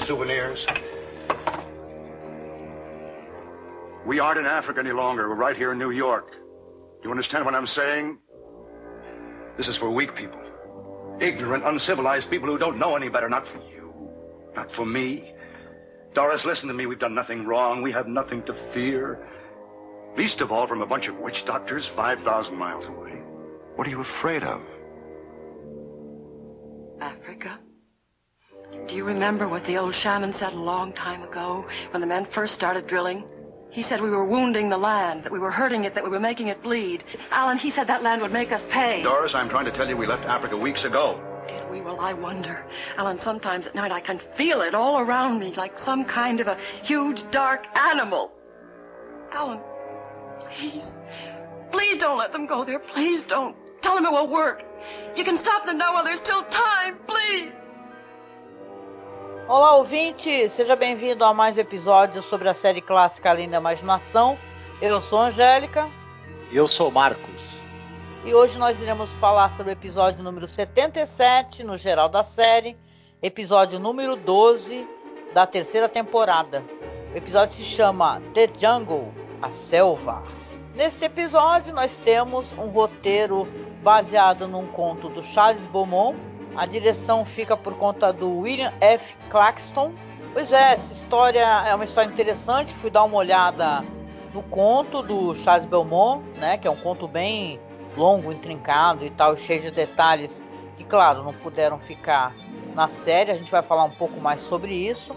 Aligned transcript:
Souvenirs? 0.00 0.66
We 4.06 4.18
aren't 4.18 4.38
in 4.38 4.46
Africa 4.46 4.80
any 4.80 4.92
longer. 4.92 5.28
We're 5.28 5.34
right 5.34 5.56
here 5.56 5.72
in 5.72 5.78
New 5.78 5.90
York. 5.90 6.34
You 7.04 7.10
understand 7.10 7.44
what 7.44 7.54
I'm 7.54 7.66
saying? 7.66 8.18
This 9.56 9.68
is 9.68 9.76
for 9.76 9.90
weak 9.90 10.14
people. 10.14 10.40
Ignorant, 11.20 11.64
uncivilized 11.64 12.30
people 12.30 12.48
who 12.48 12.58
don't 12.58 12.78
know 12.78 12.96
any 12.96 13.08
better. 13.08 13.28
Not 13.28 13.46
for 13.46 13.58
you. 13.58 13.92
Not 14.56 14.72
for 14.72 14.86
me. 14.86 15.32
Doris, 16.14 16.44
listen 16.44 16.68
to 16.68 16.74
me. 16.74 16.86
We've 16.86 16.98
done 16.98 17.14
nothing 17.14 17.44
wrong. 17.44 17.82
We 17.82 17.92
have 17.92 18.08
nothing 18.08 18.42
to 18.44 18.54
fear. 18.54 19.26
Least 20.16 20.40
of 20.40 20.50
all 20.50 20.66
from 20.66 20.82
a 20.82 20.86
bunch 20.86 21.08
of 21.08 21.18
witch 21.18 21.44
doctors 21.44 21.86
5,000 21.86 22.56
miles 22.56 22.86
away. 22.86 23.12
What 23.76 23.86
are 23.86 23.90
you 23.90 24.00
afraid 24.00 24.42
of? 24.42 24.60
Do 28.90 28.96
you 28.96 29.04
remember 29.04 29.46
what 29.46 29.62
the 29.66 29.78
old 29.78 29.94
shaman 29.94 30.32
said 30.32 30.52
a 30.52 30.58
long 30.58 30.92
time 30.92 31.22
ago 31.22 31.64
when 31.92 32.00
the 32.00 32.08
men 32.08 32.24
first 32.24 32.54
started 32.54 32.88
drilling? 32.88 33.22
He 33.70 33.82
said 33.82 34.00
we 34.00 34.10
were 34.10 34.24
wounding 34.24 34.68
the 34.68 34.78
land, 34.78 35.22
that 35.22 35.32
we 35.32 35.38
were 35.38 35.52
hurting 35.52 35.84
it, 35.84 35.94
that 35.94 36.02
we 36.02 36.10
were 36.10 36.18
making 36.18 36.48
it 36.48 36.60
bleed. 36.60 37.04
Alan, 37.30 37.56
he 37.56 37.70
said 37.70 37.86
that 37.86 38.02
land 38.02 38.20
would 38.20 38.32
make 38.32 38.50
us 38.50 38.66
pay. 38.68 39.04
Doris, 39.04 39.32
I'm 39.36 39.48
trying 39.48 39.66
to 39.66 39.70
tell 39.70 39.88
you 39.88 39.96
we 39.96 40.06
left 40.08 40.24
Africa 40.24 40.56
weeks 40.56 40.84
ago. 40.84 41.20
Did 41.46 41.70
we? 41.70 41.80
Well, 41.82 42.00
I 42.00 42.14
wonder. 42.14 42.66
Alan, 42.96 43.20
sometimes 43.20 43.68
at 43.68 43.76
night 43.76 43.92
I 43.92 44.00
can 44.00 44.18
feel 44.18 44.60
it 44.62 44.74
all 44.74 44.98
around 44.98 45.38
me 45.38 45.54
like 45.54 45.78
some 45.78 46.04
kind 46.04 46.40
of 46.40 46.48
a 46.48 46.58
huge 46.82 47.30
dark 47.30 47.64
animal. 47.76 48.32
Alan, 49.30 49.60
please. 50.48 51.00
Please 51.70 51.98
don't 51.98 52.18
let 52.18 52.32
them 52.32 52.46
go 52.46 52.64
there. 52.64 52.80
Please 52.80 53.22
don't. 53.22 53.54
Tell 53.82 53.94
them 53.94 54.04
it 54.04 54.10
will 54.10 54.26
work. 54.26 54.64
You 55.14 55.22
can 55.22 55.36
stop 55.36 55.64
them 55.64 55.78
now 55.78 55.94
while 55.94 56.02
there's 56.02 56.18
still 56.18 56.42
time. 56.42 56.98
Please. 57.06 57.52
Olá, 59.50 59.74
ouvinte! 59.74 60.48
Seja 60.48 60.76
bem-vindo 60.76 61.24
a 61.24 61.34
mais 61.34 61.56
um 61.56 61.60
episódio 61.60 62.22
sobre 62.22 62.48
a 62.48 62.54
série 62.54 62.80
clássica 62.80 63.30
Além 63.30 63.50
da 63.50 63.56
Imaginação. 63.56 64.38
Eu 64.80 65.02
sou 65.02 65.18
Angélica. 65.20 65.90
E 66.52 66.56
eu 66.56 66.68
sou 66.68 66.88
Marcos. 66.88 67.58
E 68.24 68.32
hoje 68.32 68.56
nós 68.56 68.78
iremos 68.78 69.10
falar 69.14 69.50
sobre 69.50 69.72
o 69.72 69.74
episódio 69.74 70.22
número 70.22 70.46
77, 70.46 71.64
no 71.64 71.76
geral 71.76 72.08
da 72.08 72.22
série, 72.22 72.78
episódio 73.20 73.80
número 73.80 74.14
12 74.14 74.88
da 75.34 75.44
terceira 75.48 75.88
temporada. 75.88 76.62
O 77.12 77.16
episódio 77.16 77.56
se 77.56 77.64
chama 77.64 78.22
The 78.32 78.48
Jungle 78.56 79.12
A 79.42 79.50
Selva. 79.50 80.22
Nesse 80.76 81.06
episódio, 81.06 81.74
nós 81.74 81.98
temos 81.98 82.52
um 82.52 82.68
roteiro 82.68 83.48
baseado 83.82 84.46
num 84.46 84.68
conto 84.68 85.08
do 85.08 85.24
Charles 85.24 85.66
Beaumont 85.66 86.29
a 86.56 86.66
direção 86.66 87.24
fica 87.24 87.56
por 87.56 87.74
conta 87.76 88.12
do 88.12 88.38
William 88.38 88.72
F. 88.80 89.14
Claxton. 89.28 89.92
Pois 90.32 90.52
é, 90.52 90.74
essa 90.74 90.92
história 90.92 91.44
é 91.66 91.74
uma 91.74 91.84
história 91.84 92.10
interessante. 92.10 92.72
Fui 92.72 92.90
dar 92.90 93.04
uma 93.04 93.16
olhada 93.16 93.84
no 94.32 94.42
conto 94.42 95.02
do 95.02 95.34
Charles 95.34 95.68
Belmont, 95.68 96.22
né, 96.38 96.56
que 96.56 96.68
é 96.68 96.70
um 96.70 96.76
conto 96.76 97.08
bem 97.08 97.60
longo, 97.96 98.32
intrincado 98.32 99.04
e 99.04 99.10
tal, 99.10 99.36
cheio 99.36 99.60
de 99.60 99.70
detalhes 99.70 100.44
que, 100.76 100.84
claro, 100.84 101.22
não 101.22 101.32
puderam 101.32 101.78
ficar 101.78 102.34
na 102.74 102.88
série. 102.88 103.30
A 103.30 103.36
gente 103.36 103.50
vai 103.50 103.62
falar 103.62 103.84
um 103.84 103.90
pouco 103.90 104.20
mais 104.20 104.40
sobre 104.40 104.72
isso. 104.72 105.14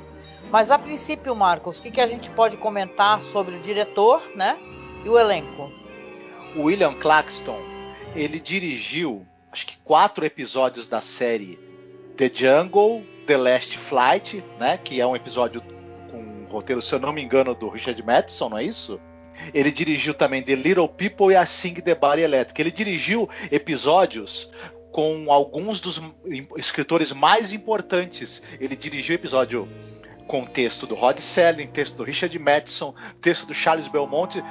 Mas 0.52 0.70
a 0.70 0.78
princípio, 0.78 1.36
Marcos, 1.36 1.80
o 1.80 1.82
que, 1.82 1.92
que 1.92 2.02
a 2.02 2.08
gente 2.08 2.30
pode 2.30 2.58
comentar 2.58 3.22
sobre 3.22 3.56
o 3.56 3.60
diretor, 3.60 4.22
né, 4.36 4.58
e 5.04 5.10
o 5.10 5.18
elenco? 5.18 5.72
William 6.56 6.94
Claxton, 6.94 7.58
ele 8.16 8.40
dirigiu 8.40 9.26
acho 9.54 9.68
que 9.68 9.78
quatro 9.84 10.26
episódios 10.26 10.88
da 10.88 11.00
série 11.00 11.60
The 12.18 12.30
Jungle, 12.34 13.06
The 13.28 13.38
Last 13.38 13.78
Flight, 13.78 14.44
né? 14.60 14.78
Que 14.78 15.00
é 15.00 15.06
um 15.06 15.16
episódio 15.16 15.62
com 16.10 16.18
um 16.18 16.46
roteiro, 16.50 16.82
se 16.82 16.94
eu 16.94 17.00
não 17.00 17.14
me 17.14 17.22
engano, 17.22 17.54
do 17.54 17.70
Richard 17.70 18.02
Madison, 18.02 18.50
não 18.50 18.58
é 18.58 18.64
isso? 18.64 19.00
Ele 19.54 19.72
dirigiu 19.72 20.16
também 20.16 20.42
The 20.42 20.56
Little 20.56 20.90
People 20.90 21.32
e 21.32 21.36
a 21.36 21.46
Sing 21.46 21.76
the 21.76 21.94
Body 21.94 22.24
Electric. 22.24 22.60
Ele 22.60 22.72
dirigiu 22.72 23.30
episódios 23.52 24.50
com 24.92 25.32
alguns 25.32 25.80
dos 25.80 26.02
escritores 26.58 27.12
mais 27.12 27.54
importantes. 27.54 28.42
Ele 28.60 28.76
dirigiu 28.76 29.14
episódio 29.14 29.68
com 30.28 30.46
texto 30.46 30.88
do 30.88 30.96
Rod 30.96 31.20
Selling, 31.20 31.68
texto 31.68 31.98
do 31.98 32.04
Richard 32.04 32.38
Madison, 32.40 32.96
texto 33.22 33.46
do 33.46 33.54
Charles 33.54 33.88
Belmonte. 33.88 34.44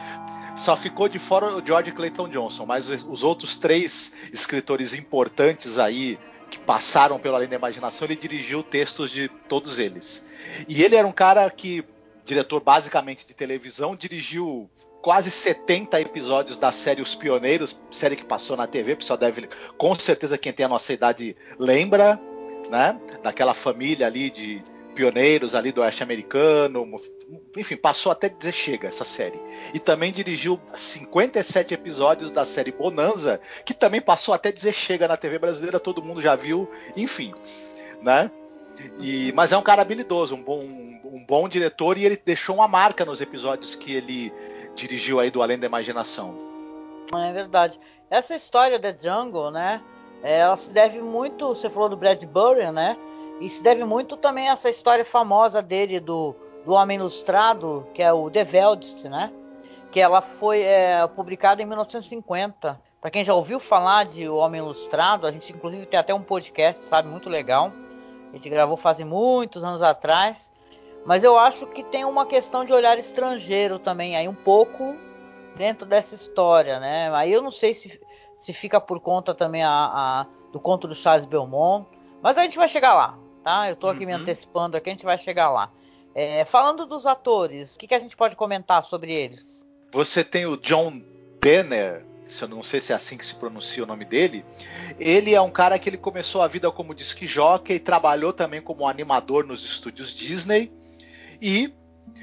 Só 0.56 0.76
ficou 0.76 1.08
de 1.08 1.18
fora 1.18 1.56
o 1.56 1.66
George 1.66 1.92
Clayton 1.92 2.28
Johnson, 2.28 2.66
mas 2.66 2.88
os 2.88 3.22
outros 3.22 3.56
três 3.56 4.12
escritores 4.32 4.92
importantes 4.92 5.78
aí 5.78 6.18
que 6.50 6.58
passaram 6.58 7.18
pelo 7.18 7.34
Além 7.34 7.48
da 7.48 7.56
Imaginação, 7.56 8.06
ele 8.06 8.14
dirigiu 8.14 8.62
textos 8.62 9.10
de 9.10 9.28
todos 9.48 9.78
eles. 9.78 10.24
E 10.68 10.82
ele 10.82 10.94
era 10.94 11.08
um 11.08 11.12
cara 11.12 11.48
que, 11.50 11.82
diretor 12.24 12.60
basicamente 12.60 13.26
de 13.26 13.32
televisão, 13.32 13.96
dirigiu 13.96 14.70
quase 15.00 15.30
70 15.30 16.00
episódios 16.00 16.58
da 16.58 16.70
série 16.70 17.00
Os 17.00 17.14
Pioneiros, 17.14 17.80
série 17.90 18.14
que 18.14 18.24
passou 18.24 18.56
na 18.56 18.66
TV, 18.66 18.92
o 18.92 18.96
pessoal 18.98 19.18
deve, 19.18 19.48
com 19.76 19.98
certeza 19.98 20.38
quem 20.38 20.52
tem 20.52 20.66
a 20.66 20.68
nossa 20.68 20.92
idade 20.92 21.34
lembra, 21.58 22.20
né? 22.70 23.00
Daquela 23.22 23.54
família 23.54 24.06
ali 24.06 24.30
de 24.30 24.62
pioneiros 24.94 25.54
ali 25.54 25.72
do 25.72 25.80
oeste 25.80 26.02
americano, 26.02 26.86
enfim, 27.56 27.76
passou 27.76 28.12
até 28.12 28.28
dizer 28.28 28.52
chega 28.52 28.88
essa 28.88 29.04
série. 29.04 29.40
E 29.74 29.78
também 29.78 30.12
dirigiu 30.12 30.60
57 30.74 31.74
episódios 31.74 32.30
da 32.30 32.44
série 32.44 32.72
Bonanza, 32.72 33.40
que 33.64 33.74
também 33.74 34.00
passou 34.00 34.34
até 34.34 34.52
dizer 34.52 34.72
chega 34.72 35.08
na 35.08 35.16
TV 35.16 35.38
brasileira, 35.38 35.80
todo 35.80 36.02
mundo 36.02 36.20
já 36.20 36.34
viu, 36.34 36.70
enfim, 36.96 37.32
né? 38.02 38.30
E, 39.00 39.32
mas 39.34 39.52
é 39.52 39.56
um 39.56 39.62
cara 39.62 39.82
habilidoso, 39.82 40.34
um 40.34 40.42
bom, 40.42 40.60
um 40.60 41.24
bom 41.26 41.48
diretor 41.48 41.98
e 41.98 42.04
ele 42.04 42.20
deixou 42.24 42.56
uma 42.56 42.68
marca 42.68 43.04
nos 43.04 43.20
episódios 43.20 43.74
que 43.74 43.94
ele 43.94 44.32
dirigiu 44.74 45.20
aí 45.20 45.30
do 45.30 45.42
Além 45.42 45.58
da 45.58 45.66
Imaginação. 45.66 46.34
É 47.14 47.32
verdade. 47.32 47.78
Essa 48.10 48.34
história 48.34 48.78
da 48.78 48.92
Jungle, 48.92 49.50
né? 49.50 49.80
Ela 50.22 50.56
se 50.56 50.70
deve 50.70 51.00
muito, 51.02 51.48
você 51.48 51.68
falou 51.68 51.88
do 51.88 51.96
Bradbury, 51.96 52.70
né? 52.70 52.96
E 53.44 53.48
se 53.48 53.62
deve 53.62 53.84
muito 53.84 54.16
também 54.16 54.48
a 54.48 54.52
essa 54.52 54.70
história 54.70 55.04
famosa 55.04 55.60
dele 55.60 56.00
do 56.00 56.34
do 56.64 56.72
Homem 56.72 56.96
Ilustrado, 56.98 57.86
que 57.92 58.02
é 58.02 58.12
o 58.12 58.30
The 58.30 58.44
Veldst, 58.44 59.04
né? 59.04 59.32
Que 59.90 60.00
ela 60.00 60.20
foi 60.20 60.62
é, 60.62 61.06
publicada 61.08 61.62
em 61.62 61.66
1950. 61.66 62.80
Para 63.00 63.10
quem 63.10 63.24
já 63.24 63.34
ouviu 63.34 63.58
falar 63.58 64.04
de 64.04 64.28
O 64.28 64.36
Homem 64.36 64.60
Ilustrado, 64.60 65.26
a 65.26 65.32
gente 65.32 65.52
inclusive 65.52 65.86
tem 65.86 65.98
até 65.98 66.14
um 66.14 66.22
podcast, 66.22 66.84
sabe, 66.84 67.08
muito 67.08 67.28
legal. 67.28 67.72
A 68.30 68.34
gente 68.34 68.48
gravou 68.48 68.76
faz 68.76 69.00
muitos 69.00 69.62
anos 69.64 69.82
atrás. 69.82 70.52
Mas 71.04 71.24
eu 71.24 71.36
acho 71.36 71.66
que 71.66 71.82
tem 71.82 72.04
uma 72.04 72.24
questão 72.24 72.64
de 72.64 72.72
olhar 72.72 72.96
estrangeiro 72.96 73.78
também 73.78 74.16
aí 74.16 74.28
um 74.28 74.34
pouco 74.34 74.96
dentro 75.56 75.84
dessa 75.84 76.14
história, 76.14 76.78
né? 76.78 77.10
Aí 77.12 77.32
eu 77.32 77.42
não 77.42 77.50
sei 77.50 77.74
se, 77.74 78.00
se 78.38 78.52
fica 78.52 78.80
por 78.80 79.00
conta 79.00 79.34
também 79.34 79.64
a, 79.64 79.70
a 79.70 80.26
do 80.52 80.60
conto 80.60 80.86
do 80.86 80.94
Charles 80.94 81.26
Belmont, 81.26 81.88
mas 82.22 82.38
a 82.38 82.42
gente 82.42 82.56
vai 82.56 82.68
chegar 82.68 82.94
lá, 82.94 83.18
tá? 83.42 83.68
Eu 83.68 83.76
tô 83.76 83.88
aqui 83.88 84.00
uhum. 84.00 84.06
me 84.06 84.12
antecipando 84.12 84.76
aqui, 84.76 84.90
a 84.90 84.92
gente 84.92 85.04
vai 85.04 85.18
chegar 85.18 85.50
lá. 85.50 85.70
É, 86.14 86.44
falando 86.44 86.86
dos 86.86 87.06
atores, 87.06 87.74
o 87.74 87.78
que, 87.78 87.86
que, 87.86 87.94
a 87.94 87.98
gente 87.98 88.16
pode 88.16 88.36
comentar 88.36 88.82
sobre 88.84 89.12
eles? 89.12 89.66
Você 89.92 90.22
tem 90.22 90.46
o 90.46 90.56
John 90.56 91.02
Denner, 91.40 92.04
se 92.26 92.44
eu 92.44 92.48
não 92.48 92.62
sei 92.62 92.80
se 92.80 92.92
é 92.92 92.96
assim 92.96 93.16
que 93.16 93.24
se 93.24 93.34
pronuncia 93.34 93.82
o 93.82 93.86
nome 93.86 94.04
dele. 94.04 94.44
Ele 94.98 95.34
é 95.34 95.40
um 95.40 95.50
cara 95.50 95.78
que 95.78 95.88
ele 95.88 95.96
começou 95.96 96.42
a 96.42 96.48
vida 96.48 96.70
como 96.70 96.94
disc 96.94 97.20
jockey, 97.26 97.78
trabalhou 97.78 98.32
também 98.32 98.60
como 98.60 98.86
animador 98.86 99.46
nos 99.46 99.64
estúdios 99.64 100.14
Disney 100.14 100.70
e 101.40 101.72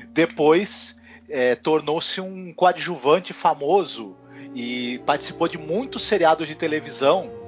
depois 0.10 0.98
é, 1.28 1.56
tornou-se 1.56 2.22
um 2.22 2.54
coadjuvante 2.54 3.34
famoso 3.34 4.16
e 4.56 5.00
participou 5.06 5.48
de 5.48 5.58
muitos 5.58 6.04
seriados 6.04 6.48
de 6.48 6.56
televisão 6.56 7.39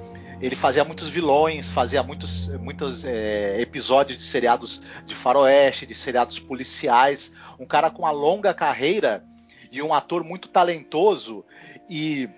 ele 0.42 0.56
fazia 0.56 0.84
muitos 0.84 1.08
vilões, 1.08 1.70
fazia 1.70 2.02
muitos, 2.02 2.48
muitos 2.58 3.04
é, 3.04 3.60
episódios 3.60 4.18
de 4.18 4.24
seriados 4.24 4.82
de 5.06 5.14
faroeste, 5.14 5.86
de 5.86 5.94
seriados 5.94 6.40
policiais. 6.40 7.32
Um 7.60 7.64
cara 7.64 7.88
com 7.90 8.02
uma 8.02 8.10
longa 8.10 8.52
carreira 8.52 9.24
e 9.70 9.80
um 9.80 9.94
ator 9.94 10.24
muito 10.24 10.48
talentoso. 10.48 11.44
E 11.88 12.28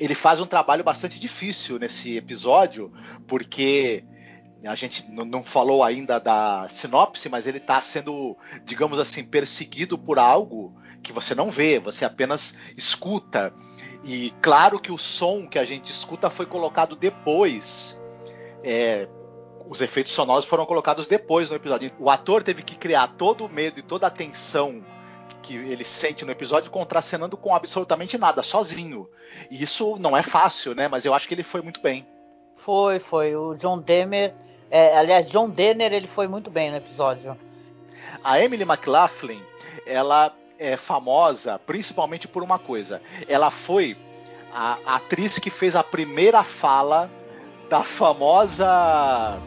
ele 0.00 0.14
faz 0.14 0.40
um 0.40 0.46
trabalho 0.46 0.82
bastante 0.82 1.20
difícil 1.20 1.78
nesse 1.78 2.16
episódio, 2.16 2.92
porque 3.28 4.04
a 4.64 4.74
gente 4.74 5.08
não 5.08 5.44
falou 5.44 5.84
ainda 5.84 6.18
da 6.18 6.68
sinopse, 6.68 7.28
mas 7.28 7.46
ele 7.46 7.58
está 7.58 7.80
sendo, 7.80 8.36
digamos 8.64 8.98
assim, 8.98 9.22
perseguido 9.22 9.96
por 9.96 10.18
algo 10.18 10.74
que 11.00 11.12
você 11.12 11.32
não 11.32 11.48
vê, 11.48 11.78
você 11.78 12.04
apenas 12.04 12.54
escuta. 12.76 13.54
E 14.04 14.32
claro 14.40 14.78
que 14.78 14.92
o 14.92 14.98
som 14.98 15.46
que 15.46 15.58
a 15.58 15.64
gente 15.64 15.90
escuta 15.90 16.30
foi 16.30 16.46
colocado 16.46 16.96
depois. 16.96 18.00
É, 18.62 19.08
os 19.68 19.80
efeitos 19.80 20.12
sonoros 20.12 20.44
foram 20.44 20.64
colocados 20.64 21.06
depois 21.06 21.50
no 21.50 21.56
episódio. 21.56 21.90
O 21.98 22.08
ator 22.08 22.42
teve 22.42 22.62
que 22.62 22.76
criar 22.76 23.08
todo 23.08 23.44
o 23.44 23.48
medo 23.48 23.78
e 23.78 23.82
toda 23.82 24.06
a 24.06 24.10
tensão 24.10 24.84
que 25.42 25.54
ele 25.54 25.84
sente 25.84 26.24
no 26.24 26.32
episódio 26.32 26.70
contracenando 26.70 27.36
com 27.36 27.54
absolutamente 27.54 28.18
nada, 28.18 28.42
sozinho. 28.42 29.08
E 29.50 29.62
isso 29.62 29.96
não 29.98 30.16
é 30.16 30.22
fácil, 30.22 30.74
né? 30.74 30.88
Mas 30.88 31.04
eu 31.04 31.14
acho 31.14 31.28
que 31.28 31.34
ele 31.34 31.42
foi 31.42 31.62
muito 31.62 31.80
bem. 31.80 32.06
Foi, 32.56 32.98
foi. 32.98 33.34
O 33.36 33.54
John 33.54 33.78
Demer, 33.78 34.34
é, 34.70 34.96
aliás, 34.96 35.28
John 35.28 35.48
Denner, 35.48 35.92
ele 35.92 36.06
foi 36.08 36.26
muito 36.26 36.50
bem 36.50 36.70
no 36.70 36.76
episódio. 36.76 37.36
A 38.22 38.40
Emily 38.40 38.62
McLaughlin, 38.62 39.42
ela 39.86 40.34
é 40.58 40.76
famosa 40.76 41.58
principalmente 41.58 42.26
por 42.26 42.42
uma 42.42 42.58
coisa. 42.58 43.00
Ela 43.28 43.50
foi 43.50 43.96
a, 44.52 44.78
atriz 44.86 45.38
que 45.38 45.50
fez 45.50 45.76
a 45.76 45.84
primeira 45.84 46.42
fala 46.42 47.10
da 47.68 47.82
famosa 47.82 49.38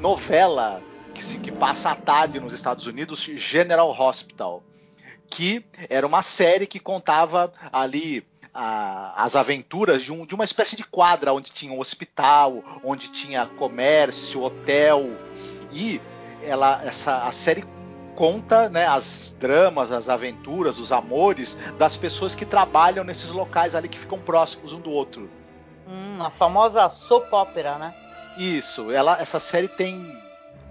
novela 0.00 0.82
que, 1.14 1.24
se, 1.24 1.38
que 1.38 1.52
passa 1.52 1.90
à 1.90 1.94
tarde 1.94 2.40
nos 2.40 2.52
Estados 2.52 2.86
Unidos, 2.86 3.20
General 3.20 3.88
Hospital, 3.90 4.62
que 5.28 5.64
era 5.88 6.06
uma 6.06 6.22
série 6.22 6.66
que 6.66 6.78
contava 6.78 7.52
ali 7.72 8.26
a, 8.52 9.22
as 9.22 9.36
aventuras 9.36 10.02
de, 10.02 10.12
um, 10.12 10.24
de, 10.24 10.34
uma 10.34 10.44
espécie 10.44 10.76
de 10.76 10.84
quadra 10.84 11.32
onde 11.32 11.52
tinha 11.52 11.72
um 11.72 11.80
hospital, 11.80 12.62
onde 12.82 13.10
tinha 13.10 13.46
comércio, 13.46 14.42
hotel 14.42 15.10
e 15.72 16.00
ela 16.42 16.80
essa 16.84 17.24
a 17.24 17.32
série 17.32 17.64
conta 18.16 18.68
né, 18.70 18.86
as 18.86 19.36
dramas, 19.38 19.92
as 19.92 20.08
aventuras, 20.08 20.78
os 20.78 20.90
amores 20.90 21.56
das 21.78 21.96
pessoas 21.96 22.34
que 22.34 22.46
trabalham 22.46 23.04
nesses 23.04 23.30
locais 23.30 23.74
ali 23.74 23.88
que 23.88 23.98
ficam 23.98 24.18
próximos 24.18 24.72
um 24.72 24.80
do 24.80 24.90
outro. 24.90 25.30
Hum, 25.86 26.18
a 26.20 26.30
famosa 26.30 26.88
soap 26.88 27.32
opera, 27.32 27.78
né? 27.78 27.94
Isso, 28.36 28.90
ela, 28.90 29.20
essa 29.20 29.38
série 29.38 29.68
tem. 29.68 30.20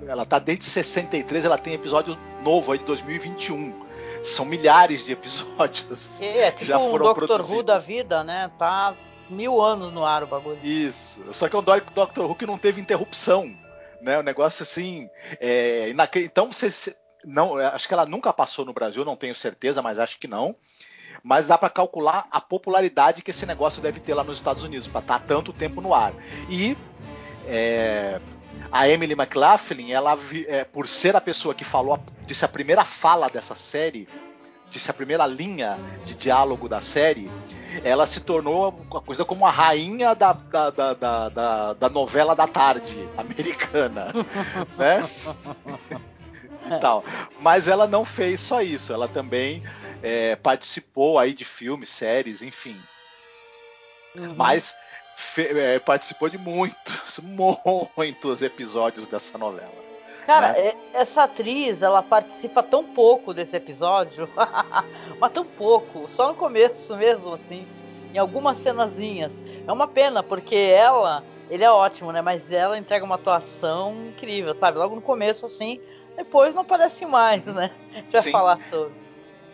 Ela 0.06 0.25
tá 0.25 0.39
desde 0.39 0.65
63, 0.65 1.45
ela 1.45 1.57
tem 1.57 1.74
episódio 1.74 2.18
novo 2.44 2.71
aí 2.71 2.80
de 2.80 2.86
2021. 2.86 3.86
São 4.24 4.44
milhares 4.44 5.06
de 5.06 5.13
episódios. 5.13 6.19
É, 6.21 6.51
tipo 6.51 6.65
já 6.65 6.80
foram 6.80 7.06
um 7.06 7.13
Doctor 7.13 7.41
Who 7.41 7.63
da 7.63 7.77
vida, 7.77 8.24
né? 8.24 8.51
Tá 8.59 8.94
mil 9.30 9.62
anos 9.62 9.94
no 9.94 10.03
ar 10.03 10.24
o 10.24 10.27
bagulho. 10.27 10.59
Isso. 10.63 11.21
Só 11.31 11.48
que 11.48 11.56
é 11.56 11.59
um 11.59 11.63
Doctor 11.63 12.25
Who 12.25 12.36
que 12.36 12.45
não 12.45 12.57
teve 12.57 12.81
interrupção. 12.81 13.56
Né, 14.01 14.19
o 14.19 14.24
negócio 14.24 14.62
assim. 14.62 15.09
É, 15.39 15.91
então 16.18 16.51
você, 16.51 16.95
não, 17.25 17.57
acho 17.57 17.88
que 17.88 17.94
ela 17.94 18.06
nunca 18.06 18.31
passou 18.31 18.66
no 18.66 18.74
Brasil, 18.74 19.04
não 19.04 19.16
tenho 19.16 19.36
certeza, 19.36 19.81
mas 19.81 20.00
acho 20.00 20.19
que 20.19 20.27
não. 20.27 20.56
Mas 21.24 21.48
dá 21.48 21.57
para 21.57 21.69
calcular 21.69 22.27
a 22.30 22.39
popularidade 22.42 23.22
que 23.22 23.31
esse 23.31 23.45
negócio 23.45 23.81
deve 23.81 24.00
ter 24.00 24.13
lá 24.13 24.24
nos 24.24 24.38
Estados 24.38 24.63
Unidos 24.63 24.88
para 24.88 25.01
estar 25.01 25.19
tá 25.19 25.25
tanto 25.25 25.51
tempo 25.54 25.81
no 25.81 25.94
ar. 25.94 26.13
E 26.50 26.77
é, 27.48 28.19
a 28.72 28.88
Emily 28.88 29.13
McLaughlin, 29.13 29.92
ela 29.92 30.18
é, 30.48 30.63
por 30.63 30.88
ser 30.88 31.16
a 31.16 31.22
pessoa 31.22 31.56
que 31.56 31.63
falou, 31.63 32.00
disse 32.25 32.45
a 32.45 32.48
primeira 32.48 32.83
fala 32.83 33.30
dessa 33.30 33.56
série, 33.56 34.07
disse 34.69 34.92
a 34.92 34.94
primeira 34.94 35.25
linha 35.25 35.80
de 36.04 36.16
diálogo 36.16 36.68
da 36.68 36.81
série, 36.81 37.31
ela 37.83 38.06
se 38.07 38.19
tornou 38.19 38.69
uma 38.89 39.01
coisa 39.01 39.24
como 39.24 39.45
a 39.45 39.51
rainha 39.51 40.13
da, 40.13 40.33
da, 40.33 40.69
da, 40.69 41.30
da, 41.30 41.74
da 41.74 41.89
novela 41.89 42.36
da 42.36 42.48
tarde 42.48 43.07
americana, 43.18 44.07
né? 44.77 45.01
tal. 46.79 47.03
Mas 47.39 47.67
ela 47.67 47.88
não 47.88 48.03
fez 48.03 48.39
só 48.39 48.62
isso, 48.62 48.94
ela 48.94 49.07
também 49.07 49.63
é, 50.01 50.35
participou 50.35 51.17
aí 51.19 51.33
de 51.33 51.45
filmes, 51.45 51.89
séries, 51.89 52.41
enfim. 52.41 52.79
Uhum. 54.15 54.33
Mas 54.35 54.75
é, 55.38 55.79
participou 55.79 56.29
de 56.29 56.38
muitos, 56.38 57.19
muitos 57.95 58.41
episódios 58.41 59.07
dessa 59.07 59.38
novela. 59.38 59.85
Cara, 60.25 60.53
né? 60.53 60.59
É, 60.59 60.75
essa 60.94 61.23
atriz, 61.23 61.81
ela 61.81 62.01
participa 62.01 62.63
tão 62.63 62.83
pouco 62.83 63.33
desse 63.33 63.56
episódio, 63.56 64.27
mas 65.19 65.31
tão 65.31 65.45
pouco, 65.45 66.07
só 66.12 66.27
no 66.27 66.35
começo 66.35 66.95
mesmo, 66.97 67.33
assim, 67.33 67.67
em 68.13 68.17
algumas 68.17 68.57
cenazinhas. 68.57 69.38
É 69.67 69.71
uma 69.71 69.88
pena, 69.88 70.23
porque 70.23 70.56
ela, 70.56 71.23
ele 71.50 71.63
é 71.63 71.71
ótimo, 71.71 72.12
né? 72.12 72.21
Mas 72.21 72.51
ela 72.51 72.77
entrega 72.77 73.06
uma 73.06 73.15
atuação 73.15 74.07
incrível, 74.09 74.56
sabe? 74.56 74.77
Logo 74.77 74.95
no 74.95 75.01
começo, 75.01 75.45
assim, 75.45 75.79
depois 76.15 76.53
não 76.56 76.62
aparece 76.62 77.06
mais, 77.06 77.44
né? 77.45 77.71
A 77.91 77.95
gente 77.95 78.12
vai 78.12 78.21
Sim. 78.21 78.31
falar 78.31 78.59
sobre. 78.62 78.94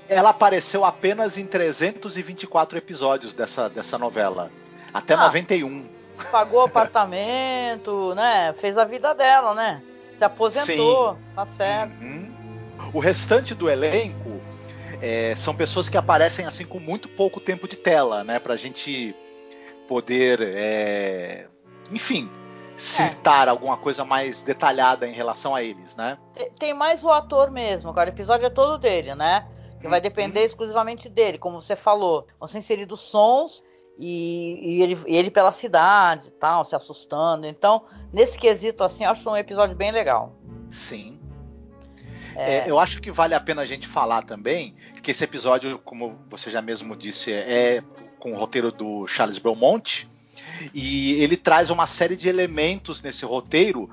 Ela 0.07 0.29
apareceu 0.29 0.83
apenas 0.83 1.37
em 1.37 1.45
324 1.45 2.77
episódios 2.77 3.33
dessa, 3.33 3.69
dessa 3.69 3.97
novela. 3.97 4.51
Até 4.93 5.13
ah, 5.13 5.25
91. 5.25 5.87
Pagou 6.31 6.61
apartamento, 6.65 8.13
né? 8.15 8.53
Fez 8.59 8.77
a 8.77 8.83
vida 8.83 9.13
dela, 9.13 9.53
né? 9.53 9.81
Se 10.17 10.23
aposentou, 10.23 11.13
Sim. 11.13 11.19
tá 11.35 11.45
certo. 11.45 12.01
Uhum. 12.01 12.31
O 12.93 12.99
restante 12.99 13.55
do 13.55 13.69
elenco 13.69 14.41
é, 15.01 15.33
são 15.35 15.55
pessoas 15.55 15.87
que 15.89 15.97
aparecem 15.97 16.45
assim 16.45 16.65
com 16.65 16.79
muito 16.79 17.07
pouco 17.07 17.39
tempo 17.39 17.67
de 17.67 17.75
tela, 17.75 18.23
né? 18.23 18.39
Pra 18.39 18.55
gente 18.55 19.15
poder. 19.87 20.39
É... 20.41 21.47
Enfim, 21.91 22.29
citar 22.81 23.47
é. 23.47 23.51
alguma 23.51 23.77
coisa 23.77 24.03
mais 24.03 24.41
detalhada 24.41 25.07
em 25.07 25.13
relação 25.13 25.53
a 25.53 25.61
eles, 25.61 25.95
né? 25.95 26.17
Tem 26.57 26.73
mais 26.73 27.03
o 27.03 27.11
ator 27.11 27.51
mesmo, 27.51 27.93
cara. 27.93 28.09
O 28.09 28.13
episódio 28.13 28.47
é 28.47 28.49
todo 28.49 28.79
dele, 28.79 29.13
né? 29.13 29.47
Que 29.79 29.87
vai 29.87 29.99
uhum. 29.99 30.03
depender 30.03 30.43
exclusivamente 30.43 31.07
dele, 31.07 31.37
como 31.37 31.61
você 31.61 31.75
falou. 31.75 32.25
Vão 32.39 32.47
ser 32.47 32.57
inseridos 32.57 32.99
sons 32.99 33.61
e, 33.99 34.77
e, 34.77 34.81
ele, 34.81 34.99
e 35.05 35.15
ele 35.15 35.29
pela 35.29 35.51
cidade 35.51 36.29
e 36.29 36.31
tal, 36.31 36.65
se 36.65 36.75
assustando. 36.75 37.45
Então, 37.45 37.85
nesse 38.11 38.37
quesito, 38.37 38.83
assim, 38.83 39.05
acho 39.05 39.29
um 39.29 39.37
episódio 39.37 39.75
bem 39.75 39.91
legal. 39.91 40.35
Sim. 40.71 41.19
É... 42.35 42.59
É, 42.59 42.69
eu 42.69 42.79
acho 42.79 42.99
que 42.99 43.11
vale 43.11 43.35
a 43.35 43.39
pena 43.39 43.61
a 43.61 43.65
gente 43.65 43.87
falar 43.87 44.23
também 44.23 44.75
que 45.03 45.11
esse 45.11 45.23
episódio, 45.23 45.77
como 45.77 46.17
você 46.27 46.49
já 46.49 46.63
mesmo 46.63 46.95
disse, 46.95 47.31
é, 47.31 47.75
é 47.77 47.83
com 48.17 48.33
o 48.33 48.37
roteiro 48.37 48.71
do 48.71 49.05
Charles 49.05 49.37
Belmonte 49.37 50.09
e 50.73 51.21
ele 51.21 51.37
traz 51.37 51.69
uma 51.69 51.87
série 51.87 52.15
de 52.15 52.29
elementos 52.29 53.01
nesse 53.01 53.25
roteiro 53.25 53.89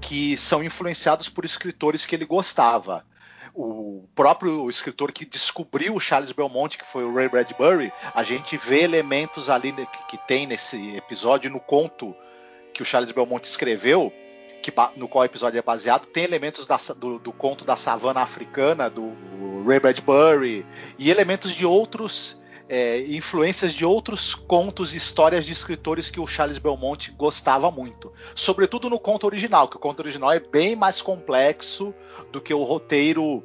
que 0.00 0.36
são 0.36 0.62
influenciados 0.62 1.28
por 1.28 1.44
escritores 1.44 2.04
que 2.04 2.14
ele 2.14 2.24
gostava. 2.24 3.04
O 3.54 4.06
próprio 4.14 4.68
escritor 4.68 5.10
que 5.12 5.24
descobriu 5.24 5.94
o 5.94 6.00
Charles 6.00 6.32
Belmonte, 6.32 6.76
que 6.76 6.84
foi 6.84 7.04
o 7.04 7.14
Ray 7.14 7.28
Bradbury, 7.28 7.90
a 8.14 8.22
gente 8.22 8.56
vê 8.56 8.82
elementos 8.82 9.48
ali 9.48 9.74
que, 10.08 10.18
tem 10.26 10.46
nesse 10.46 10.94
episódio, 10.94 11.50
no 11.50 11.60
conto 11.60 12.14
que 12.74 12.82
o 12.82 12.84
Charles 12.84 13.12
Belmonte 13.12 13.48
escreveu, 13.48 14.12
que, 14.62 14.70
no 14.96 15.08
qual 15.08 15.22
o 15.22 15.24
episódio 15.24 15.58
é 15.58 15.62
baseado, 15.62 16.06
tem 16.06 16.24
elementos 16.24 16.66
da, 16.66 16.76
do, 16.98 17.18
do, 17.18 17.32
conto 17.32 17.64
da 17.64 17.76
savana 17.76 18.20
africana, 18.20 18.90
do 18.90 19.14
Ray 19.66 19.80
Bradbury, 19.80 20.66
e 20.98 21.10
elementos 21.10 21.54
de 21.54 21.64
outros 21.64 22.38
é, 22.68 23.00
influências 23.00 23.72
de 23.72 23.84
outros 23.84 24.34
contos 24.34 24.94
e 24.94 24.96
histórias 24.96 25.44
de 25.44 25.52
escritores 25.52 26.08
que 26.08 26.20
o 26.20 26.26
Charles 26.26 26.58
Belmonte 26.58 27.12
gostava 27.12 27.70
muito. 27.70 28.12
Sobretudo 28.34 28.90
no 28.90 28.98
conto 28.98 29.26
original, 29.26 29.68
que 29.68 29.76
o 29.76 29.80
conto 29.80 30.00
original 30.00 30.32
é 30.32 30.40
bem 30.40 30.74
mais 30.74 31.00
complexo 31.00 31.94
do 32.32 32.40
que 32.40 32.52
o 32.52 32.62
roteiro 32.62 33.44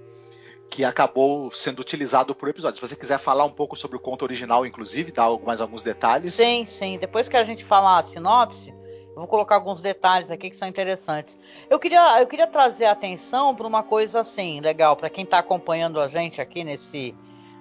que 0.70 0.86
acabou 0.86 1.52
sendo 1.52 1.82
utilizado 1.82 2.34
por 2.34 2.48
episódio. 2.48 2.80
Se 2.80 2.88
você 2.88 2.96
quiser 2.96 3.20
falar 3.20 3.44
um 3.44 3.52
pouco 3.52 3.76
sobre 3.76 3.98
o 3.98 4.00
conto 4.00 4.24
original, 4.24 4.66
inclusive, 4.66 5.12
dar 5.12 5.30
mais 5.40 5.60
alguns 5.60 5.84
detalhes. 5.84 6.34
Sim, 6.34 6.66
sim. 6.66 6.98
Depois 6.98 7.28
que 7.28 7.36
a 7.36 7.44
gente 7.44 7.66
falar 7.66 8.00
a 8.00 8.02
sinopse, 8.02 8.70
eu 8.70 9.16
vou 9.16 9.28
colocar 9.28 9.56
alguns 9.56 9.82
detalhes 9.82 10.32
aqui 10.32 10.50
que 10.50 10.56
são 10.56 10.68
interessantes. 10.68 11.38
Eu 11.70 11.78
queria, 11.78 12.22
eu 12.22 12.26
queria 12.26 12.48
trazer 12.48 12.86
atenção 12.86 13.54
para 13.54 13.68
uma 13.68 13.84
coisa 13.84 14.22
assim, 14.22 14.62
legal, 14.62 14.96
para 14.96 15.10
quem 15.10 15.26
está 15.26 15.40
acompanhando 15.40 16.00
a 16.00 16.08
gente 16.08 16.40
aqui 16.40 16.64
nesse 16.64 17.14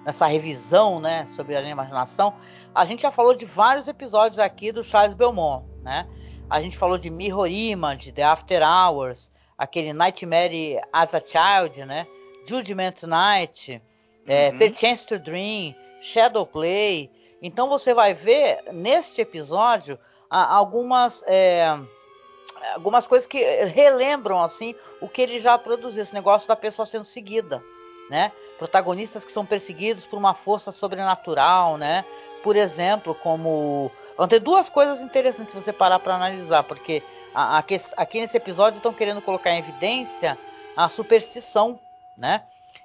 nessa 0.05 0.25
revisão, 0.27 0.99
né, 0.99 1.27
sobre 1.35 1.55
a 1.55 1.61
imaginação, 1.61 2.33
a 2.73 2.85
gente 2.85 3.01
já 3.01 3.11
falou 3.11 3.35
de 3.35 3.45
vários 3.45 3.87
episódios 3.87 4.39
aqui 4.39 4.71
do 4.71 4.83
Charles 4.83 5.13
Belmont, 5.13 5.65
né? 5.83 6.07
A 6.49 6.61
gente 6.61 6.77
falou 6.77 6.97
de 6.97 7.09
Mirror 7.09 7.47
Image, 7.47 8.11
The 8.11 8.23
After 8.23 8.61
Hours, 8.61 9.31
aquele 9.57 9.93
Nightmare 9.93 10.81
as 10.91 11.13
a 11.13 11.19
Child, 11.19 11.85
né? 11.85 12.07
Judgment 12.45 12.95
Night, 13.03 13.81
é, 14.27 14.49
uhum. 14.49 14.57
Perchance 14.57 15.05
to 15.05 15.19
Dream, 15.19 15.75
Shadow 16.01 16.45
Play. 16.45 17.09
Então 17.41 17.69
você 17.69 17.93
vai 17.93 18.13
ver 18.13 18.59
neste 18.71 19.21
episódio 19.21 19.99
algumas 20.29 21.23
é, 21.27 21.77
algumas 22.73 23.07
coisas 23.07 23.27
que 23.27 23.43
relembram 23.65 24.41
assim 24.41 24.75
o 25.01 25.07
que 25.07 25.21
ele 25.21 25.39
já 25.39 25.57
produziu, 25.57 26.01
esse 26.01 26.13
negócio 26.13 26.47
da 26.47 26.55
pessoa 26.55 26.85
sendo 26.85 27.05
seguida, 27.05 27.61
né? 28.09 28.31
Protagonistas 28.61 29.25
que 29.25 29.31
são 29.31 29.43
perseguidos 29.43 30.05
por 30.05 30.19
uma 30.19 30.35
força 30.35 30.71
sobrenatural, 30.71 31.77
né? 31.77 32.05
por 32.41 32.55
exemplo, 32.55 33.15
como. 33.15 33.91
Vão 34.17 34.27
ter 34.27 34.39
duas 34.39 34.69
coisas 34.69 35.01
interessantes 35.01 35.53
se 35.53 35.59
você 35.59 35.73
parar 35.73 35.99
para 35.99 36.15
analisar, 36.15 36.63
porque 36.63 37.01
a, 37.33 37.57
a, 37.57 37.63
aqui 37.97 38.21
nesse 38.21 38.37
episódio 38.37 38.77
estão 38.77 38.93
querendo 38.93 39.21
colocar 39.21 39.51
em 39.51 39.59
evidência 39.59 40.37
a 40.75 40.87
superstição, 40.87 41.79
né? 42.17 42.43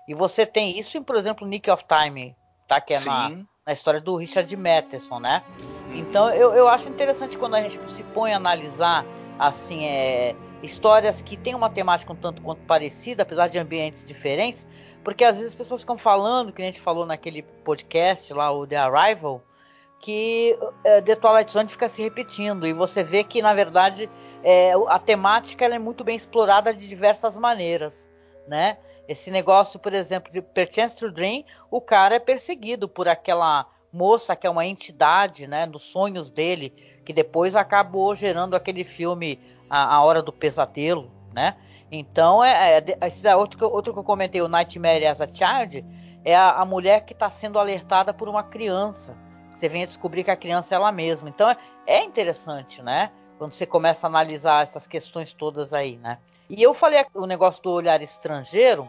E 0.08 0.14
você 0.14 0.46
tem 0.46 0.78
isso 0.78 0.96
em, 0.96 1.02
por 1.02 1.16
exemplo, 1.16 1.46
Nick 1.46 1.70
of 1.70 1.84
Time, 1.84 2.34
tá? 2.66 2.80
Que 2.80 2.94
é 2.94 3.00
na, 3.00 3.30
na, 3.66 3.72
história 3.72 4.00
do 4.00 4.16
Richard 4.16 4.56
Matheson, 4.56 5.18
né? 5.18 5.42
Então 5.90 6.30
eu, 6.30 6.54
eu 6.54 6.68
acho 6.68 6.88
interessante 6.88 7.36
quando 7.36 7.54
a 7.54 7.60
gente 7.60 7.78
se 7.92 8.04
põe 8.04 8.32
a 8.32 8.36
analisar 8.36 9.04
assim, 9.38 9.84
é, 9.84 10.34
histórias 10.62 11.20
que 11.20 11.36
têm 11.36 11.54
uma 11.54 11.68
temática 11.68 12.12
um 12.12 12.16
tanto 12.16 12.40
quanto 12.40 12.62
parecida, 12.62 13.24
apesar 13.24 13.48
de 13.48 13.58
ambientes 13.58 14.04
diferentes, 14.04 14.66
porque 15.06 15.22
às 15.22 15.36
vezes 15.36 15.52
as 15.52 15.54
pessoas 15.54 15.82
ficam 15.82 15.96
falando, 15.96 16.52
que 16.52 16.60
a 16.60 16.64
gente 16.64 16.80
falou 16.80 17.06
naquele 17.06 17.40
podcast 17.40 18.34
lá, 18.34 18.50
o 18.50 18.66
The 18.66 18.74
Arrival, 18.74 19.40
que 20.00 20.58
é, 20.82 21.00
The 21.00 21.14
Twilight 21.14 21.52
Zone 21.52 21.68
fica 21.68 21.88
se 21.88 22.02
repetindo, 22.02 22.66
e 22.66 22.72
você 22.72 23.04
vê 23.04 23.22
que, 23.22 23.40
na 23.40 23.54
verdade, 23.54 24.10
é, 24.42 24.72
a 24.88 24.98
temática 24.98 25.64
é 25.64 25.78
muito 25.78 26.02
bem 26.02 26.16
explorada 26.16 26.74
de 26.74 26.88
diversas 26.88 27.38
maneiras, 27.38 28.10
né? 28.48 28.78
Esse 29.06 29.30
negócio, 29.30 29.78
por 29.78 29.94
exemplo, 29.94 30.32
de 30.32 30.42
Perchance 30.42 30.96
to 30.96 31.08
Dream, 31.08 31.44
o 31.70 31.80
cara 31.80 32.16
é 32.16 32.18
perseguido 32.18 32.88
por 32.88 33.08
aquela 33.08 33.64
moça 33.92 34.34
que 34.34 34.44
é 34.44 34.50
uma 34.50 34.66
entidade, 34.66 35.46
né, 35.46 35.66
nos 35.66 35.82
sonhos 35.82 36.32
dele, 36.32 36.70
que 37.04 37.12
depois 37.12 37.54
acabou 37.54 38.12
gerando 38.16 38.56
aquele 38.56 38.82
filme 38.82 39.38
A, 39.70 39.94
a 39.94 40.02
Hora 40.02 40.20
do 40.20 40.32
Pesadelo, 40.32 41.12
né? 41.32 41.56
Então, 41.90 42.42
é, 42.42 42.78
é, 42.78 43.06
esse 43.06 43.26
é 43.26 43.36
outro, 43.36 43.66
outro 43.68 43.92
que 43.92 43.98
eu 43.98 44.04
comentei, 44.04 44.40
o 44.42 44.48
Nightmare 44.48 45.06
as 45.06 45.20
a 45.20 45.26
Child, 45.26 45.84
é 46.24 46.34
a, 46.34 46.52
a 46.52 46.64
mulher 46.64 47.04
que 47.04 47.12
está 47.12 47.30
sendo 47.30 47.58
alertada 47.58 48.12
por 48.12 48.28
uma 48.28 48.42
criança. 48.42 49.16
Você 49.54 49.68
vem 49.68 49.86
descobrir 49.86 50.24
que 50.24 50.30
a 50.30 50.36
criança 50.36 50.74
é 50.74 50.76
ela 50.76 50.90
mesma. 50.90 51.28
Então, 51.28 51.48
é, 51.48 51.56
é 51.86 52.04
interessante, 52.04 52.82
né? 52.82 53.10
Quando 53.38 53.54
você 53.54 53.66
começa 53.66 54.06
a 54.06 54.08
analisar 54.08 54.62
essas 54.62 54.86
questões 54.86 55.32
todas 55.32 55.72
aí, 55.72 55.96
né? 55.98 56.18
E 56.48 56.62
eu 56.62 56.74
falei 56.74 57.04
o 57.14 57.26
negócio 57.26 57.62
do 57.62 57.70
olhar 57.70 58.02
estrangeiro, 58.02 58.88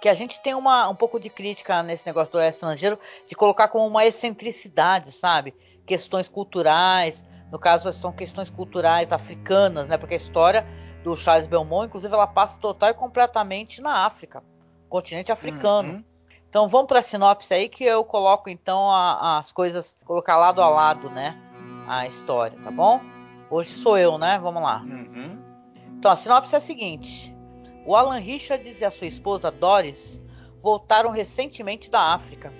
que 0.00 0.08
a 0.08 0.14
gente 0.14 0.40
tem 0.40 0.54
uma, 0.54 0.88
um 0.88 0.94
pouco 0.94 1.20
de 1.20 1.30
crítica 1.30 1.82
nesse 1.82 2.06
negócio 2.06 2.32
do 2.32 2.38
olhar 2.38 2.48
estrangeiro, 2.48 2.98
de 3.26 3.34
colocar 3.34 3.68
como 3.68 3.86
uma 3.86 4.04
excentricidade, 4.04 5.12
sabe? 5.12 5.54
Questões 5.86 6.28
culturais, 6.28 7.24
no 7.50 7.58
caso 7.58 7.92
são 7.92 8.12
questões 8.12 8.50
culturais 8.50 9.12
africanas, 9.12 9.86
né? 9.88 9.96
Porque 9.96 10.14
a 10.14 10.16
história 10.16 10.66
do 11.02 11.16
Charles 11.16 11.46
Belmont, 11.46 11.86
inclusive, 11.86 12.12
ela 12.12 12.26
passa 12.26 12.58
total 12.58 12.90
e 12.90 12.94
completamente 12.94 13.80
na 13.80 14.06
África, 14.06 14.42
continente 14.88 15.32
africano. 15.32 15.94
Uhum. 15.94 16.04
Então 16.48 16.68
vamos 16.68 16.86
para 16.86 16.98
a 16.98 17.02
sinopse 17.02 17.54
aí 17.54 17.66
que 17.66 17.82
eu 17.82 18.04
coloco 18.04 18.50
então 18.50 18.90
a, 18.90 19.38
as 19.38 19.50
coisas, 19.50 19.96
colocar 20.04 20.36
lado 20.36 20.60
a 20.60 20.68
lado, 20.68 21.08
né? 21.08 21.34
A 21.88 22.06
história, 22.06 22.58
tá 22.62 22.70
bom? 22.70 23.00
Hoje 23.50 23.70
sou 23.70 23.96
eu, 23.96 24.18
né? 24.18 24.38
Vamos 24.38 24.62
lá. 24.62 24.82
Uhum. 24.82 25.42
Então, 25.98 26.10
a 26.10 26.16
sinopse 26.16 26.54
é 26.54 26.58
a 26.58 26.60
seguinte: 26.60 27.34
o 27.86 27.96
Alan 27.96 28.18
Richards 28.18 28.80
e 28.80 28.84
a 28.84 28.90
sua 28.90 29.06
esposa 29.06 29.50
Doris 29.50 30.22
voltaram 30.62 31.10
recentemente 31.10 31.90
da 31.90 32.12
África, 32.12 32.52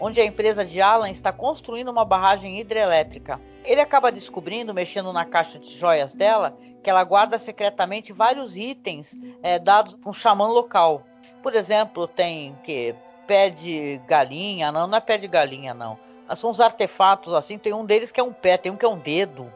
onde 0.00 0.20
a 0.20 0.24
empresa 0.24 0.64
de 0.64 0.80
Alan 0.80 1.10
está 1.10 1.32
construindo 1.32 1.88
uma 1.88 2.04
barragem 2.04 2.58
hidrelétrica. 2.60 3.40
Ele 3.64 3.80
acaba 3.80 4.12
descobrindo, 4.12 4.74
mexendo 4.74 5.12
na 5.12 5.24
caixa 5.24 5.58
de 5.58 5.70
joias 5.70 6.12
dela, 6.12 6.56
que 6.86 6.90
ela 6.90 7.02
guarda 7.02 7.36
secretamente 7.36 8.12
vários 8.12 8.56
itens 8.56 9.16
é, 9.42 9.58
dados 9.58 9.94
por 9.94 10.10
um 10.10 10.12
xamã 10.12 10.46
local. 10.46 11.02
Por 11.42 11.52
exemplo, 11.52 12.06
tem 12.06 12.54
que 12.62 12.94
pé 13.26 13.50
de 13.50 14.00
galinha, 14.06 14.70
não, 14.70 14.86
não 14.86 14.96
é 14.96 15.00
pé 15.00 15.18
de 15.18 15.26
galinha, 15.26 15.74
não. 15.74 15.98
São 16.36 16.48
uns 16.48 16.60
artefatos 16.60 17.34
assim, 17.34 17.58
tem 17.58 17.72
um 17.72 17.84
deles 17.84 18.12
que 18.12 18.20
é 18.20 18.22
um 18.22 18.32
pé, 18.32 18.56
tem 18.56 18.70
um 18.70 18.76
que 18.76 18.84
é 18.84 18.88
um 18.88 19.00
dedo, 19.00 19.52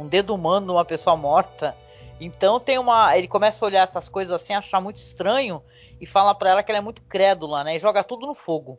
um 0.00 0.08
dedo 0.08 0.34
humano 0.34 0.66
de 0.66 0.72
uma 0.72 0.84
pessoa 0.84 1.16
morta. 1.16 1.76
Então 2.20 2.58
tem 2.58 2.78
uma. 2.80 3.16
Ele 3.16 3.28
começa 3.28 3.64
a 3.64 3.68
olhar 3.68 3.82
essas 3.84 4.08
coisas 4.08 4.32
assim, 4.32 4.52
achar 4.52 4.80
muito 4.80 4.96
estranho 4.96 5.62
e 6.00 6.04
fala 6.04 6.34
para 6.34 6.50
ela 6.50 6.62
que 6.64 6.72
ela 6.72 6.78
é 6.78 6.82
muito 6.82 7.02
crédula, 7.02 7.62
né? 7.62 7.76
E 7.76 7.78
joga 7.78 8.02
tudo 8.02 8.26
no 8.26 8.34
fogo. 8.34 8.76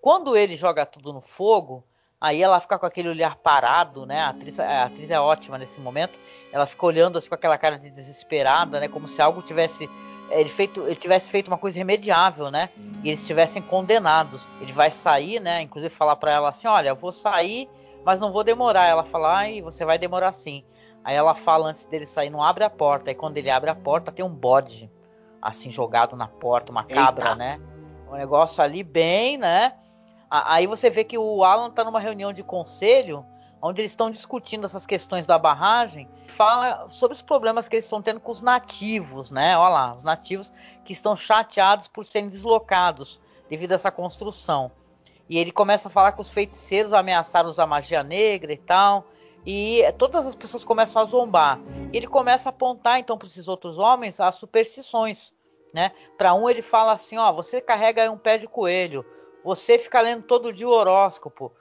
Quando 0.00 0.36
ele 0.36 0.54
joga 0.54 0.86
tudo 0.86 1.12
no 1.12 1.20
fogo, 1.20 1.82
aí 2.22 2.40
ela 2.40 2.60
fica 2.60 2.78
com 2.78 2.86
aquele 2.86 3.08
olhar 3.08 3.34
parado, 3.34 4.06
né? 4.06 4.20
A 4.20 4.28
atriz, 4.28 4.60
a 4.60 4.84
atriz 4.84 5.10
é 5.10 5.18
ótima 5.18 5.58
nesse 5.58 5.80
momento. 5.80 6.16
Ela 6.52 6.66
fica 6.66 6.86
olhando 6.86 7.18
assim 7.18 7.28
com 7.28 7.34
aquela 7.34 7.58
cara 7.58 7.76
de 7.80 7.90
desesperada, 7.90 8.78
né? 8.78 8.86
Como 8.86 9.08
se 9.08 9.20
algo 9.20 9.42
tivesse 9.42 9.90
ele, 10.30 10.48
feito, 10.48 10.82
ele 10.82 10.94
tivesse 10.94 11.28
feito 11.28 11.48
uma 11.48 11.58
coisa 11.58 11.78
irremediável, 11.78 12.48
né? 12.48 12.68
E 13.02 13.08
eles 13.08 13.20
estivessem 13.20 13.60
condenados. 13.60 14.46
Ele 14.60 14.72
vai 14.72 14.88
sair, 14.88 15.40
né? 15.40 15.62
Inclusive 15.62 15.92
falar 15.92 16.14
para 16.14 16.30
ela 16.30 16.50
assim, 16.50 16.68
olha, 16.68 16.90
eu 16.90 16.96
vou 16.96 17.10
sair, 17.10 17.68
mas 18.04 18.20
não 18.20 18.32
vou 18.32 18.44
demorar. 18.44 18.86
Ela 18.86 19.02
fala, 19.02 19.38
ai, 19.38 19.60
você 19.60 19.84
vai 19.84 19.98
demorar 19.98 20.32
sim. 20.32 20.64
Aí 21.02 21.16
ela 21.16 21.34
fala 21.34 21.66
antes 21.66 21.86
dele 21.86 22.06
sair, 22.06 22.30
não 22.30 22.40
abre 22.40 22.62
a 22.62 22.70
porta. 22.70 23.10
Aí 23.10 23.16
quando 23.16 23.36
ele 23.36 23.50
abre 23.50 23.68
a 23.68 23.74
porta, 23.74 24.12
tem 24.12 24.24
um 24.24 24.32
bode 24.32 24.88
assim 25.40 25.72
jogado 25.72 26.14
na 26.14 26.28
porta, 26.28 26.70
uma 26.70 26.84
cabra, 26.84 27.30
Eita. 27.30 27.34
né? 27.34 27.60
Um 28.08 28.14
negócio 28.14 28.62
ali 28.62 28.84
bem, 28.84 29.36
né? 29.36 29.72
Aí 30.34 30.66
você 30.66 30.88
vê 30.88 31.04
que 31.04 31.18
o 31.18 31.44
Alan 31.44 31.70
tá 31.70 31.84
numa 31.84 32.00
reunião 32.00 32.32
de 32.32 32.42
conselho, 32.42 33.22
onde 33.60 33.82
eles 33.82 33.92
estão 33.92 34.10
discutindo 34.10 34.64
essas 34.64 34.86
questões 34.86 35.26
da 35.26 35.38
barragem, 35.38 36.08
fala 36.26 36.88
sobre 36.88 37.14
os 37.14 37.20
problemas 37.20 37.68
que 37.68 37.76
eles 37.76 37.84
estão 37.84 38.00
tendo 38.00 38.18
com 38.18 38.32
os 38.32 38.40
nativos, 38.40 39.30
né? 39.30 39.58
Olha 39.58 39.68
lá, 39.68 39.94
os 39.94 40.02
nativos 40.02 40.50
que 40.86 40.94
estão 40.94 41.14
chateados 41.14 41.86
por 41.86 42.06
serem 42.06 42.30
deslocados 42.30 43.20
devido 43.50 43.72
a 43.72 43.74
essa 43.74 43.90
construção. 43.90 44.72
E 45.28 45.36
ele 45.36 45.52
começa 45.52 45.88
a 45.88 45.90
falar 45.90 46.12
que 46.12 46.22
os 46.22 46.30
feiticeiros 46.30 46.94
ameaçaram 46.94 47.50
usar 47.50 47.66
magia 47.66 48.02
negra 48.02 48.54
e 48.54 48.58
tal. 48.58 49.04
E 49.44 49.82
todas 49.98 50.26
as 50.26 50.34
pessoas 50.34 50.64
começam 50.64 51.02
a 51.02 51.04
zombar. 51.04 51.60
Ele 51.92 52.06
começa 52.06 52.48
a 52.48 52.50
apontar 52.50 52.98
então 52.98 53.18
para 53.18 53.28
esses 53.28 53.48
outros 53.48 53.78
homens 53.78 54.18
as 54.18 54.36
superstições, 54.36 55.30
né? 55.74 55.92
Para 56.16 56.32
um 56.32 56.48
ele 56.48 56.62
fala 56.62 56.92
assim, 56.92 57.18
ó, 57.18 57.30
você 57.30 57.60
carrega 57.60 58.10
um 58.10 58.16
pé 58.16 58.38
de 58.38 58.48
coelho, 58.48 59.04
você 59.44 59.78
fica 59.78 60.00
lendo 60.00 60.22
todo 60.22 60.52
dia 60.52 60.68
o 60.68 60.72
horóscopo. 60.72 61.52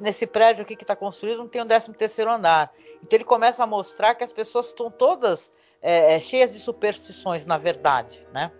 Nesse 0.00 0.26
prédio 0.26 0.62
aqui 0.62 0.76
que 0.76 0.84
está 0.84 0.94
construído 0.94 1.38
não 1.38 1.48
tem 1.48 1.62
um 1.62 1.66
13 1.66 1.92
terceiro 1.94 2.30
andar. 2.30 2.72
Então 3.02 3.16
ele 3.16 3.24
começa 3.24 3.62
a 3.62 3.66
mostrar 3.66 4.14
que 4.14 4.22
as 4.22 4.32
pessoas 4.32 4.66
estão 4.66 4.90
todas 4.90 5.52
é, 5.82 6.14
é, 6.14 6.20
cheias 6.20 6.52
de 6.52 6.60
superstições, 6.60 7.46
na 7.46 7.58
verdade, 7.58 8.26
né? 8.32 8.50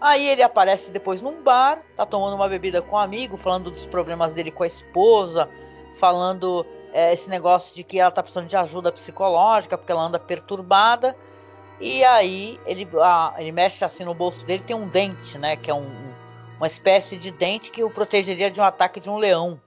Aí 0.00 0.26
ele 0.26 0.42
aparece 0.42 0.90
depois 0.90 1.22
num 1.22 1.42
bar, 1.42 1.80
tá 1.96 2.04
tomando 2.04 2.34
uma 2.34 2.48
bebida 2.48 2.82
com 2.82 2.96
um 2.96 2.98
amigo, 2.98 3.36
falando 3.36 3.70
dos 3.70 3.86
problemas 3.86 4.32
dele 4.32 4.50
com 4.50 4.64
a 4.64 4.66
esposa, 4.66 5.48
falando 5.96 6.66
é, 6.92 7.12
esse 7.12 7.30
negócio 7.30 7.74
de 7.74 7.84
que 7.84 8.00
ela 8.00 8.10
tá 8.10 8.22
precisando 8.22 8.48
de 8.48 8.56
ajuda 8.56 8.90
psicológica 8.90 9.78
porque 9.78 9.92
ela 9.92 10.02
anda 10.02 10.18
perturbada. 10.18 11.16
E 11.80 12.04
aí 12.04 12.60
ele, 12.66 12.88
ele 13.38 13.52
mexe 13.52 13.84
assim 13.84 14.04
no 14.04 14.14
bolso 14.14 14.44
dele, 14.44 14.64
tem 14.66 14.74
um 14.74 14.88
dente, 14.88 15.38
né? 15.38 15.56
Que 15.56 15.70
é 15.70 15.74
um, 15.74 16.11
uma 16.56 16.66
espécie 16.66 17.16
de 17.16 17.30
dente 17.30 17.70
que 17.70 17.84
o 17.84 17.90
protegeria 17.90 18.50
de 18.50 18.60
um 18.60 18.64
ataque 18.64 19.00
de 19.00 19.10
um 19.10 19.16
leão. 19.16 19.60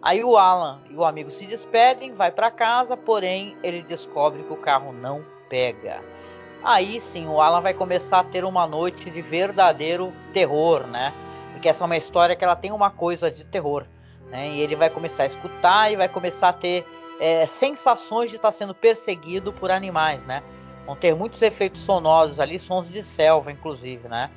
Aí 0.00 0.22
o 0.22 0.36
Alan 0.36 0.80
e 0.90 0.94
o 0.94 1.04
amigo 1.04 1.30
se 1.30 1.46
despedem, 1.46 2.14
vai 2.14 2.30
para 2.30 2.50
casa, 2.50 2.96
porém 2.96 3.56
ele 3.62 3.82
descobre 3.82 4.42
que 4.42 4.52
o 4.52 4.56
carro 4.56 4.92
não 4.92 5.24
pega. 5.48 6.02
Aí 6.62 7.00
sim, 7.00 7.26
o 7.26 7.40
Alan 7.40 7.60
vai 7.60 7.74
começar 7.74 8.20
a 8.20 8.24
ter 8.24 8.44
uma 8.44 8.66
noite 8.66 9.10
de 9.10 9.22
verdadeiro 9.22 10.12
terror, 10.32 10.86
né? 10.86 11.12
Porque 11.52 11.68
essa 11.68 11.84
é 11.84 11.86
uma 11.86 11.96
história 11.96 12.36
que 12.36 12.44
ela 12.44 12.56
tem 12.56 12.72
uma 12.72 12.90
coisa 12.90 13.30
de 13.30 13.44
terror. 13.44 13.86
Né? 14.30 14.50
E 14.50 14.60
ele 14.60 14.74
vai 14.74 14.90
começar 14.90 15.22
a 15.22 15.26
escutar 15.26 15.92
e 15.92 15.96
vai 15.96 16.08
começar 16.08 16.48
a 16.48 16.52
ter 16.52 16.86
é, 17.20 17.46
sensações 17.46 18.30
de 18.30 18.36
estar 18.36 18.52
sendo 18.52 18.74
perseguido 18.74 19.52
por 19.52 19.70
animais, 19.70 20.24
né? 20.24 20.42
Vão 20.86 20.96
ter 20.96 21.14
muitos 21.14 21.40
efeitos 21.40 21.80
sonoros 21.80 22.40
ali, 22.40 22.58
sons 22.58 22.90
de 22.90 23.02
selva, 23.02 23.52
inclusive, 23.52 24.08
né? 24.08 24.30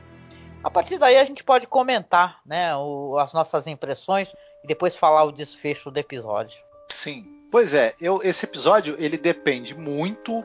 A 0.63 0.69
partir 0.69 0.97
daí 0.97 1.17
a 1.17 1.23
gente 1.23 1.43
pode 1.43 1.67
comentar, 1.67 2.39
né, 2.45 2.75
o, 2.75 3.17
as 3.19 3.33
nossas 3.33 3.67
impressões 3.67 4.35
e 4.63 4.67
depois 4.67 4.95
falar 4.95 5.23
o 5.23 5.31
desfecho 5.31 5.89
do 5.89 5.97
episódio. 5.97 6.61
Sim, 6.89 7.25
pois 7.51 7.73
é. 7.73 7.95
Eu, 8.01 8.21
esse 8.23 8.45
episódio 8.45 8.95
ele 8.99 9.17
depende 9.17 9.75
muito 9.75 10.43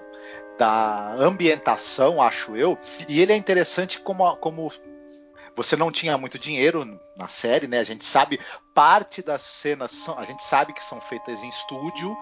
da 0.58 1.14
ambientação, 1.14 2.20
acho 2.20 2.54
eu, 2.54 2.78
e 3.08 3.20
ele 3.20 3.32
é 3.32 3.36
interessante 3.36 3.98
como, 4.00 4.36
como 4.36 4.70
você 5.56 5.76
não 5.76 5.90
tinha 5.90 6.16
muito 6.16 6.38
dinheiro 6.38 7.00
na 7.16 7.28
série, 7.28 7.66
né? 7.66 7.80
A 7.80 7.84
gente 7.84 8.04
sabe 8.04 8.38
parte 8.74 9.22
das 9.22 9.42
cenas 9.42 9.92
são, 9.92 10.18
a 10.18 10.24
gente 10.24 10.44
sabe 10.44 10.72
que 10.72 10.84
são 10.84 11.00
feitas 11.00 11.42
em 11.42 11.48
estúdio 11.48 12.16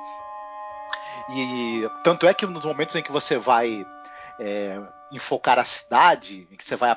e 1.33 1.89
tanto 2.03 2.27
é 2.27 2.35
que 2.35 2.47
nos 2.47 2.65
momentos 2.65 2.95
em 2.97 3.03
que 3.03 3.13
você 3.13 3.37
vai 3.37 3.87
é, 4.41 4.81
enfocar 5.13 5.59
a 5.59 5.65
cidade, 5.65 6.47
em 6.51 6.57
que 6.57 6.65
você 6.65 6.77
vai 6.77 6.97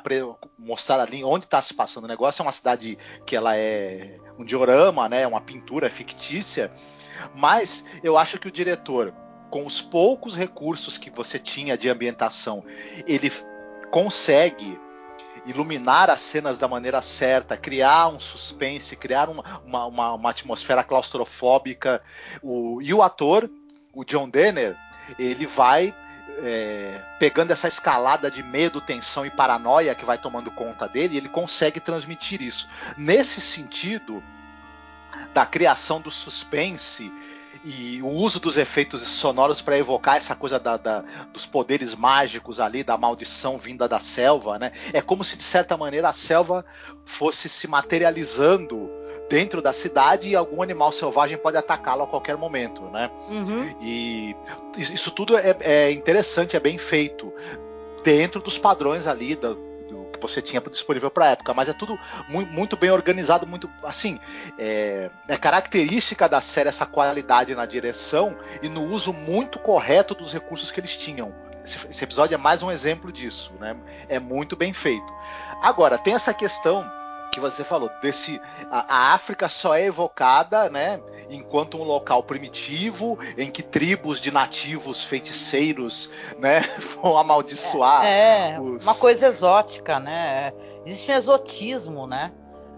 mostrar 0.57 0.99
ali 0.99 1.23
onde 1.23 1.45
está 1.45 1.61
se 1.61 1.73
passando 1.73 2.05
o 2.05 2.07
negócio, 2.07 2.41
é 2.41 2.45
uma 2.45 2.51
cidade 2.51 2.97
que 3.25 3.35
ela 3.35 3.57
é 3.57 4.17
um 4.37 4.45
diorama, 4.45 5.09
né? 5.09 5.25
Uma 5.25 5.41
pintura 5.41 5.89
fictícia, 5.89 6.71
mas 7.35 7.85
eu 8.03 8.17
acho 8.17 8.39
que 8.39 8.47
o 8.47 8.51
diretor 8.51 9.13
com 9.49 9.67
os 9.67 9.81
poucos 9.81 10.35
recursos 10.35 10.97
que 10.97 11.11
você 11.11 11.37
tinha 11.37 11.77
de 11.77 11.87
ambientação, 11.87 12.65
ele 13.05 13.31
consegue 13.91 14.79
iluminar 15.45 16.09
as 16.09 16.21
cenas 16.21 16.57
da 16.57 16.67
maneira 16.67 17.03
certa, 17.03 17.55
criar 17.55 18.07
um 18.07 18.19
suspense, 18.19 18.95
criar 18.95 19.29
uma, 19.29 19.43
uma, 19.63 19.85
uma, 19.85 20.13
uma 20.13 20.29
atmosfera 20.31 20.83
claustrofóbica. 20.83 22.01
O, 22.41 22.81
e 22.81 22.93
o 22.95 23.03
ator, 23.03 23.47
o 23.93 24.03
John 24.03 24.27
Denner, 24.27 24.75
ele 25.19 25.45
vai 25.45 25.93
é, 26.37 27.01
pegando 27.19 27.51
essa 27.51 27.67
escalada 27.67 28.29
de 28.29 28.41
medo, 28.41 28.81
tensão 28.81 29.25
e 29.25 29.29
paranoia 29.29 29.95
que 29.95 30.05
vai 30.05 30.17
tomando 30.17 30.51
conta 30.51 30.87
dele, 30.87 31.17
ele 31.17 31.29
consegue 31.29 31.79
transmitir 31.79 32.41
isso. 32.41 32.67
Nesse 32.97 33.41
sentido, 33.41 34.23
da 35.33 35.45
criação 35.45 36.01
do 36.01 36.11
suspense 36.11 37.11
e 37.63 38.01
o 38.01 38.07
uso 38.07 38.39
dos 38.39 38.57
efeitos 38.57 39.01
sonoros 39.01 39.61
para 39.61 39.77
evocar 39.77 40.17
essa 40.17 40.35
coisa 40.35 40.59
da, 40.59 40.77
da, 40.77 41.03
dos 41.31 41.45
poderes 41.45 41.95
mágicos 41.95 42.59
ali, 42.59 42.83
da 42.83 42.97
maldição 42.97 43.57
vinda 43.57 43.87
da 43.87 43.99
selva, 43.99 44.59
né? 44.59 44.71
É 44.91 45.01
como 45.01 45.23
se 45.23 45.37
de 45.37 45.43
certa 45.43 45.77
maneira 45.77 46.09
a 46.09 46.13
selva 46.13 46.65
fosse 47.05 47.47
se 47.47 47.67
materializando 47.67 48.89
dentro 49.29 49.61
da 49.61 49.73
cidade 49.73 50.27
e 50.27 50.35
algum 50.35 50.61
animal 50.61 50.91
selvagem 50.91 51.37
pode 51.37 51.57
atacá-lo 51.57 52.03
a 52.03 52.07
qualquer 52.07 52.37
momento, 52.37 52.83
né? 52.89 53.09
Uhum. 53.29 53.75
E 53.81 54.35
isso 54.77 55.11
tudo 55.11 55.37
é, 55.37 55.55
é 55.61 55.91
interessante, 55.91 56.55
é 56.55 56.59
bem 56.59 56.77
feito 56.77 57.31
dentro 58.03 58.41
dos 58.41 58.57
padrões 58.57 59.07
ali 59.07 59.35
da, 59.35 59.55
você 60.27 60.41
tinha 60.41 60.61
disponível 60.61 61.11
para 61.11 61.25
a 61.25 61.29
época, 61.29 61.53
mas 61.53 61.69
é 61.69 61.73
tudo 61.73 61.99
muito, 62.29 62.51
muito, 62.53 62.77
bem 62.77 62.91
organizado, 62.91 63.45
muito 63.45 63.69
assim, 63.83 64.19
é, 64.57 65.09
é, 65.27 65.37
característica 65.37 66.27
da 66.27 66.41
série 66.41 66.69
essa 66.69 66.85
qualidade 66.85 67.53
na 67.55 67.65
direção 67.65 68.35
e 68.61 68.69
no 68.69 68.83
uso 68.83 69.13
muito 69.13 69.59
correto 69.59 70.15
dos 70.15 70.33
recursos 70.33 70.71
que 70.71 70.79
eles 70.79 70.95
tinham. 70.97 71.33
Esse, 71.63 71.87
esse 71.87 72.03
episódio 72.03 72.35
é 72.35 72.37
mais 72.37 72.61
um 72.61 72.71
exemplo 72.71 73.11
disso, 73.11 73.53
né? 73.59 73.75
É 74.09 74.19
muito 74.19 74.55
bem 74.55 74.73
feito. 74.73 75.13
Agora 75.61 75.97
tem 75.97 76.13
essa 76.13 76.33
questão 76.33 76.89
que 77.33 77.39
você 77.39 77.63
falou, 77.63 77.89
desse 78.01 78.39
a, 78.69 78.85
a, 78.87 79.13
África 79.13 79.49
só 79.49 79.75
é 79.75 79.85
evocada, 79.85 80.69
né, 80.69 81.01
enquanto 81.29 81.77
um 81.77 81.83
local 81.83 82.21
primitivo 82.23 83.17
em 83.37 83.49
que 83.49 83.63
tribos 83.63 84.21
de 84.21 84.31
nativos 84.31 85.03
feiticeiros, 85.03 86.09
né, 86.37 86.61
vão 87.01 87.17
amaldiçoar. 87.17 88.05
É, 88.05 88.51
é 88.51 88.59
os... 88.59 88.83
uma 88.83 88.95
coisa 88.95 89.25
exótica, 89.25 89.99
né? 89.99 90.53
Existe 90.85 91.11
um 91.11 91.15
exotismo, 91.15 92.07
né? 92.07 92.31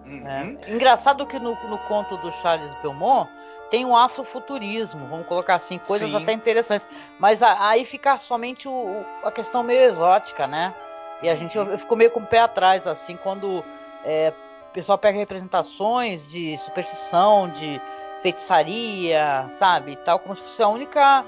Uhum. 0.05 0.57
É. 0.65 0.71
Engraçado 0.71 1.25
que 1.25 1.37
no, 1.37 1.51
no 1.67 1.77
conto 1.79 2.15
do 2.17 2.31
Charles 2.31 2.71
Belmont 2.81 3.29
tem 3.69 3.83
um 3.83 3.95
afrofuturismo, 3.95 5.05
vamos 5.07 5.27
colocar 5.27 5.55
assim, 5.55 5.79
coisas 5.79 6.09
Sim. 6.09 6.15
até 6.15 6.31
interessantes. 6.31 6.87
Mas 7.19 7.43
a, 7.43 7.67
aí 7.67 7.83
fica 7.83 8.17
somente 8.17 8.67
o, 8.67 9.03
a 9.23 9.31
questão 9.31 9.63
meio 9.63 9.81
exótica, 9.81 10.47
né? 10.47 10.73
E 11.21 11.29
a 11.29 11.35
gente 11.35 11.57
eu, 11.57 11.77
ficou 11.77 11.97
meio 11.97 12.11
com 12.11 12.19
o 12.19 12.25
pé 12.25 12.39
atrás, 12.39 12.87
assim, 12.87 13.17
quando 13.17 13.65
é, 14.05 14.31
pessoal 14.75 14.97
pega 14.97 15.17
representações 15.17 16.29
de 16.29 16.57
superstição, 16.57 17.49
de 17.49 17.81
feitiçaria, 18.21 19.47
sabe? 19.57 19.95
Tal, 19.95 20.19
como 20.19 20.35
se 20.35 20.41
fosse 20.41 20.61
a 20.61 20.67
única, 20.67 21.23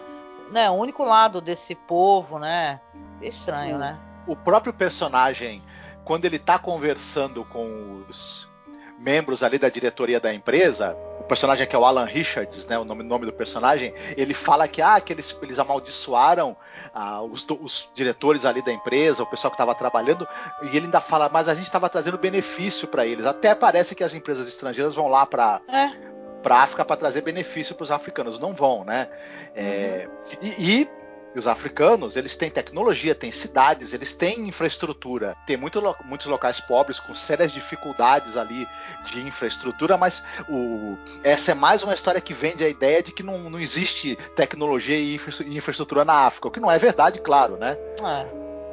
né, 0.51 0.69
o 0.69 0.73
único 0.73 1.05
lado 1.05 1.39
desse 1.39 1.73
povo, 1.73 2.37
né? 2.37 2.81
Estranho, 3.21 3.77
o, 3.77 3.79
né? 3.79 3.97
O 4.27 4.35
próprio 4.35 4.73
personagem, 4.73 5.61
quando 6.03 6.25
ele 6.25 6.37
tá 6.37 6.59
conversando 6.59 7.45
com 7.45 8.03
os 8.09 8.49
membros 8.97 9.43
ali 9.43 9.57
da 9.57 9.69
diretoria 9.69 10.19
da 10.19 10.33
empresa, 10.33 10.97
personagem 11.27 11.67
que 11.67 11.75
é 11.75 11.79
o 11.79 11.85
Alan 11.85 12.05
Richards, 12.05 12.65
né, 12.65 12.79
o 12.79 12.85
nome, 12.85 13.03
nome 13.03 13.25
do 13.25 13.33
personagem, 13.33 13.93
ele 14.15 14.33
fala 14.33 14.67
que, 14.67 14.81
ah, 14.81 14.99
que 14.99 15.13
eles, 15.13 15.37
eles 15.41 15.59
amaldiçoaram 15.59 16.55
ah, 16.93 17.21
os, 17.21 17.45
os, 17.61 17.89
diretores 17.93 18.45
ali 18.45 18.63
da 18.63 18.71
empresa, 18.71 19.21
o 19.21 19.27
pessoal 19.27 19.51
que 19.51 19.55
estava 19.55 19.75
trabalhando, 19.75 20.27
e 20.63 20.77
ele 20.77 20.85
ainda 20.85 21.01
fala, 21.01 21.29
mas 21.29 21.49
a 21.49 21.53
gente 21.53 21.65
estava 21.65 21.89
trazendo 21.89 22.17
benefício 22.17 22.87
para 22.87 23.05
eles. 23.05 23.25
Até 23.25 23.53
parece 23.53 23.93
que 23.93 24.03
as 24.03 24.13
empresas 24.13 24.47
estrangeiras 24.47 24.95
vão 24.95 25.07
lá 25.07 25.25
para 25.25 25.61
é 25.67 26.17
para 26.41 26.61
África 26.61 26.85
para 26.85 26.95
trazer 26.95 27.21
benefício 27.21 27.75
para 27.75 27.83
os 27.83 27.91
africanos. 27.91 28.39
Não 28.39 28.53
vão, 28.53 28.85
né? 28.85 29.09
É, 29.53 30.07
uhum. 30.07 30.37
e, 30.41 30.81
e, 30.81 30.89
e 31.37 31.39
os 31.39 31.45
africanos, 31.45 32.15
eles 32.15 32.35
têm 32.35 32.49
tecnologia, 32.49 33.13
têm 33.13 33.31
cidades, 33.31 33.93
eles 33.93 34.11
têm 34.11 34.47
infraestrutura. 34.47 35.37
Tem 35.45 35.55
muito, 35.55 35.79
muitos 36.03 36.25
locais 36.25 36.59
pobres 36.59 36.99
com 36.99 37.13
sérias 37.13 37.51
dificuldades 37.51 38.35
ali 38.35 38.67
de 39.05 39.21
infraestrutura, 39.21 39.95
mas 39.97 40.23
o, 40.49 40.97
essa 41.23 41.51
é 41.51 41.53
mais 41.53 41.83
uma 41.83 41.93
história 41.93 42.19
que 42.19 42.33
vende 42.33 42.63
a 42.63 42.67
ideia 42.67 43.03
de 43.03 43.11
que 43.11 43.21
não, 43.21 43.51
não 43.51 43.59
existe 43.59 44.15
tecnologia 44.35 44.97
e 44.97 45.15
infraestrutura 45.55 46.03
na 46.03 46.25
África, 46.25 46.47
o 46.47 46.51
que 46.51 46.59
não 46.59 46.71
é 46.71 46.79
verdade, 46.79 47.21
claro, 47.21 47.55
né? 47.57 47.77
É, 48.03 48.25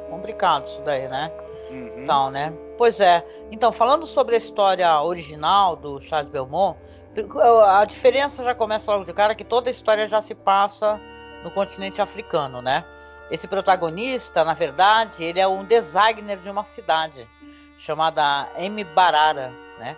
complicado 0.09 0.65
isso 0.65 0.81
daí, 0.81 1.07
né? 1.07 1.31
Uhum. 1.69 2.03
Então, 2.03 2.31
né? 2.31 2.51
Pois 2.79 2.99
é. 2.99 3.23
Então, 3.51 3.71
falando 3.71 4.07
sobre 4.07 4.33
a 4.33 4.39
história 4.39 5.01
original 5.03 5.75
do 5.75 6.01
Charles 6.01 6.31
Belmont, 6.31 6.79
a 7.67 7.85
diferença 7.85 8.43
já 8.43 8.55
começa 8.55 8.91
logo 8.91 9.03
de 9.03 9.13
cara 9.13 9.35
que 9.35 9.43
toda 9.43 9.69
a 9.69 9.71
história 9.71 10.09
já 10.09 10.19
se 10.19 10.33
passa 10.33 10.99
no 11.45 11.51
continente 11.51 12.01
africano, 12.01 12.59
né? 12.59 12.83
Esse 13.29 13.47
protagonista, 13.47 14.43
na 14.43 14.55
verdade, 14.55 15.23
ele 15.23 15.39
é 15.39 15.47
um 15.47 15.63
designer 15.63 16.37
de 16.39 16.49
uma 16.49 16.63
cidade 16.63 17.29
chamada 17.77 18.49
Mbarara, 18.57 19.53
né? 19.77 19.95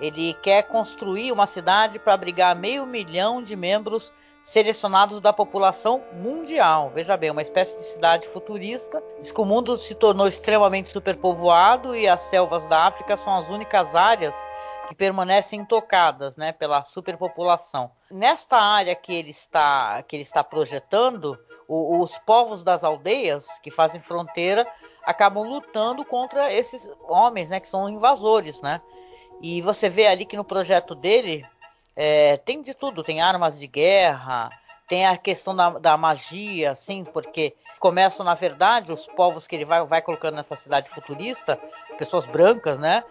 Ele 0.00 0.32
quer 0.42 0.62
construir 0.62 1.32
uma 1.32 1.46
cidade 1.46 1.98
para 1.98 2.14
abrigar 2.14 2.56
meio 2.56 2.86
milhão 2.86 3.42
de 3.42 3.54
membros 3.54 4.10
selecionados 4.42 5.20
da 5.20 5.34
população 5.34 6.02
mundial. 6.14 6.90
Veja 6.94 7.14
bem, 7.16 7.30
uma 7.30 7.42
espécie 7.42 7.76
de 7.76 7.84
cidade 7.84 8.26
futurista. 8.28 9.02
Diz 9.20 9.30
que 9.30 9.40
o 9.40 9.44
mundo 9.44 9.76
se 9.76 9.94
tornou 9.94 10.26
extremamente 10.26 10.88
superpovoado 10.88 11.94
e 11.94 12.08
as 12.08 12.22
selvas 12.22 12.66
da 12.68 12.86
África 12.86 13.18
são 13.18 13.36
as 13.36 13.50
únicas 13.50 13.94
áreas 13.94 14.34
que 14.86 14.94
permanecem 14.94 15.60
intocadas 15.60 16.36
né, 16.36 16.52
pela 16.52 16.84
superpopulação. 16.84 17.90
Nesta 18.10 18.56
área 18.56 18.94
que 18.94 19.12
ele 19.12 19.30
está, 19.30 20.02
que 20.02 20.16
ele 20.16 20.22
está 20.22 20.42
projetando, 20.42 21.38
o, 21.68 22.00
os 22.00 22.16
povos 22.18 22.62
das 22.62 22.84
aldeias 22.84 23.46
que 23.62 23.70
fazem 23.70 24.00
fronteira 24.00 24.66
acabam 25.04 25.48
lutando 25.48 26.04
contra 26.04 26.52
esses 26.52 26.90
homens 27.08 27.50
né, 27.50 27.60
que 27.60 27.68
são 27.68 27.88
invasores. 27.88 28.60
Né? 28.60 28.80
E 29.40 29.60
você 29.62 29.88
vê 29.88 30.06
ali 30.06 30.24
que 30.24 30.36
no 30.36 30.44
projeto 30.44 30.94
dele 30.94 31.44
é, 31.94 32.36
tem 32.38 32.62
de 32.62 32.74
tudo, 32.74 33.02
tem 33.02 33.20
armas 33.20 33.58
de 33.58 33.66
guerra, 33.66 34.50
tem 34.88 35.06
a 35.06 35.16
questão 35.16 35.54
da, 35.54 35.70
da 35.70 35.96
magia, 35.96 36.70
assim, 36.70 37.04
porque 37.04 37.56
começam, 37.80 38.24
na 38.24 38.34
verdade, 38.34 38.92
os 38.92 39.06
povos 39.06 39.46
que 39.46 39.56
ele 39.56 39.64
vai, 39.64 39.84
vai 39.84 40.00
colocando 40.00 40.36
nessa 40.36 40.56
cidade 40.56 40.88
futurista, 40.90 41.58
pessoas 41.98 42.24
brancas, 42.24 42.78
né? 42.78 43.02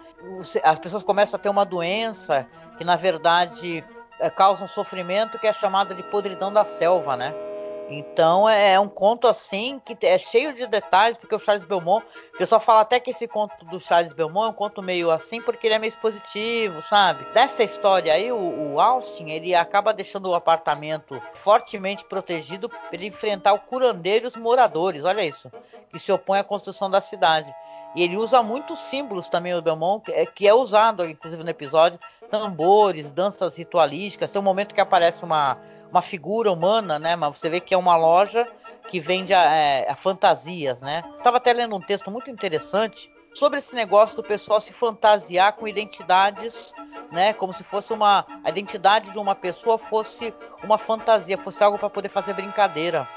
As 0.63 0.79
pessoas 0.79 1.03
começam 1.03 1.37
a 1.37 1.41
ter 1.41 1.49
uma 1.49 1.65
doença 1.65 2.47
que 2.77 2.83
na 2.83 2.95
verdade 2.95 3.83
é, 4.19 4.29
causa 4.29 4.65
um 4.65 4.67
sofrimento 4.67 5.39
que 5.39 5.47
é 5.47 5.53
chamada 5.53 5.93
de 5.93 6.03
podridão 6.03 6.51
da 6.51 6.65
selva, 6.65 7.15
né? 7.15 7.33
Então 7.89 8.49
é, 8.49 8.73
é 8.73 8.79
um 8.79 8.87
conto 8.87 9.27
assim 9.27 9.79
que 9.83 9.95
é 10.05 10.17
cheio 10.17 10.53
de 10.53 10.65
detalhes, 10.65 11.17
porque 11.17 11.35
o 11.35 11.39
Charles 11.39 11.65
Belmont, 11.65 12.05
o 12.33 12.37
pessoal 12.37 12.59
fala 12.59 12.81
até 12.81 12.99
que 12.99 13.11
esse 13.11 13.27
conto 13.27 13.63
do 13.65 13.79
Charles 13.79 14.13
Belmont 14.13 14.47
é 14.47 14.49
um 14.49 14.53
conto 14.53 14.81
meio 14.81 15.11
assim, 15.11 15.41
porque 15.41 15.67
ele 15.67 15.75
é 15.75 15.79
meio 15.79 15.89
expositivo, 15.89 16.81
sabe? 16.83 17.25
Dessa 17.33 17.63
história 17.63 18.11
aí, 18.13 18.31
o, 18.31 18.73
o 18.73 18.79
Austin, 18.79 19.29
ele 19.29 19.53
acaba 19.53 19.93
deixando 19.93 20.29
o 20.29 20.35
apartamento 20.35 21.21
fortemente 21.33 22.03
protegido 22.05 22.67
para 22.69 22.79
ele 22.93 23.07
enfrentar 23.07 23.53
o 23.53 23.59
curandeiro 23.59 24.25
e 24.25 24.27
os 24.29 24.35
moradores, 24.35 25.05
olha 25.05 25.23
isso, 25.23 25.51
que 25.91 25.99
se 25.99 26.11
opõe 26.11 26.39
à 26.39 26.43
construção 26.43 26.89
da 26.89 27.01
cidade. 27.01 27.53
E 27.95 28.03
ele 28.03 28.17
usa 28.17 28.43
muitos 28.43 28.79
símbolos 28.79 29.27
também, 29.29 29.53
o 29.53 29.61
Belmont, 29.61 30.03
que 30.03 30.11
é, 30.11 30.25
que 30.25 30.47
é 30.47 30.53
usado, 30.53 31.05
inclusive 31.05 31.43
no 31.43 31.49
episódio, 31.49 31.99
tambores, 32.29 33.09
danças 33.09 33.55
ritualísticas. 33.55 34.31
Tem 34.31 34.41
um 34.41 34.43
momento 34.43 34.75
que 34.75 34.81
aparece 34.81 35.23
uma, 35.23 35.57
uma 35.89 36.01
figura 36.01 36.51
humana, 36.51 36.99
né? 36.99 37.15
Mas 37.15 37.37
você 37.37 37.49
vê 37.49 37.59
que 37.59 37.73
é 37.73 37.77
uma 37.77 37.95
loja 37.95 38.45
que 38.89 38.99
vende 38.99 39.33
a, 39.33 39.43
é, 39.43 39.89
a 39.89 39.95
fantasias, 39.95 40.81
né? 40.81 41.03
Estava 41.17 41.37
até 41.37 41.53
lendo 41.53 41.75
um 41.75 41.81
texto 41.81 42.11
muito 42.11 42.29
interessante 42.29 43.09
sobre 43.33 43.59
esse 43.59 43.75
negócio 43.75 44.15
do 44.15 44.23
pessoal 44.23 44.61
se 44.61 44.73
fantasiar 44.73 45.53
com 45.53 45.67
identidades, 45.67 46.73
né? 47.11 47.33
Como 47.33 47.53
se 47.53 47.63
fosse 47.63 47.93
uma 47.93 48.25
a 48.43 48.49
identidade 48.49 49.11
de 49.11 49.17
uma 49.17 49.35
pessoa 49.35 49.77
fosse 49.77 50.33
uma 50.63 50.77
fantasia, 50.77 51.37
fosse 51.37 51.63
algo 51.63 51.77
para 51.77 51.89
poder 51.89 52.09
fazer 52.09 52.33
brincadeira. 52.33 53.07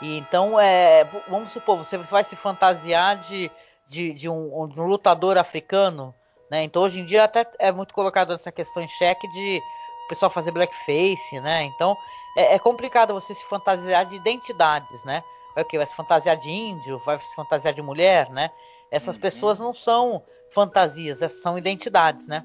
E 0.00 0.16
então 0.16 0.58
é, 0.58 1.04
vamos 1.28 1.50
supor, 1.50 1.76
você 1.76 1.98
vai 1.98 2.24
se 2.24 2.36
fantasiar 2.36 3.16
de 3.16 3.50
de, 3.90 4.12
de, 4.12 4.28
um, 4.28 4.68
de 4.68 4.80
um 4.80 4.86
lutador 4.86 5.36
africano, 5.36 6.14
né? 6.48 6.62
Então 6.62 6.82
hoje 6.82 7.00
em 7.00 7.04
dia 7.04 7.24
até 7.24 7.44
é 7.58 7.72
muito 7.72 7.92
colocado 7.92 8.32
essa 8.32 8.52
questão 8.52 8.80
em 8.80 8.88
xeque 8.88 9.28
de 9.28 9.60
o 10.06 10.08
pessoal 10.08 10.30
fazer 10.30 10.52
blackface, 10.52 11.40
né? 11.40 11.64
Então 11.64 11.96
é, 12.36 12.54
é, 12.54 12.58
complicado 12.58 13.12
você 13.12 13.34
se 13.34 13.44
fantasiar 13.46 14.06
de 14.06 14.14
identidades, 14.14 15.02
né? 15.02 15.24
Vai 15.56 15.64
o 15.64 15.66
que? 15.66 15.76
Vai 15.76 15.86
se 15.86 15.96
fantasiar 15.96 16.36
de 16.36 16.48
índio, 16.48 17.02
vai 17.04 17.20
se 17.20 17.34
fantasiar 17.34 17.74
de 17.74 17.82
mulher, 17.82 18.30
né? 18.30 18.52
Essas 18.92 19.16
uhum. 19.16 19.22
pessoas 19.22 19.58
não 19.58 19.74
são 19.74 20.22
fantasias, 20.54 21.20
essas 21.20 21.42
são 21.42 21.58
identidades, 21.58 22.28
né? 22.28 22.44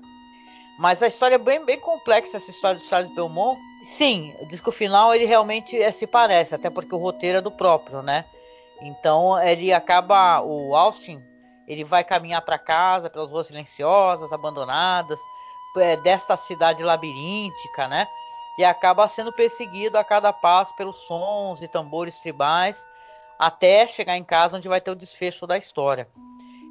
Mas 0.80 1.04
a 1.04 1.08
história 1.08 1.36
é 1.36 1.40
bem, 1.40 1.64
bem 1.64 1.80
complexa, 1.80 2.38
essa 2.38 2.50
história 2.50 2.80
do 2.80 2.86
Charles 2.86 3.14
Belmont. 3.14 3.60
Sim, 3.84 4.34
diz 4.50 4.60
que 4.60 4.70
o 4.70 4.74
final 4.74 5.14
ele 5.14 5.26
realmente 5.26 5.80
é, 5.80 5.92
se 5.92 6.08
parece, 6.08 6.56
até 6.56 6.72
porque 6.72 6.94
o 6.94 6.98
roteiro 6.98 7.38
é 7.38 7.42
do 7.42 7.52
próprio, 7.52 8.02
né? 8.02 8.26
Então 8.82 9.40
ele 9.42 9.72
acaba, 9.72 10.42
o 10.42 10.76
Austin, 10.76 11.22
Ele 11.68 11.84
vai 11.84 12.04
caminhar 12.04 12.42
para 12.42 12.58
casa 12.58 13.10
pelas 13.10 13.32
ruas 13.32 13.48
silenciosas, 13.48 14.32
abandonadas, 14.32 15.20
é, 15.78 15.98
desta 15.98 16.38
cidade 16.38 16.84
labiríntica, 16.84 17.88
né? 17.88 18.08
E 18.58 18.64
acaba 18.64 19.08
sendo 19.08 19.34
perseguido 19.34 19.98
a 19.98 20.04
cada 20.04 20.32
passo 20.32 20.74
pelos 20.76 20.98
sons 21.08 21.62
e 21.62 21.68
tambores 21.68 22.18
tribais, 22.20 22.88
até 23.38 23.86
chegar 23.86 24.18
em 24.18 24.24
casa 24.24 24.58
onde 24.58 24.68
vai 24.68 24.80
ter 24.80 24.92
o 24.92 24.96
desfecho 24.96 25.46
da 25.46 25.58
história. 25.58 26.08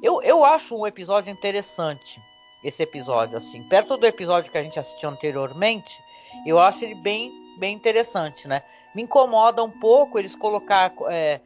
Eu, 0.01 0.21
eu 0.23 0.43
acho 0.43 0.75
um 0.75 0.87
episódio 0.87 1.31
interessante, 1.31 2.19
esse 2.63 2.81
episódio, 2.81 3.37
assim. 3.37 3.63
Perto 3.63 3.97
do 3.97 4.05
episódio 4.05 4.51
que 4.51 4.57
a 4.57 4.63
gente 4.63 4.79
assistiu 4.79 5.09
anteriormente, 5.09 6.01
eu 6.45 6.59
acho 6.59 6.83
ele 6.83 6.95
bem, 6.95 7.31
bem 7.57 7.75
interessante, 7.75 8.47
né? 8.47 8.63
Me 8.93 9.03
incomoda 9.03 9.63
um 9.63 9.69
pouco 9.69 10.17
eles 10.17 10.35
colocar 10.35 10.91
é, 11.09 11.41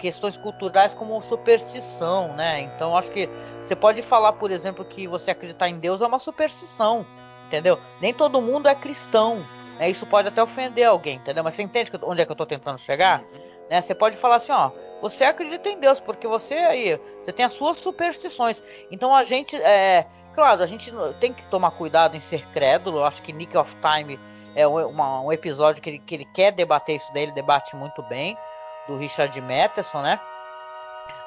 questões 0.00 0.36
culturais 0.36 0.94
como 0.94 1.20
superstição, 1.20 2.32
né? 2.34 2.60
Então 2.60 2.96
acho 2.96 3.10
que 3.12 3.28
você 3.62 3.76
pode 3.76 4.00
falar, 4.02 4.32
por 4.32 4.50
exemplo, 4.50 4.84
que 4.84 5.06
você 5.06 5.30
acreditar 5.30 5.68
em 5.68 5.78
Deus 5.78 6.00
é 6.00 6.06
uma 6.06 6.18
superstição, 6.18 7.06
entendeu? 7.46 7.78
Nem 8.00 8.12
todo 8.12 8.40
mundo 8.40 8.66
é 8.68 8.74
cristão, 8.74 9.46
né? 9.78 9.90
Isso 9.90 10.06
pode 10.06 10.28
até 10.28 10.42
ofender 10.42 10.88
alguém, 10.88 11.16
entendeu? 11.16 11.44
Mas 11.44 11.54
você 11.54 11.62
entende 11.62 11.90
onde 12.02 12.22
é 12.22 12.24
que 12.24 12.30
eu 12.30 12.34
estou 12.34 12.46
tentando 12.46 12.78
chegar? 12.78 13.22
Né? 13.68 13.80
Você 13.80 13.94
pode 13.94 14.16
falar 14.16 14.36
assim, 14.36 14.52
ó, 14.52 14.70
você 15.02 15.24
acredita 15.24 15.68
em 15.68 15.78
Deus 15.78 16.00
porque 16.00 16.26
você 16.26 16.54
aí, 16.54 16.98
você 17.22 17.32
tem 17.32 17.44
as 17.44 17.52
suas 17.52 17.78
superstições. 17.78 18.62
Então 18.90 19.14
a 19.14 19.22
gente, 19.22 19.54
é, 19.56 20.06
claro, 20.34 20.62
a 20.62 20.66
gente 20.66 20.90
tem 21.20 21.32
que 21.32 21.46
tomar 21.48 21.72
cuidado 21.72 22.16
em 22.16 22.20
ser 22.20 22.46
crédulo. 22.48 22.98
Eu 22.98 23.04
acho 23.04 23.22
que 23.22 23.32
Nick 23.32 23.56
of 23.56 23.76
Time 23.76 24.18
é 24.54 24.66
uma, 24.66 25.20
um 25.20 25.30
episódio 25.30 25.82
que 25.82 25.90
ele, 25.90 25.98
que 25.98 26.14
ele 26.14 26.24
quer 26.34 26.52
debater 26.52 26.96
isso 26.96 27.12
daí, 27.12 27.24
ele 27.24 27.32
debate 27.32 27.76
muito 27.76 28.02
bem 28.04 28.36
do 28.90 28.96
Richard 28.96 29.40
Matheson, 29.40 30.02
né? 30.02 30.20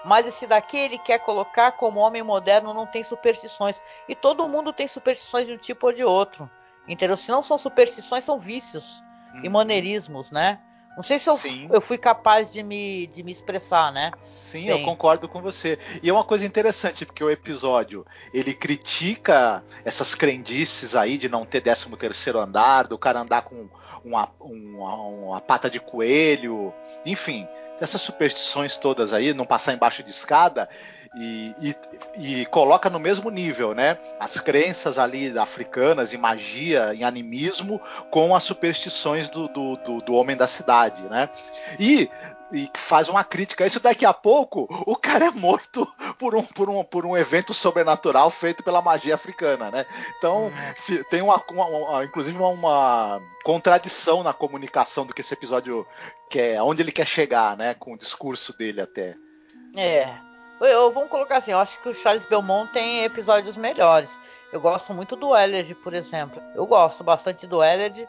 Mas 0.04 0.28
esse 0.28 0.46
daqui 0.46 0.78
ele 0.78 0.98
quer 0.98 1.20
colocar 1.20 1.72
como 1.72 2.02
homem 2.02 2.22
moderno 2.22 2.74
não 2.74 2.86
tem 2.86 3.04
superstições. 3.04 3.82
E 4.08 4.14
todo 4.14 4.48
mundo 4.50 4.74
tem 4.74 4.86
superstições 4.86 5.48
de 5.48 5.54
um 5.54 5.58
tipo 5.58 5.88
ou 5.88 5.94
de 5.94 6.04
outro. 6.04 6.50
Entendeu? 6.86 7.16
Se 7.16 7.32
não 7.32 7.42
são 7.42 7.58
superstições, 7.58 8.26
são 8.26 8.38
vícios 8.38 9.02
hum. 9.34 9.42
e 9.44 9.48
uhum. 9.48 9.54
maneirismos, 9.54 10.30
né? 10.30 10.60
Não 10.96 11.04
sei 11.04 11.18
se 11.20 11.28
eu, 11.28 11.38
eu 11.72 11.82
fui 11.82 11.98
capaz 11.98 12.50
de 12.50 12.62
me, 12.62 13.08
de 13.08 13.24
me 13.24 13.32
expressar, 13.32 13.92
né? 13.92 14.12
Sim, 14.22 14.68
Bem. 14.68 14.80
eu 14.80 14.86
concordo 14.86 15.28
com 15.28 15.42
você. 15.42 15.80
E 16.04 16.10
é 16.10 16.14
uma 16.14 16.24
coisa 16.24 16.46
interessante, 16.46 17.06
porque 17.06 17.24
o 17.24 17.32
episódio 17.32 18.06
ele 18.34 18.54
critica 18.54 19.64
essas 19.84 20.14
crendices 20.14 20.96
aí 20.96 21.18
de 21.18 21.28
não 21.28 21.46
ter 21.46 21.62
13 21.62 21.90
terceiro 21.98 22.40
andar, 22.40 22.88
do 22.88 22.98
cara 22.98 23.22
andar 23.22 23.42
com 23.42 23.68
uma, 24.06 24.30
uma, 24.40 24.96
uma 24.96 25.42
pata 25.42 25.70
de 25.70 25.80
coelho, 25.80 26.74
enfim, 27.06 27.48
essas 27.80 28.02
superstições 28.02 28.78
todas 28.78 29.14
aí, 29.14 29.34
não 29.34 29.46
passar 29.46 29.74
embaixo 29.74 30.04
de 30.04 30.12
escada 30.12 30.68
e, 31.16 31.54
e, 31.62 32.42
e, 32.42 32.46
coloca 32.48 32.90
no 32.90 33.00
mesmo 33.00 33.30
nível, 33.30 33.76
né? 33.76 33.98
As 34.20 34.40
crenças 34.40 34.98
ali 34.98 35.38
africanas 35.38 36.14
em 36.14 36.18
magia, 36.18 36.94
em 36.94 37.04
animismo, 37.04 37.80
com 38.10 38.36
as 38.36 38.44
superstições 38.44 39.30
do, 39.30 39.48
do, 39.48 39.78
do, 39.78 39.98
do 40.00 40.14
homem 40.14 40.36
da 40.36 40.48
cidade, 40.48 41.04
né? 41.04 41.30
E 41.80 42.10
e 42.54 42.70
faz 42.76 43.10
uma 43.10 43.24
crítica 43.24 43.66
isso. 43.66 43.80
Daqui 43.80 44.06
a 44.06 44.14
pouco, 44.14 44.68
o 44.86 44.96
cara 44.96 45.26
é 45.26 45.32
morto 45.32 45.88
por 46.20 46.36
um, 46.36 46.44
por 46.44 46.70
um, 46.70 46.84
por 46.84 47.06
um 47.06 47.18
evento 47.18 47.54
sobrenatural 47.54 48.30
feito 48.30 48.64
pela 48.64 48.82
magia 48.82 49.16
africana, 49.16 49.72
né? 49.72 49.86
Então, 50.18 50.54
é. 50.56 51.04
tem 51.06 51.22
uma, 51.22 51.44
uma, 51.50 51.66
uma 51.66 52.06
inclusive 52.06 52.38
uma, 52.38 52.50
uma, 52.50 53.22
contradição 53.44 54.22
na 54.22 54.34
comunicação 54.34 55.06
do 55.06 55.14
que 55.14 55.22
esse 55.22 55.34
episódio 55.34 55.86
quer, 56.30 56.62
onde 56.62 56.84
ele 56.84 56.92
quer 56.92 57.08
chegar, 57.08 57.58
né? 57.58 57.74
Com 57.74 57.94
o 57.94 57.98
discurso 57.98 58.56
dele 58.56 58.82
até. 58.82 59.16
É. 59.76 60.14
Eu, 60.62 60.94
vamos 60.94 61.10
colocar 61.10 61.38
assim, 61.38 61.52
eu 61.52 61.60
acho 61.60 61.82
que 61.82 61.90
o 61.90 61.94
Charles 61.94 62.26
Belmont 62.26 62.72
tem 62.72 63.04
episódios 63.04 63.58
melhores. 63.58 64.18
Eu 64.52 64.62
gosto 64.62 64.94
muito 64.94 65.16
do 65.16 65.36
Elliot, 65.36 65.74
por 65.76 65.96
exemplo. 65.96 66.42
Eu 66.54 66.68
gosto 66.68 67.04
bastante 67.04 67.48
do 67.48 67.64
Elliot. 67.64 68.08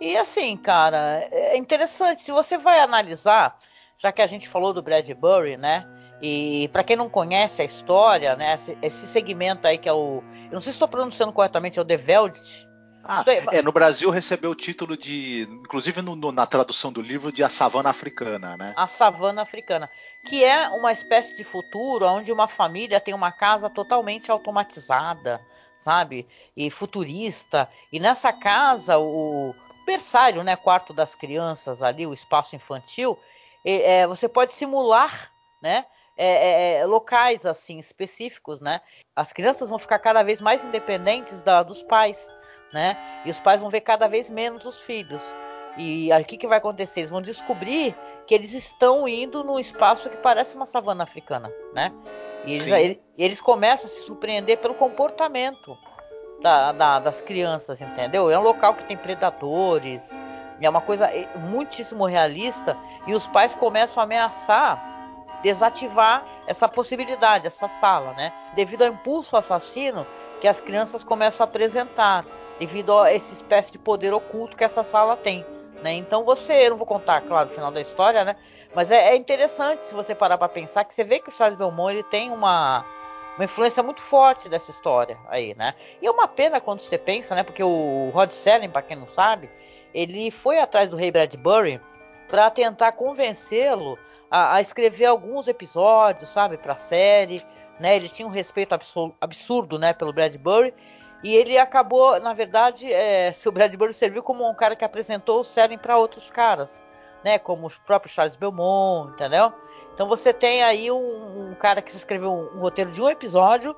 E 0.00 0.16
assim, 0.16 0.56
cara, 0.56 1.26
é 1.30 1.56
interessante. 1.56 2.22
Se 2.22 2.32
você 2.32 2.58
vai 2.58 2.80
analisar, 2.80 3.56
já 3.98 4.12
que 4.12 4.22
a 4.22 4.26
gente 4.26 4.48
falou 4.48 4.72
do 4.72 4.82
Bradbury, 4.82 5.56
né? 5.56 5.86
E 6.22 6.68
para 6.72 6.84
quem 6.84 6.96
não 6.96 7.08
conhece 7.08 7.62
a 7.62 7.64
história, 7.64 8.36
né? 8.36 8.56
Esse, 8.80 9.06
segmento 9.06 9.66
aí 9.66 9.78
que 9.78 9.88
é 9.88 9.92
o. 9.92 10.22
Eu 10.46 10.52
não 10.52 10.60
sei 10.60 10.72
se 10.72 10.76
estou 10.76 10.88
pronunciando 10.88 11.32
corretamente, 11.32 11.78
é 11.78 11.82
o 11.82 11.84
The 11.84 11.96
Veldt. 11.96 12.68
Ah, 13.06 13.22
é, 13.52 13.60
no 13.60 13.70
Brasil 13.70 14.08
recebeu 14.08 14.52
o 14.52 14.54
título 14.54 14.96
de, 14.96 15.46
inclusive 15.50 16.00
no, 16.00 16.16
no, 16.16 16.32
na 16.32 16.46
tradução 16.46 16.90
do 16.90 17.02
livro, 17.02 17.30
de 17.30 17.44
A 17.44 17.50
Savana 17.50 17.90
Africana, 17.90 18.56
né? 18.56 18.72
A 18.76 18.86
Savana 18.86 19.42
Africana 19.42 19.90
que 20.24 20.42
é 20.42 20.68
uma 20.70 20.90
espécie 20.90 21.36
de 21.36 21.44
futuro 21.44 22.06
onde 22.06 22.32
uma 22.32 22.48
família 22.48 23.00
tem 23.00 23.12
uma 23.12 23.30
casa 23.30 23.68
totalmente 23.68 24.30
automatizada, 24.30 25.40
sabe? 25.78 26.26
E 26.56 26.70
futurista. 26.70 27.68
E 27.92 28.00
nessa 28.00 28.32
casa, 28.32 28.98
o 28.98 29.54
berçário, 29.86 30.42
né, 30.42 30.56
quarto 30.56 30.94
das 30.94 31.14
crianças 31.14 31.82
ali, 31.82 32.06
o 32.06 32.14
espaço 32.14 32.56
infantil, 32.56 33.18
é, 33.64 34.06
você 34.06 34.28
pode 34.28 34.52
simular, 34.52 35.30
né? 35.62 35.86
É, 36.16 36.26
é, 36.26 36.78
é, 36.78 36.86
locais 36.86 37.44
assim 37.44 37.78
específicos, 37.78 38.60
né? 38.60 38.80
As 39.16 39.32
crianças 39.32 39.68
vão 39.68 39.78
ficar 39.78 39.98
cada 39.98 40.22
vez 40.22 40.40
mais 40.40 40.62
independentes 40.62 41.42
da, 41.42 41.62
dos 41.62 41.82
pais, 41.82 42.28
né? 42.72 42.96
E 43.24 43.30
os 43.30 43.40
pais 43.40 43.60
vão 43.60 43.70
ver 43.70 43.80
cada 43.80 44.06
vez 44.06 44.30
menos 44.30 44.64
os 44.64 44.78
filhos. 44.78 45.22
E 45.76 46.12
aí 46.12 46.22
o 46.22 46.24
que, 46.24 46.36
que 46.36 46.46
vai 46.46 46.58
acontecer? 46.58 47.00
Eles 47.00 47.10
vão 47.10 47.20
descobrir 47.20 47.96
que 48.26 48.34
eles 48.34 48.52
estão 48.52 49.08
indo 49.08 49.42
num 49.42 49.58
espaço 49.58 50.08
que 50.08 50.16
parece 50.18 50.54
uma 50.54 50.66
savana 50.66 51.02
africana, 51.02 51.52
né? 51.72 51.92
E 52.46 52.54
eles, 52.54 52.66
eles, 52.66 52.98
eles 53.18 53.40
começam 53.40 53.86
a 53.86 53.88
se 53.88 54.02
surpreender 54.02 54.58
pelo 54.58 54.74
comportamento 54.74 55.76
da, 56.40 56.72
da, 56.72 56.98
das 57.00 57.20
crianças, 57.20 57.80
entendeu? 57.80 58.30
É 58.30 58.38
um 58.38 58.42
local 58.42 58.74
que 58.74 58.84
tem 58.84 58.96
predadores, 58.96 60.10
é 60.60 60.68
uma 60.68 60.80
coisa 60.80 61.06
é, 61.06 61.28
muitíssimo 61.36 62.04
realista, 62.06 62.76
e 63.06 63.14
os 63.14 63.26
pais 63.26 63.54
começam 63.54 64.00
a 64.00 64.04
ameaçar 64.04 64.94
desativar 65.44 66.24
essa 66.46 66.66
possibilidade, 66.66 67.46
essa 67.46 67.68
sala, 67.68 68.14
né? 68.14 68.32
Devido 68.54 68.82
ao 68.82 68.88
impulso 68.88 69.36
assassino 69.36 70.06
que 70.40 70.48
as 70.48 70.60
crianças 70.62 71.04
começam 71.04 71.44
a 71.44 71.48
apresentar, 71.48 72.24
devido 72.58 72.98
a 72.98 73.12
essa 73.12 73.34
espécie 73.34 73.70
de 73.70 73.78
poder 73.78 74.14
oculto 74.14 74.56
que 74.56 74.64
essa 74.64 74.82
sala 74.82 75.16
tem. 75.18 75.44
Né? 75.82 75.92
Então 75.92 76.24
você, 76.24 76.66
eu 76.66 76.70
não 76.70 76.76
vou 76.78 76.86
contar, 76.86 77.20
claro, 77.20 77.50
o 77.50 77.52
final 77.52 77.70
da 77.70 77.80
história, 77.80 78.24
né? 78.24 78.36
Mas 78.74 78.90
é, 78.90 79.10
é 79.10 79.16
interessante 79.16 79.84
se 79.84 79.94
você 79.94 80.14
parar 80.14 80.38
para 80.38 80.48
pensar 80.48 80.82
que 80.84 80.94
você 80.94 81.04
vê 81.04 81.20
que 81.20 81.28
o 81.28 81.32
Charles 81.32 81.58
Belmont 81.58 81.92
ele 81.92 82.02
tem 82.04 82.32
uma, 82.32 82.82
uma 83.36 83.44
influência 83.44 83.82
muito 83.82 84.00
forte 84.00 84.48
dessa 84.48 84.70
história 84.70 85.18
aí, 85.28 85.54
né? 85.54 85.74
E 86.00 86.06
é 86.06 86.10
uma 86.10 86.26
pena 86.26 86.58
quando 86.58 86.80
você 86.80 86.96
pensa, 86.96 87.34
né? 87.34 87.42
Porque 87.42 87.62
o 87.62 88.10
Rod 88.14 88.32
Serling, 88.32 88.70
para 88.70 88.80
quem 88.80 88.96
não 88.96 89.08
sabe, 89.08 89.50
ele 89.94 90.30
foi 90.30 90.58
atrás 90.58 90.88
do 90.88 90.96
Ray 90.96 91.10
Bradbury 91.10 91.80
para 92.28 92.50
tentar 92.50 92.92
convencê-lo 92.92 93.98
a, 94.30 94.56
a, 94.56 94.60
escrever 94.60 95.06
alguns 95.06 95.46
episódios, 95.46 96.28
sabe, 96.28 96.58
para 96.58 96.72
a 96.72 96.76
série, 96.76 97.44
né? 97.78 97.96
Ele 97.96 98.08
tinha 98.08 98.26
um 98.26 98.30
respeito 98.30 98.74
absurdo, 98.74 99.14
absurdo, 99.20 99.78
né, 99.78 99.92
pelo 99.92 100.12
Bradbury 100.12 100.74
e 101.24 101.34
ele 101.34 101.56
acabou, 101.56 102.20
na 102.20 102.34
verdade, 102.34 102.92
é, 102.92 103.32
o 103.46 103.50
Bradbury 103.50 103.94
serviu 103.94 104.22
como 104.22 104.46
um 104.46 104.54
cara 104.54 104.76
que 104.76 104.84
apresentou 104.84 105.40
o 105.40 105.44
Seren 105.44 105.78
para 105.78 105.96
outros 105.96 106.30
caras, 106.30 106.84
né? 107.24 107.38
Como 107.38 107.66
os 107.66 107.78
próprios 107.78 108.12
Charles 108.12 108.36
Belmont, 108.36 109.12
entendeu? 109.12 109.50
Então 109.94 110.06
você 110.06 110.34
tem 110.34 110.62
aí 110.62 110.90
um, 110.90 111.50
um 111.50 111.54
cara 111.54 111.80
que 111.80 111.96
escreveu 111.96 112.30
um, 112.30 112.58
um, 112.58 112.60
roteiro 112.60 112.92
de 112.92 113.00
um 113.00 113.08
episódio, 113.08 113.74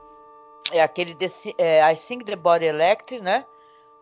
é 0.73 0.83
aquele 0.83 1.15
desse, 1.15 1.55
é, 1.57 1.81
I 1.93 1.95
Sing 1.95 2.19
the 2.25 2.35
Body 2.35 2.65
Electric, 2.65 3.23
né? 3.23 3.47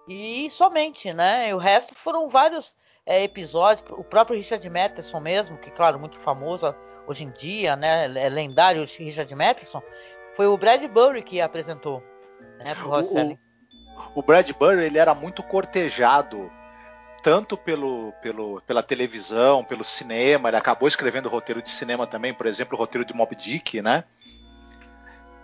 E 0.07 0.49
somente, 0.51 1.13
né? 1.13 1.51
E 1.51 1.55
o 1.55 1.59
resto 1.59 1.95
foram 1.95 2.29
vários 2.29 2.75
é, 3.07 3.23
episódios. 3.23 3.85
O 3.91 4.05
próprio 4.05 4.37
Richard 4.37 4.69
Matheson 4.69 5.21
mesmo, 5.21 5.59
que 5.59 5.71
claro, 5.71 5.99
muito 5.99 6.19
famoso 6.21 6.75
hoje 7.07 7.25
em 7.25 7.31
dia, 7.31 7.77
né? 7.77 8.05
É 8.19 8.29
lendário 8.29 8.85
Richard 8.85 9.35
Matheson, 9.35 9.83
foi 10.37 10.47
o 10.47 10.57
Bradbury 10.57 11.23
que 11.23 11.41
apresentou. 11.41 12.03
Né, 12.65 12.75
o, 14.15 14.21
o 14.21 14.23
Bradbury 14.23 14.85
ele 14.85 14.99
era 14.99 15.15
muito 15.15 15.43
cortejado 15.43 16.51
tanto 17.23 17.57
pelo, 17.57 18.13
pelo, 18.21 18.61
pela 18.67 18.83
televisão, 18.83 19.65
pelo 19.65 19.83
cinema, 19.83 20.51
ele 20.51 20.59
acabou 20.59 20.87
escrevendo 20.87 21.27
roteiro 21.27 21.63
de 21.63 21.71
cinema 21.71 22.07
também, 22.07 22.35
por 22.35 22.45
exemplo, 22.45 22.77
o 22.77 22.79
roteiro 22.79 23.03
de 23.03 23.15
Mob 23.15 23.35
Dick, 23.35 23.81
né? 23.81 24.05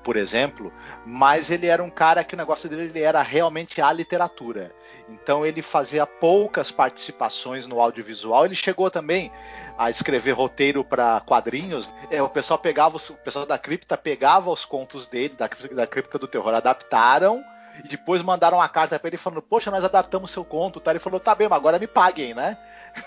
Por 0.03 0.17
exemplo, 0.17 0.73
mas 1.05 1.51
ele 1.51 1.67
era 1.67 1.83
um 1.83 1.91
cara 1.91 2.25
que 2.25 2.35
o 2.35 2.39
negócio 2.39 2.69
dele 2.69 2.85
ele 2.85 3.01
era 3.01 3.21
realmente 3.21 3.83
a 3.83 3.93
literatura. 3.93 4.73
Então 5.09 5.45
ele 5.45 5.61
fazia 5.61 6.07
poucas 6.07 6.71
participações 6.71 7.67
no 7.67 7.81
audiovisual. 7.81 8.47
Ele 8.47 8.55
chegou 8.55 8.91
também 8.91 9.31
a 9.77 9.91
escrever 9.91 10.33
roteiro 10.33 10.83
para 10.83 11.21
quadrinhos. 11.21 11.93
É, 12.11 12.23
o 12.23 12.29
pessoal 12.29 12.59
pegava, 12.59 12.97
o 12.97 13.15
pessoal 13.17 13.45
da 13.45 13.59
cripta 13.59 13.97
pegava 13.97 14.51
os 14.51 14.65
contos 14.65 15.07
dele, 15.07 15.35
da, 15.37 15.49
da 15.73 15.87
cripta 15.87 16.19
do 16.19 16.27
terror, 16.27 16.55
adaptaram 16.55 17.45
e 17.85 17.89
depois 17.89 18.23
mandaram 18.23 18.59
uma 18.59 18.69
carta 18.69 18.99
para 18.99 19.09
ele 19.09 19.17
falando: 19.17 19.43
Poxa, 19.43 19.71
nós 19.71 19.85
adaptamos 19.85 20.31
seu 20.31 20.45
conto. 20.45 20.81
Tá? 20.81 20.93
Ele 20.93 20.99
falou: 20.99 21.21
Tá 21.21 21.35
bem, 21.35 21.49
mas 21.49 21.59
agora 21.59 21.79
me 21.79 21.87
paguem, 21.87 22.35
né? 22.35 22.57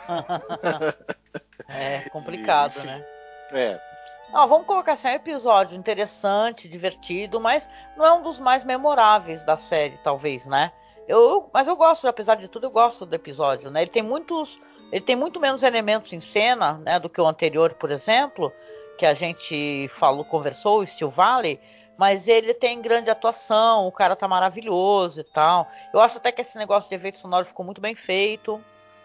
é 1.70 2.10
complicado, 2.10 2.74
e, 2.76 2.78
enfim, 2.78 2.88
né? 2.88 3.06
É. 3.52 3.93
Ah, 4.34 4.48
vamos 4.48 4.66
colocar 4.66 4.94
assim, 4.94 5.10
é 5.10 5.12
um 5.12 5.16
episódio 5.16 5.78
interessante, 5.78 6.68
divertido, 6.68 7.40
mas 7.40 7.70
não 7.96 8.04
é 8.04 8.12
um 8.14 8.24
dos 8.24 8.40
mais 8.40 8.64
memoráveis 8.64 9.44
da 9.44 9.56
série, 9.58 9.96
talvez, 10.04 10.48
né? 10.48 10.72
Eu, 11.08 11.48
mas 11.54 11.68
eu 11.68 11.76
gosto, 11.76 12.08
apesar 12.08 12.34
de 12.34 12.48
tudo, 12.48 12.66
eu 12.66 12.72
gosto 12.72 13.06
do 13.06 13.14
episódio, 13.14 13.70
né? 13.70 13.84
Ele 13.84 13.92
tem 13.92 14.02
muitos, 14.02 14.60
ele 14.92 15.02
tem 15.02 15.16
muito 15.16 15.40
menos 15.40 15.62
elementos 15.62 16.14
em 16.14 16.20
cena, 16.20 16.80
né, 16.80 17.00
do 17.00 17.12
que 17.12 17.22
o 17.22 17.28
anterior, 17.28 17.76
por 17.76 17.92
exemplo, 17.92 18.52
que 18.98 19.06
a 19.06 19.14
gente 19.14 19.88
falou, 19.90 20.26
conversou, 20.26 20.80
o 20.80 20.88
Steel 20.88 21.12
Valley, 21.12 21.60
mas 21.96 22.28
ele 22.28 22.56
tem 22.56 22.82
grande 22.82 23.12
atuação, 23.12 23.86
o 23.86 23.92
cara 23.92 24.16
tá 24.16 24.28
maravilhoso 24.28 25.20
e 25.20 25.24
tal. 25.24 25.68
Eu 25.94 26.00
acho 26.00 26.18
até 26.18 26.32
que 26.32 26.42
esse 26.42 26.58
negócio 26.58 26.90
de 26.90 26.96
efeito 26.96 27.20
sonoro 27.20 27.46
ficou 27.46 27.64
muito 27.64 27.80
bem 27.80 27.94
feito, 27.94 28.60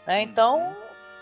né? 0.07 0.23
Então, 0.23 0.75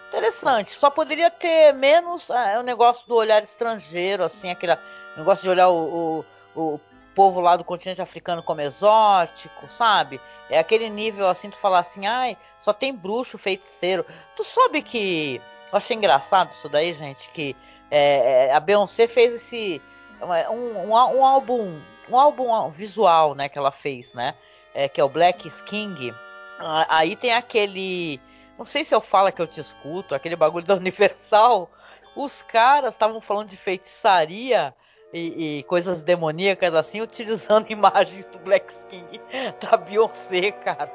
interessante. 0.09 0.71
Só 0.71 0.91
poderia 0.91 1.31
ter 1.31 1.73
menos 1.73 2.31
é, 2.31 2.59
o 2.59 2.63
negócio 2.63 3.07
do 3.09 3.15
olhar 3.15 3.43
estrangeiro, 3.43 4.25
assim, 4.25 4.51
aquele 4.51 4.77
negócio 5.17 5.43
de 5.43 5.51
olhar 5.51 5.69
o, 5.69 6.25
o, 6.55 6.75
o 6.75 6.81
povo 7.15 7.41
lá 7.41 7.57
do 7.57 7.65
continente 7.65 8.03
africano 8.03 8.43
como 8.43 8.61
exótico, 8.61 9.69
sabe? 9.69 10.21
É 10.51 10.59
aquele 10.59 10.91
nível 10.91 11.29
assim, 11.29 11.51
tu 11.51 11.57
falar 11.57 11.81
assim, 11.81 12.07
ai, 12.07 12.37
só 12.61 12.73
tem 12.73 12.95
bruxo, 12.95 13.39
feiticeiro. 13.39 14.05
Tu 14.37 14.45
sabe 14.45 14.83
que. 14.83 15.41
Eu 15.73 15.79
achei 15.79 15.97
engraçado 15.97 16.51
isso 16.53 16.69
daí, 16.69 16.93
gente, 16.95 17.29
que 17.31 17.57
é, 17.91 18.49
é 18.49 18.53
a 18.53 18.61
Beyoncé 18.61 19.09
fez 19.09 19.35
esse. 19.35 19.81
Um, 20.21 20.53
um, 20.55 20.89
um, 20.91 21.25
álbum. 21.25 21.81
Um 22.09 22.17
álbum 22.17 22.71
visual, 22.71 23.35
né, 23.35 23.49
que 23.49 23.59
ela 23.59 23.73
fez, 23.73 24.15
né? 24.15 24.35
É, 24.73 24.89
que 24.89 25.01
é 25.01 25.05
o 25.05 25.09
Black 25.09 25.51
King. 25.65 26.15
Aí 26.89 27.17
tem 27.17 27.33
aquele. 27.33 28.21
Não 28.59 28.65
sei 28.65 28.85
se 28.85 28.95
eu 28.95 29.01
falo 29.01 29.31
que 29.31 29.41
eu 29.41 29.47
te 29.47 29.61
escuto, 29.61 30.15
aquele 30.15 30.37
bagulho 30.37 30.65
da 30.65 30.75
Universal. 30.77 31.71
Os 32.17 32.43
caras 32.43 32.95
estavam 32.95 33.21
falando 33.21 33.49
de 33.49 33.57
feitiçaria 33.57 34.75
e, 35.13 35.59
e, 35.59 35.63
coisas 35.65 36.03
demoníacas 36.03 36.75
assim, 36.75 37.01
utilizando 37.01 37.69
imagens 37.71 38.25
do 38.27 38.39
Black 38.39 38.73
King 38.89 39.21
da 39.61 39.77
Beyoncé, 39.77 40.53
cara. 40.53 40.91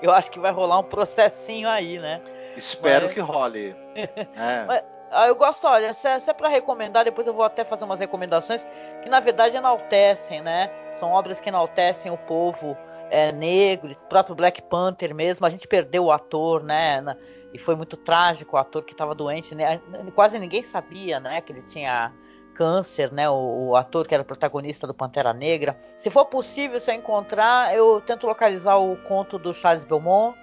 Eu 0.00 0.12
acho 0.12 0.30
que 0.30 0.38
vai 0.38 0.52
rolar 0.52 0.78
um 0.78 0.84
processinho 0.84 1.68
aí, 1.68 1.98
né? 1.98 2.22
Espero 2.56 3.06
Mas... 3.06 3.14
que 3.14 3.20
role. 3.20 3.76
É. 4.34 4.64
Mas, 4.66 4.82
ah, 5.14 5.26
eu 5.26 5.36
gosto, 5.36 5.66
olha, 5.66 5.92
se 5.92 6.08
é, 6.08 6.18
se 6.18 6.30
é 6.30 6.32
para 6.32 6.48
recomendar, 6.48 7.04
depois 7.04 7.26
eu 7.26 7.34
vou 7.34 7.44
até 7.44 7.64
fazer 7.64 7.84
umas 7.84 8.00
recomendações 8.00 8.66
que 9.02 9.10
na 9.10 9.20
verdade 9.20 9.58
enaltecem, 9.58 10.40
né? 10.40 10.70
São 10.94 11.10
obras 11.10 11.38
que 11.38 11.50
enaltecem 11.50 12.10
o 12.10 12.16
povo 12.16 12.74
é, 13.12 13.30
negro, 13.30 13.94
próprio 14.08 14.34
Black 14.34 14.62
Panther 14.62 15.14
mesmo. 15.14 15.44
A 15.44 15.50
gente 15.50 15.68
perdeu 15.68 16.06
o 16.06 16.12
ator, 16.12 16.64
né? 16.64 17.04
E 17.52 17.58
foi 17.58 17.76
muito 17.76 17.94
trágico 17.94 18.56
o 18.56 18.58
ator 18.58 18.82
que 18.82 18.92
estava 18.92 19.14
doente, 19.14 19.54
né? 19.54 19.78
Quase 20.14 20.38
ninguém 20.38 20.62
sabia, 20.62 21.20
né? 21.20 21.42
Que 21.42 21.52
ele 21.52 21.60
tinha 21.60 22.10
câncer, 22.54 23.12
né? 23.12 23.28
O, 23.28 23.68
o, 23.68 23.76
ator 23.76 24.08
que 24.08 24.14
era 24.14 24.24
protagonista 24.24 24.86
do 24.86 24.94
Pantera 24.94 25.34
Negra. 25.34 25.78
Se 25.98 26.08
for 26.08 26.24
possível, 26.24 26.80
se 26.80 26.90
eu 26.90 26.94
encontrar, 26.94 27.76
eu 27.76 28.00
tento 28.00 28.26
localizar 28.26 28.78
o 28.78 28.96
conto 29.02 29.38
do 29.38 29.52
Charles 29.52 29.84
Belmont, 29.84 30.34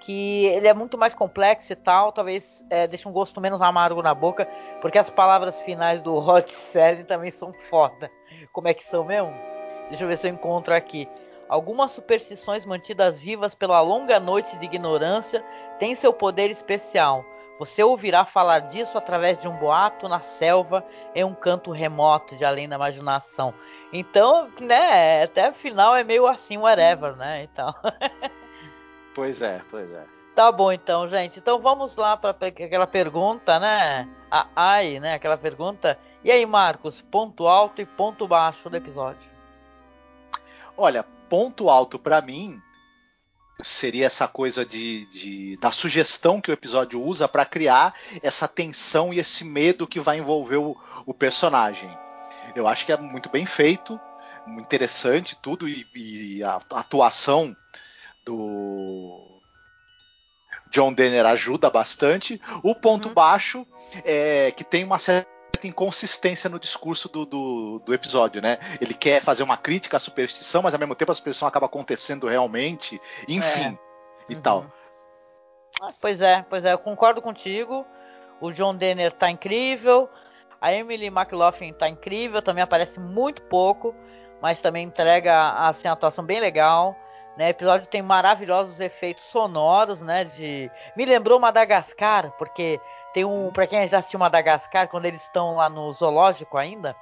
que 0.00 0.46
ele 0.46 0.66
é 0.66 0.74
muito 0.74 0.98
mais 0.98 1.14
complexo 1.14 1.72
e 1.72 1.76
tal, 1.76 2.10
talvez 2.10 2.64
é, 2.70 2.88
deixe 2.88 3.08
um 3.08 3.12
gosto 3.12 3.40
menos 3.40 3.62
amargo 3.62 4.02
na 4.02 4.14
boca, 4.14 4.48
porque 4.80 4.98
as 4.98 5.10
palavras 5.10 5.60
finais 5.60 6.00
do 6.00 6.18
Rod 6.20 6.48
Serling 6.48 7.04
também 7.04 7.30
são 7.30 7.52
foda. 7.70 8.10
Como 8.52 8.66
é 8.66 8.74
que 8.74 8.82
são 8.82 9.04
mesmo? 9.04 9.32
Deixa 9.88 10.02
eu 10.02 10.08
ver 10.08 10.18
se 10.18 10.26
eu 10.26 10.32
encontro 10.32 10.74
aqui. 10.74 11.08
Algumas 11.48 11.92
superstições 11.92 12.64
mantidas 12.64 13.18
vivas 13.18 13.54
pela 13.54 13.80
longa 13.80 14.18
noite 14.18 14.56
de 14.58 14.66
ignorância 14.66 15.44
têm 15.78 15.94
seu 15.94 16.12
poder 16.12 16.50
especial 16.50 17.24
você 17.58 17.82
ouvirá 17.82 18.24
falar 18.24 18.60
disso 18.60 18.98
através 18.98 19.40
de 19.40 19.48
um 19.48 19.56
boato 19.56 20.08
na 20.08 20.20
selva 20.20 20.84
em 21.14 21.24
um 21.24 21.34
canto 21.34 21.70
remoto 21.70 22.36
de 22.36 22.44
além 22.44 22.68
da 22.68 22.76
imaginação. 22.76 23.54
Então, 23.92 24.50
né, 24.60 25.22
até 25.22 25.50
o 25.50 25.54
final 25.54 25.96
é 25.96 26.04
meio 26.04 26.26
assim, 26.26 26.58
whatever, 26.58 27.16
né? 27.16 27.44
Então. 27.44 27.74
pois 29.14 29.40
é, 29.40 29.60
pois 29.70 29.90
é. 29.90 30.04
Tá 30.34 30.52
bom 30.52 30.70
então, 30.70 31.08
gente. 31.08 31.38
Então 31.38 31.58
vamos 31.58 31.96
lá 31.96 32.14
para 32.14 32.30
aquela 32.30 32.86
pergunta, 32.86 33.58
né? 33.58 34.06
A 34.30 34.46
ai, 34.54 35.00
né? 35.00 35.14
Aquela 35.14 35.38
pergunta. 35.38 35.98
E 36.22 36.30
aí, 36.30 36.44
Marcos, 36.44 37.00
ponto 37.00 37.46
alto 37.46 37.80
e 37.80 37.86
ponto 37.86 38.28
baixo 38.28 38.68
do 38.68 38.76
episódio? 38.76 39.30
Olha, 40.76 41.06
ponto 41.28 41.68
alto 41.68 41.98
para 41.98 42.20
mim 42.20 42.60
seria 43.62 44.06
essa 44.06 44.28
coisa 44.28 44.64
de, 44.64 45.06
de, 45.06 45.56
da 45.56 45.72
sugestão 45.72 46.40
que 46.40 46.50
o 46.50 46.52
episódio 46.52 47.02
usa 47.02 47.26
para 47.26 47.44
criar 47.44 47.94
essa 48.22 48.46
tensão 48.46 49.12
e 49.12 49.18
esse 49.18 49.44
medo 49.44 49.86
que 49.86 49.98
vai 49.98 50.18
envolver 50.18 50.58
o, 50.58 50.76
o, 51.06 51.14
personagem. 51.14 51.90
Eu 52.54 52.66
acho 52.66 52.84
que 52.84 52.92
é 52.92 52.96
muito 52.96 53.30
bem 53.30 53.46
feito, 53.46 53.98
interessante 54.46 55.36
tudo 55.40 55.68
e, 55.68 55.86
e 55.94 56.42
a 56.42 56.58
atuação 56.72 57.56
do 58.24 59.40
John 60.70 60.92
Denner 60.92 61.24
ajuda 61.24 61.70
bastante. 61.70 62.40
O 62.62 62.74
ponto 62.74 63.08
uhum. 63.08 63.14
baixo 63.14 63.66
é 64.04 64.52
que 64.54 64.64
tem 64.64 64.84
uma 64.84 64.98
certa 64.98 65.35
inconsistência 65.64 66.50
no 66.50 66.58
discurso 66.58 67.08
do, 67.08 67.24
do, 67.24 67.78
do, 67.80 67.94
episódio, 67.94 68.42
né? 68.42 68.58
Ele 68.80 68.94
quer 68.94 69.20
fazer 69.20 69.42
uma 69.42 69.56
crítica 69.56 69.96
à 69.96 70.00
superstição, 70.00 70.62
mas 70.62 70.74
ao 70.74 70.80
mesmo 70.80 70.94
tempo 70.94 71.12
a 71.12 71.14
superstição 71.14 71.46
acaba 71.46 71.66
acontecendo 71.66 72.26
realmente, 72.26 73.00
enfim, 73.28 73.78
é. 74.28 74.32
e 74.32 74.34
uhum. 74.34 74.40
tal. 74.40 74.66
Ah, 75.80 75.92
pois 76.00 76.20
é, 76.20 76.44
pois 76.48 76.64
é, 76.64 76.72
eu 76.72 76.78
concordo 76.78 77.22
contigo. 77.22 77.86
O 78.40 78.50
John 78.50 78.74
Denner 78.74 79.12
tá 79.12 79.30
incrível, 79.30 80.08
a 80.60 80.72
Emily 80.72 81.06
McLaughlin 81.06 81.72
tá 81.72 81.88
incrível, 81.88 82.42
também 82.42 82.62
aparece 82.62 82.98
muito 82.98 83.42
pouco, 83.42 83.94
mas 84.40 84.60
também 84.60 84.84
entrega 84.86 85.52
assim, 85.68 85.88
uma 85.88 85.94
atuação 85.94 86.24
bem 86.24 86.40
legal. 86.40 86.96
Né, 87.36 87.46
o 87.46 87.50
episódio 87.50 87.86
tem 87.86 88.00
maravilhosos 88.00 88.80
efeitos 88.80 89.24
sonoros, 89.24 90.00
né? 90.00 90.24
De 90.24 90.70
me 90.96 91.04
lembrou 91.04 91.38
Madagascar, 91.38 92.32
porque 92.38 92.80
tem 93.12 93.24
um, 93.24 93.50
para 93.50 93.66
quem 93.66 93.86
já 93.88 93.98
assistiu 93.98 94.20
Madagascar, 94.20 94.88
quando 94.88 95.06
eles 95.06 95.22
estão 95.22 95.56
lá 95.56 95.68
no 95.68 95.92
zoológico 95.92 96.58
ainda, 96.58 96.96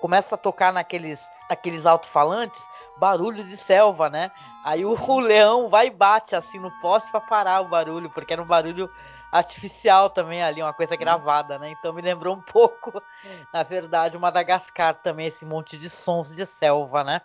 começa 0.00 0.34
a 0.34 0.38
tocar 0.38 0.72
naqueles, 0.72 1.20
naqueles 1.48 1.86
alto-falantes, 1.86 2.60
barulho 2.98 3.44
de 3.44 3.56
selva, 3.56 4.08
né? 4.08 4.30
Aí 4.64 4.84
o, 4.84 4.92
o, 4.92 5.20
leão 5.20 5.68
vai 5.68 5.86
e 5.86 5.90
bate 5.90 6.34
assim 6.34 6.58
no 6.58 6.70
poste 6.80 7.10
para 7.10 7.20
parar 7.20 7.60
o 7.60 7.68
barulho, 7.68 8.10
porque 8.10 8.32
era 8.32 8.42
um 8.42 8.46
barulho 8.46 8.90
artificial 9.30 10.10
também 10.10 10.42
ali, 10.42 10.62
uma 10.62 10.72
coisa 10.72 10.96
gravada, 10.96 11.58
né? 11.58 11.70
Então 11.70 11.92
me 11.92 12.02
lembrou 12.02 12.34
um 12.34 12.40
pouco, 12.40 13.02
na 13.52 13.62
verdade, 13.62 14.16
o 14.16 14.20
Madagascar 14.20 14.94
também, 14.94 15.26
esse 15.26 15.44
monte 15.44 15.76
de 15.76 15.88
sons 15.88 16.32
de 16.32 16.44
selva, 16.46 17.04
né? 17.04 17.20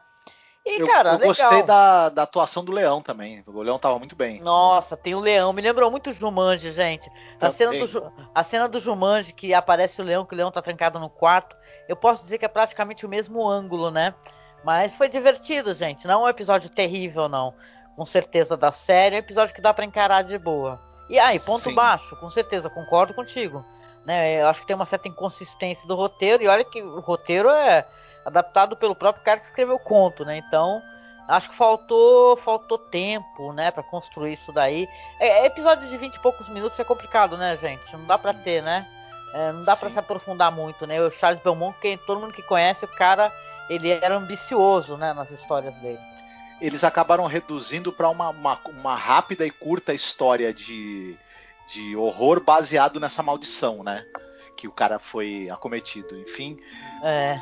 E, 0.65 0.80
eu, 0.80 0.88
cara, 0.88 1.10
eu 1.10 1.13
legal. 1.13 1.28
gostei 1.28 1.63
da, 1.63 2.10
da 2.10 2.23
atuação 2.23 2.63
do 2.63 2.71
Leão 2.71 3.02
também. 3.02 3.43
O 3.45 3.62
Leão 3.62 3.78
tava 3.78 3.99
muito 3.99 4.15
bem. 4.15 4.39
Nossa, 4.39 4.95
tem 4.95 5.13
o 5.13 5.19
Leão. 5.19 5.52
Me 5.52 5.62
lembrou 5.62 5.91
muito 5.91 6.10
o 6.10 6.13
Jumanji, 6.13 6.71
gente. 6.71 7.12
A 7.39 7.52
cena, 7.52 7.71
do, 7.71 8.13
a 8.34 8.43
cena 8.43 8.67
do 8.69 8.80
Jumanji 8.80 9.34
que 9.34 9.54
aparece 9.54 10.02
o 10.02 10.06
Leão, 10.06 10.26
que 10.26 10.34
o 10.34 10.38
Leão 10.38 10.52
tá 10.52 10.62
trancado 10.62 10.99
no 10.99 11.10
quarto. 11.10 11.56
Eu 11.88 11.97
posso 11.97 12.23
dizer 12.23 12.38
que 12.38 12.45
é 12.45 12.47
praticamente 12.47 13.06
o 13.06 13.10
mesmo 13.10 13.45
ângulo, 13.45 13.91
né? 13.91 14.15
Mas 14.63 14.95
foi 14.95 15.10
divertido, 15.10 15.73
gente. 15.73 16.08
Não 16.08 16.21
é 16.21 16.26
um 16.26 16.30
episódio 16.30 16.69
terrível, 16.69 17.28
não. 17.28 17.54
Com 17.97 18.06
certeza 18.06 18.56
da 18.56 18.71
série. 18.71 19.15
É 19.15 19.19
um 19.19 19.19
episódio 19.19 19.54
que 19.54 19.62
dá 19.62 19.73
para 19.73 19.84
encarar 19.84 20.23
de 20.23 20.38
boa. 20.38 20.80
E 21.10 21.19
aí, 21.19 21.38
ponto 21.41 21.63
Sim. 21.63 21.76
baixo, 21.76 22.15
com 22.15 22.30
certeza, 22.30 22.69
concordo 22.69 23.13
contigo. 23.13 23.65
Né? 24.06 24.41
Eu 24.41 24.47
acho 24.47 24.62
que 24.62 24.67
tem 24.67 24.76
uma 24.76 24.86
certa 24.86 25.10
inconsistência 25.10 25.86
do 25.86 25.95
roteiro. 25.95 26.41
E 26.41 26.47
olha 26.47 26.63
que 26.63 26.82
o 26.82 27.02
roteiro 27.02 27.49
é 27.49 27.86
adaptado 28.26 28.76
pelo 28.76 28.96
próprio 28.96 29.24
cara 29.24 29.40
que 29.40 29.46
escreveu 29.46 29.76
o 29.76 29.80
conto, 29.80 30.24
né? 30.26 30.38
Então, 30.38 30.82
acho 31.28 31.50
que 31.50 31.56
faltou 31.56 32.36
faltou 32.38 32.78
tempo, 32.78 33.54
né, 33.54 33.72
para 33.72 33.84
construir 33.84 34.34
isso 34.34 34.52
daí. 34.52 34.88
É, 35.20 35.44
é, 35.44 35.46
episódio 35.46 35.88
de 35.88 35.98
20 35.98 36.16
e 36.16 36.20
poucos 36.20 36.50
minutos 36.50 36.80
é 36.80 36.84
complicado, 36.84 37.38
né, 37.38 37.56
gente? 37.58 37.96
Não 37.96 38.06
dá 38.06 38.18
para 38.18 38.34
ter, 38.34 38.62
né? 38.62 38.88
É, 39.34 39.52
não 39.52 39.64
dá 39.64 39.76
para 39.76 39.90
se 39.90 39.98
aprofundar 39.98 40.52
muito, 40.52 40.86
né? 40.86 41.02
O 41.02 41.10
Charles 41.10 41.42
Belmont, 41.42 41.78
que 41.80 41.98
todo 41.98 42.20
mundo 42.20 42.34
que 42.34 42.44
conhece, 42.44 42.86
o 42.86 42.88
cara, 42.88 43.32
ele 43.70 43.90
era 43.90 44.16
ambicioso, 44.16 44.96
né, 44.96 45.14
nas 45.14 45.32
histórias 45.32 45.74
dele. 45.76 46.00
Eles 46.62 46.84
acabaram 46.84 47.26
reduzindo 47.26 47.92
para 47.92 48.10
uma, 48.10 48.30
uma, 48.30 48.60
uma 48.68 48.96
rápida 48.96 49.46
e 49.46 49.52
curta 49.52 49.94
história 49.94 50.54
de, 50.54 51.18
de 51.68 51.96
horror 51.96 52.42
baseado 52.42 53.00
nessa 53.00 53.24
maldição, 53.24 53.84
né? 53.84 54.06
Que 54.56 54.68
o 54.68 54.72
cara 54.72 55.00
foi 55.00 55.50
acometido. 55.50 56.16
Enfim. 56.18 56.60
É. 57.04 57.42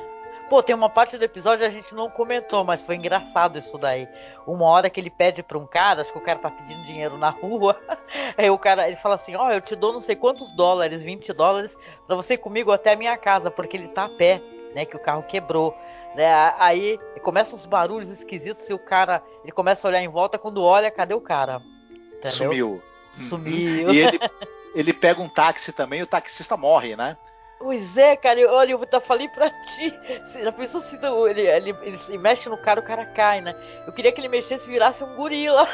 Pô, 0.52 0.62
tem 0.62 0.76
uma 0.76 0.90
parte 0.90 1.18
do 1.18 1.24
episódio 1.24 1.66
a 1.66 1.70
gente 1.70 1.96
não 1.96 2.10
comentou, 2.10 2.66
mas 2.66 2.84
foi 2.84 2.96
engraçado 2.96 3.58
isso 3.58 3.78
daí. 3.78 4.06
Uma 4.46 4.66
hora 4.66 4.90
que 4.90 5.00
ele 5.00 5.10
pede 5.10 5.42
pra 5.42 5.58
um 5.58 5.66
cara, 5.66 6.02
acho 6.02 6.12
que 6.12 6.18
o 6.18 6.22
cara 6.22 6.40
tá 6.40 6.52
pedindo 6.52 6.84
dinheiro 6.84 7.18
na 7.18 7.30
rua, 7.30 7.80
aí 8.38 8.50
o 8.50 8.58
cara 8.58 8.86
ele 8.86 8.98
fala 8.98 9.16
assim: 9.16 9.34
Ó, 9.34 9.48
oh, 9.48 9.50
eu 9.50 9.62
te 9.62 9.78
dou 9.78 9.94
não 9.94 10.02
sei 10.02 10.14
quantos 10.14 10.52
dólares, 10.52 11.02
20 11.02 11.32
dólares, 11.32 11.74
pra 12.06 12.18
você 12.18 12.34
ir 12.34 12.40
comigo 12.40 12.70
até 12.70 12.92
a 12.92 12.96
minha 12.98 13.16
casa, 13.16 13.50
porque 13.50 13.78
ele 13.78 13.88
tá 13.88 14.04
a 14.04 14.10
pé, 14.10 14.42
né? 14.76 14.84
Que 14.84 14.98
o 14.98 15.00
carro 15.00 15.24
quebrou. 15.24 15.74
Né? 16.16 16.30
Aí 16.60 17.00
começam 17.22 17.58
uns 17.58 17.66
barulhos 17.66 18.10
esquisitos 18.10 18.70
e 18.70 18.74
o 18.74 18.80
cara 18.80 19.24
ele 19.44 19.54
começa 19.54 19.88
a 19.88 19.90
olhar 19.90 20.02
em 20.02 20.10
volta. 20.10 20.38
Quando 20.38 20.62
olha, 20.62 20.92
cadê 20.92 21.14
o 21.14 21.22
cara? 21.22 21.62
Entendeu? 21.90 22.30
Sumiu. 22.30 22.84
Sumiu. 23.14 23.90
E 23.90 24.00
ele, 24.00 24.20
ele 24.76 24.92
pega 24.92 25.22
um 25.22 25.30
táxi 25.30 25.72
também, 25.72 26.02
o 26.02 26.08
taxista 26.08 26.58
morre, 26.58 26.98
né? 26.98 27.16
Pois 27.62 27.96
é, 27.96 28.16
cara, 28.16 28.40
eu, 28.40 28.50
olha, 28.52 28.72
eu 28.72 28.88
já 28.92 29.00
falei 29.00 29.28
pra 29.28 29.48
ti. 29.50 29.94
Já 30.42 30.52
pensou 30.52 30.82
se 30.82 30.96
ele, 31.30 31.42
ele, 31.42 31.70
ele, 31.84 32.00
ele 32.08 32.18
mexe 32.18 32.50
no 32.50 32.58
cara, 32.58 32.80
o 32.80 32.84
cara 32.84 33.06
cai, 33.06 33.40
né? 33.40 33.56
Eu 33.86 33.94
queria 33.94 34.12
que 34.12 34.20
ele 34.20 34.28
mexesse 34.28 34.68
e 34.68 34.72
virasse 34.72 35.04
um 35.04 35.16
gorila. 35.16 35.68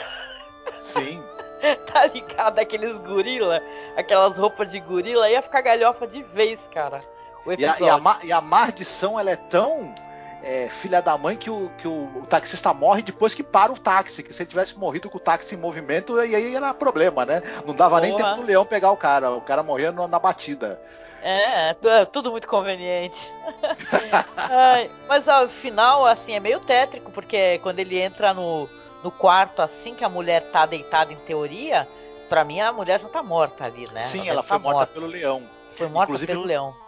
Sim. 0.80 1.24
tá 1.92 2.06
ligado? 2.08 2.60
Aqueles 2.60 3.00
gorila, 3.00 3.64
aquelas 3.96 4.38
roupas 4.38 4.70
de 4.70 4.82
gorila, 4.82 5.30
ia 5.30 5.42
ficar 5.42 5.62
galhofa 5.62 6.06
de 6.06 6.22
vez, 6.24 6.68
cara. 6.68 7.02
E 7.58 7.66
a, 7.66 7.78
e, 7.80 7.90
a, 7.90 8.20
e 8.24 8.32
a 8.34 8.42
maldição, 8.42 9.18
ela 9.18 9.32
é 9.32 9.38
tão 9.38 9.96
é, 10.44 10.68
filha 10.68 11.02
da 11.02 11.18
mãe 11.18 11.38
que, 11.38 11.50
o, 11.50 11.72
que 11.78 11.88
o, 11.88 12.10
o, 12.18 12.26
taxista 12.28 12.74
morre 12.74 13.02
depois 13.02 13.34
que 13.34 13.42
para 13.42 13.72
o 13.72 13.80
táxi. 13.80 14.22
Que 14.22 14.34
se 14.34 14.44
ele 14.44 14.50
tivesse 14.50 14.78
morrido 14.78 15.10
com 15.10 15.16
o 15.18 15.22
táxi 15.22 15.56
em 15.56 15.58
movimento, 15.58 16.22
e 16.22 16.36
aí 16.36 16.54
era 16.54 16.74
problema, 16.74 17.26
né? 17.26 17.42
Não 17.66 17.74
dava 17.74 17.96
Porra. 17.96 18.02
nem 18.02 18.16
tempo 18.16 18.36
do 18.36 18.42
leão 18.44 18.66
pegar 18.66 18.92
o 18.92 18.98
cara. 18.98 19.32
O 19.32 19.40
cara 19.40 19.64
morria 19.64 19.94
na 19.94 20.20
batida. 20.20 20.82
É, 21.22 21.70
é 21.70 22.06
tudo 22.06 22.32
muito 22.32 22.48
conveniente. 22.48 23.32
Ai, 24.38 24.92
mas 25.08 25.28
ao 25.28 25.50
final, 25.50 26.06
assim, 26.06 26.34
é 26.34 26.40
meio 26.40 26.60
tétrico, 26.60 27.12
porque 27.12 27.60
quando 27.60 27.80
ele 27.80 28.00
entra 28.00 28.34
no, 28.34 28.70
no 29.04 29.12
quarto, 29.12 29.62
assim 29.62 29.94
que 29.94 30.04
a 30.04 30.10
mulher 30.10 30.52
tá 30.52 30.66
deitada 30.66 31.12
em 31.12 31.18
teoria, 31.18 31.88
para 32.30 32.44
mim 32.44 32.62
a 32.62 32.72
mulher 32.72 33.00
já 33.00 33.10
tá 33.10 33.24
morta 33.24 33.66
ali, 33.66 33.86
né? 33.92 34.02
Sim, 34.02 34.22
ela, 34.22 34.30
ela 34.30 34.44
foi 34.44 34.58
tá 34.58 34.64
morta, 34.64 34.78
morta 34.80 34.94
pelo 34.94 35.08
leão. 35.08 35.44
Foi 35.76 35.88
morta 35.88 36.12
Inclusive, 36.12 36.32
pelo 36.32 36.46
leão 36.46 36.87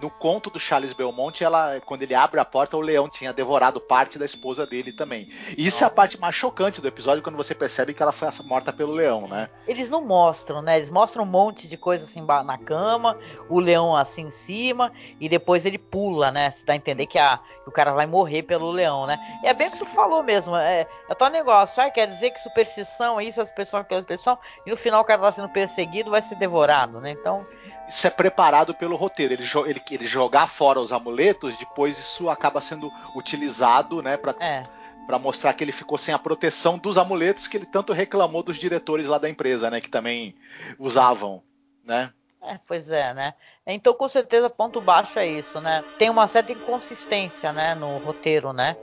no 0.00 0.10
conto 0.10 0.50
do 0.50 0.58
Charles 0.58 0.92
Belmonte, 0.92 1.44
ela, 1.44 1.80
quando 1.84 2.02
ele 2.02 2.14
abre 2.14 2.40
a 2.40 2.44
porta, 2.44 2.76
o 2.76 2.80
leão 2.80 3.08
tinha 3.08 3.32
devorado 3.32 3.80
parte 3.80 4.18
da 4.18 4.24
esposa 4.24 4.66
dele 4.66 4.92
também. 4.92 5.28
E 5.56 5.66
isso 5.66 5.84
é 5.84 5.86
a 5.86 5.90
parte 5.90 6.18
mais 6.18 6.34
chocante 6.34 6.80
do 6.80 6.88
episódio, 6.88 7.22
quando 7.22 7.36
você 7.36 7.54
percebe 7.54 7.94
que 7.94 8.02
ela 8.02 8.12
foi 8.12 8.28
morta 8.44 8.72
pelo 8.72 8.92
leão, 8.92 9.26
né? 9.26 9.48
Eles 9.66 9.90
não 9.90 10.04
mostram, 10.04 10.62
né? 10.62 10.76
Eles 10.76 10.90
mostram 10.90 11.24
um 11.24 11.26
monte 11.26 11.68
de 11.68 11.76
coisa 11.76 12.04
assim 12.04 12.24
na 12.24 12.58
cama, 12.58 13.18
o 13.48 13.60
leão 13.60 13.96
assim 13.96 14.26
em 14.26 14.30
cima, 14.30 14.92
e 15.20 15.28
depois 15.28 15.66
ele 15.66 15.78
pula, 15.78 16.30
né? 16.30 16.50
Se 16.50 16.64
dá 16.64 16.72
a 16.72 16.76
entender 16.76 17.06
que, 17.06 17.18
a, 17.18 17.38
que 17.62 17.68
o 17.68 17.72
cara 17.72 17.92
vai 17.92 18.06
morrer 18.06 18.42
pelo 18.42 18.70
leão, 18.70 19.06
né? 19.06 19.18
E 19.42 19.48
é 19.48 19.54
bem 19.54 19.68
o 19.68 19.70
que 19.70 19.78
tu 19.78 19.86
falou 19.86 20.22
mesmo, 20.22 20.56
é, 20.56 20.86
é 21.08 21.14
tal 21.14 21.30
negócio, 21.30 21.82
ah, 21.82 21.90
quer 21.90 22.06
dizer 22.06 22.30
que 22.30 22.40
superstição 22.40 23.20
é 23.20 23.24
isso, 23.24 23.40
as 23.40 23.52
pessoas 23.52 23.82
aquela 23.82 24.00
superstição, 24.00 24.38
e 24.66 24.70
no 24.70 24.76
final 24.76 25.00
o 25.00 25.04
cara 25.04 25.20
tá 25.20 25.32
sendo 25.32 25.48
perseguido, 25.48 26.10
vai 26.10 26.22
ser 26.22 26.36
devorado, 26.36 27.00
né? 27.00 27.10
Então 27.10 27.44
isso 27.88 28.06
é 28.06 28.10
preparado 28.10 28.74
pelo 28.74 28.96
roteiro. 28.96 29.34
Ele, 29.34 29.44
ele, 29.66 29.82
ele 29.90 30.06
jogar 30.06 30.46
fora 30.46 30.80
os 30.80 30.92
amuletos, 30.92 31.56
depois 31.56 31.98
isso 31.98 32.28
acaba 32.28 32.60
sendo 32.60 32.90
utilizado, 33.14 34.02
né, 34.02 34.16
para 34.16 34.34
é. 34.40 34.62
para 35.06 35.18
mostrar 35.18 35.52
que 35.54 35.64
ele 35.64 35.72
ficou 35.72 35.98
sem 35.98 36.14
a 36.14 36.18
proteção 36.18 36.78
dos 36.78 36.96
amuletos 36.96 37.48
que 37.48 37.56
ele 37.56 37.66
tanto 37.66 37.92
reclamou 37.92 38.42
dos 38.42 38.58
diretores 38.58 39.06
lá 39.06 39.18
da 39.18 39.28
empresa, 39.28 39.70
né, 39.70 39.80
que 39.80 39.90
também 39.90 40.36
usavam, 40.78 41.42
né? 41.84 42.12
É, 42.42 42.58
pois 42.66 42.90
é, 42.90 43.12
né? 43.12 43.34
Então, 43.72 43.94
com 43.94 44.08
certeza, 44.08 44.50
ponto 44.50 44.80
baixo 44.80 45.18
é 45.18 45.26
isso, 45.26 45.60
né? 45.60 45.84
Tem 45.98 46.10
uma 46.10 46.26
certa 46.26 46.52
inconsistência, 46.52 47.52
né, 47.52 47.74
no 47.74 47.98
roteiro, 47.98 48.52
né? 48.52 48.76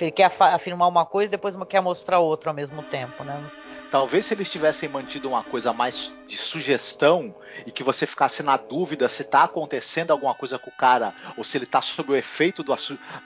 Ele 0.00 0.10
quer 0.10 0.32
afirmar 0.40 0.88
uma 0.88 1.04
coisa 1.04 1.26
e 1.26 1.30
depois 1.30 1.54
quer 1.68 1.80
mostrar 1.80 2.20
outra 2.20 2.50
ao 2.50 2.54
mesmo 2.54 2.82
tempo, 2.82 3.24
né? 3.24 3.42
Talvez 3.90 4.26
se 4.26 4.34
eles 4.34 4.50
tivessem 4.50 4.88
mantido 4.88 5.28
uma 5.28 5.42
coisa 5.42 5.72
mais 5.72 6.12
de 6.26 6.36
sugestão 6.36 7.34
e 7.66 7.70
que 7.70 7.82
você 7.82 8.06
ficasse 8.06 8.42
na 8.42 8.56
dúvida 8.56 9.08
se 9.08 9.22
está 9.22 9.44
acontecendo 9.44 10.10
alguma 10.10 10.34
coisa 10.34 10.58
com 10.58 10.70
o 10.70 10.76
cara 10.76 11.12
ou 11.36 11.44
se 11.44 11.58
ele 11.58 11.64
está 11.64 11.82
sob 11.82 12.12
o 12.12 12.16
efeito 12.16 12.62
do, 12.62 12.74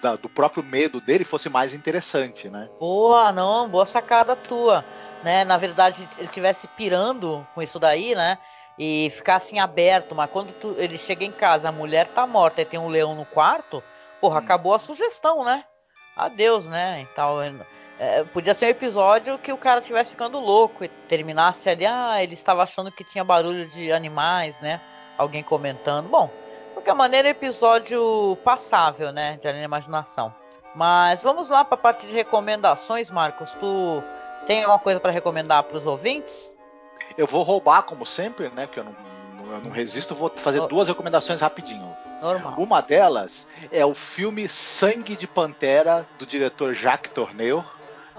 da, 0.02 0.16
do 0.16 0.28
próprio 0.28 0.62
medo 0.62 1.00
dele, 1.00 1.24
fosse 1.24 1.48
mais 1.48 1.74
interessante, 1.74 2.50
né? 2.50 2.68
Boa, 2.78 3.32
não, 3.32 3.68
boa 3.68 3.86
sacada 3.86 4.34
tua. 4.34 4.84
Né? 5.22 5.44
Na 5.44 5.56
verdade, 5.56 6.06
ele 6.16 6.26
estivesse 6.26 6.66
pirando 6.68 7.46
com 7.54 7.62
isso 7.62 7.78
daí, 7.78 8.14
né? 8.14 8.38
E 8.78 9.10
ficasse 9.14 9.54
em 9.54 9.58
aberto, 9.58 10.14
mas 10.14 10.30
quando 10.30 10.52
tu, 10.52 10.74
ele 10.78 10.96
chega 10.96 11.24
em 11.24 11.32
casa, 11.32 11.68
a 11.68 11.72
mulher 11.72 12.06
tá 12.08 12.26
morta 12.26 12.62
e 12.62 12.64
tem 12.64 12.78
um 12.78 12.88
leão 12.88 13.14
no 13.14 13.24
quarto, 13.24 13.82
porra, 14.20 14.36
hum. 14.36 14.44
acabou 14.44 14.74
a 14.74 14.78
sugestão, 14.78 15.44
né? 15.44 15.64
Adeus, 16.16 16.66
né? 16.66 17.02
E 17.02 17.06
tal. 17.14 17.38
É, 17.98 18.22
podia 18.24 18.54
ser 18.54 18.66
um 18.66 18.70
episódio 18.70 19.38
que 19.38 19.52
o 19.52 19.58
cara 19.58 19.80
estivesse 19.80 20.12
ficando 20.12 20.38
louco 20.38 20.84
e 20.84 20.88
terminasse 20.88 21.68
ali, 21.68 21.84
ah, 21.84 22.22
ele 22.22 22.34
estava 22.34 22.62
achando 22.62 22.92
que 22.92 23.02
tinha 23.02 23.24
barulho 23.24 23.66
de 23.66 23.92
animais, 23.92 24.60
né? 24.60 24.80
Alguém 25.16 25.42
comentando. 25.42 26.08
Bom, 26.08 26.30
de 26.68 26.74
qualquer 26.74 26.94
maneira, 26.94 27.28
episódio 27.28 28.38
passável, 28.44 29.10
né? 29.12 29.36
De 29.40 29.48
além 29.48 29.60
da 29.60 29.64
imaginação. 29.64 30.32
Mas 30.74 31.22
vamos 31.22 31.48
lá 31.48 31.64
para 31.64 31.74
a 31.74 31.80
parte 31.80 32.06
de 32.06 32.14
recomendações, 32.14 33.10
Marcos. 33.10 33.52
Tu 33.54 34.02
tem 34.46 34.60
alguma 34.60 34.78
coisa 34.78 35.00
para 35.00 35.10
recomendar 35.10 35.64
para 35.64 35.78
os 35.78 35.86
ouvintes? 35.86 36.52
Eu 37.16 37.26
vou 37.26 37.42
roubar, 37.42 37.82
como 37.82 38.04
sempre, 38.04 38.48
né? 38.50 38.66
Porque 38.66 38.80
eu 38.80 38.84
não, 38.84 38.96
eu 39.52 39.60
não 39.62 39.70
resisto. 39.70 40.14
Vou 40.14 40.32
fazer 40.36 40.60
duas 40.68 40.88
recomendações 40.88 41.40
rapidinho. 41.40 41.96
Normal. 42.20 42.54
Uma 42.58 42.80
delas 42.80 43.46
é 43.70 43.84
o 43.86 43.94
filme 43.94 44.48
Sangue 44.48 45.14
de 45.14 45.26
Pantera, 45.26 46.06
do 46.18 46.26
diretor 46.26 46.74
Jacques 46.74 47.12
Tourneur 47.12 47.64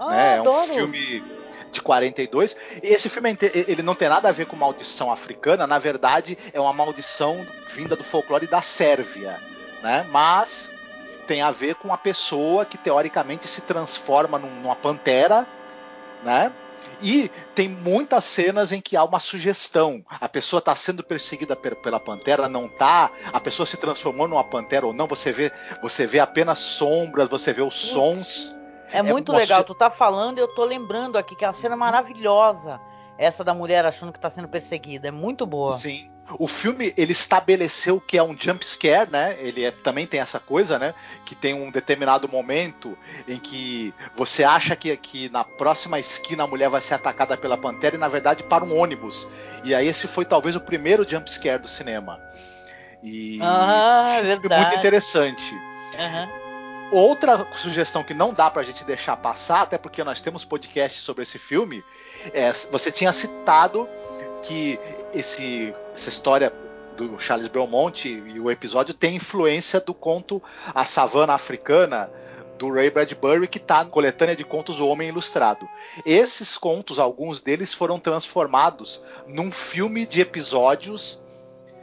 ah, 0.00 0.08
né? 0.08 0.36
É 0.38 0.42
um 0.42 0.64
filme 0.64 1.22
de 1.70 1.82
42. 1.82 2.56
Esse 2.82 3.10
filme 3.10 3.36
ele 3.52 3.82
não 3.82 3.94
tem 3.94 4.08
nada 4.08 4.30
a 4.30 4.32
ver 4.32 4.46
com 4.46 4.56
maldição 4.56 5.12
africana, 5.12 5.66
na 5.66 5.78
verdade 5.78 6.38
é 6.54 6.60
uma 6.60 6.72
maldição 6.72 7.46
vinda 7.68 7.94
do 7.94 8.02
folclore 8.02 8.46
da 8.46 8.62
Sérvia, 8.62 9.38
né? 9.82 10.06
Mas 10.10 10.70
tem 11.26 11.42
a 11.42 11.50
ver 11.50 11.74
com 11.74 11.88
uma 11.88 11.98
pessoa 11.98 12.64
que 12.64 12.78
teoricamente 12.78 13.46
se 13.46 13.60
transforma 13.60 14.38
numa 14.38 14.74
pantera, 14.74 15.46
né? 16.24 16.50
E 17.02 17.30
tem 17.54 17.68
muitas 17.68 18.24
cenas 18.24 18.72
em 18.72 18.80
que 18.80 18.96
há 18.96 19.04
uma 19.04 19.20
sugestão. 19.20 20.04
A 20.08 20.28
pessoa 20.28 20.58
está 20.58 20.74
sendo 20.74 21.02
perseguida 21.02 21.56
pela 21.56 21.98
pantera, 21.98 22.48
não 22.48 22.68
tá. 22.68 23.10
A 23.32 23.40
pessoa 23.40 23.66
se 23.66 23.76
transformou 23.76 24.28
numa 24.28 24.44
pantera 24.44 24.86
ou 24.86 24.92
não. 24.92 25.06
Você 25.06 25.32
vê, 25.32 25.50
você 25.82 26.06
vê 26.06 26.18
apenas 26.18 26.58
sombras, 26.58 27.28
você 27.28 27.52
vê 27.52 27.62
os 27.62 27.74
sons. 27.74 28.54
É, 28.92 28.98
é 28.98 29.02
muito 29.02 29.32
legal, 29.32 29.64
tu 29.64 29.74
tá 29.74 29.90
falando 29.90 30.38
e 30.38 30.40
eu 30.40 30.48
tô 30.48 30.64
lembrando 30.64 31.16
aqui 31.16 31.34
que 31.34 31.44
é 31.44 31.48
uma 31.48 31.52
cena 31.52 31.76
maravilhosa. 31.76 32.80
Essa 33.20 33.44
da 33.44 33.52
mulher 33.52 33.84
achando 33.84 34.14
que 34.14 34.18
tá 34.18 34.30
sendo 34.30 34.48
perseguida. 34.48 35.08
É 35.08 35.10
muito 35.10 35.44
boa. 35.44 35.74
Sim. 35.74 36.10
O 36.38 36.48
filme, 36.48 36.94
ele 36.96 37.12
estabeleceu 37.12 38.00
que 38.00 38.16
é 38.16 38.22
um 38.22 38.34
jump 38.34 38.64
scare, 38.64 39.10
né? 39.10 39.36
Ele 39.40 39.62
é, 39.62 39.70
também 39.70 40.06
tem 40.06 40.20
essa 40.20 40.40
coisa, 40.40 40.78
né? 40.78 40.94
Que 41.26 41.34
tem 41.34 41.52
um 41.52 41.70
determinado 41.70 42.26
momento 42.26 42.96
em 43.28 43.38
que 43.38 43.92
você 44.16 44.42
acha 44.42 44.74
que, 44.74 44.96
que 44.96 45.28
na 45.28 45.44
próxima 45.44 45.98
esquina 45.98 46.44
a 46.44 46.46
mulher 46.46 46.70
vai 46.70 46.80
ser 46.80 46.94
atacada 46.94 47.36
pela 47.36 47.58
pantera 47.58 47.94
e 47.94 47.98
na 47.98 48.08
verdade 48.08 48.42
para 48.42 48.64
um 48.64 48.74
ônibus. 48.74 49.28
E 49.64 49.74
aí 49.74 49.86
esse 49.86 50.08
foi 50.08 50.24
talvez 50.24 50.56
o 50.56 50.60
primeiro 50.60 51.06
jump 51.06 51.30
scare 51.30 51.60
do 51.60 51.68
cinema. 51.68 52.18
E 53.02 53.38
ah, 53.42 54.14
é 54.16 54.22
verdade. 54.22 54.64
muito 54.64 54.78
interessante. 54.78 55.52
Uhum. 55.52 56.39
Outra 56.92 57.46
sugestão 57.54 58.02
que 58.02 58.12
não 58.12 58.34
dá 58.34 58.50
pra 58.50 58.62
gente 58.62 58.84
deixar 58.84 59.16
passar, 59.16 59.62
até 59.62 59.78
porque 59.78 60.02
nós 60.02 60.20
temos 60.20 60.44
podcast 60.44 61.00
sobre 61.00 61.22
esse 61.22 61.38
filme, 61.38 61.84
é, 62.32 62.52
você 62.52 62.90
tinha 62.90 63.12
citado 63.12 63.88
que 64.42 64.78
esse, 65.14 65.74
essa 65.94 66.08
história 66.08 66.52
do 66.96 67.18
Charles 67.18 67.48
Belmonte 67.48 68.08
e 68.08 68.40
o 68.40 68.50
episódio 68.50 68.92
tem 68.92 69.16
influência 69.16 69.80
do 69.80 69.94
conto 69.94 70.42
A 70.74 70.84
Savana 70.84 71.34
Africana, 71.34 72.10
do 72.58 72.70
Ray 72.74 72.90
Bradbury, 72.90 73.48
que 73.48 73.58
está 73.58 73.84
na 73.84 73.90
coletânea 73.90 74.36
de 74.36 74.44
contos 74.44 74.80
O 74.80 74.88
Homem 74.88 75.08
Ilustrado. 75.08 75.66
Esses 76.04 76.58
contos, 76.58 76.98
alguns 76.98 77.40
deles 77.40 77.72
foram 77.72 77.98
transformados 77.98 79.02
num 79.26 79.50
filme 79.50 80.04
de 80.04 80.20
episódios 80.20 81.22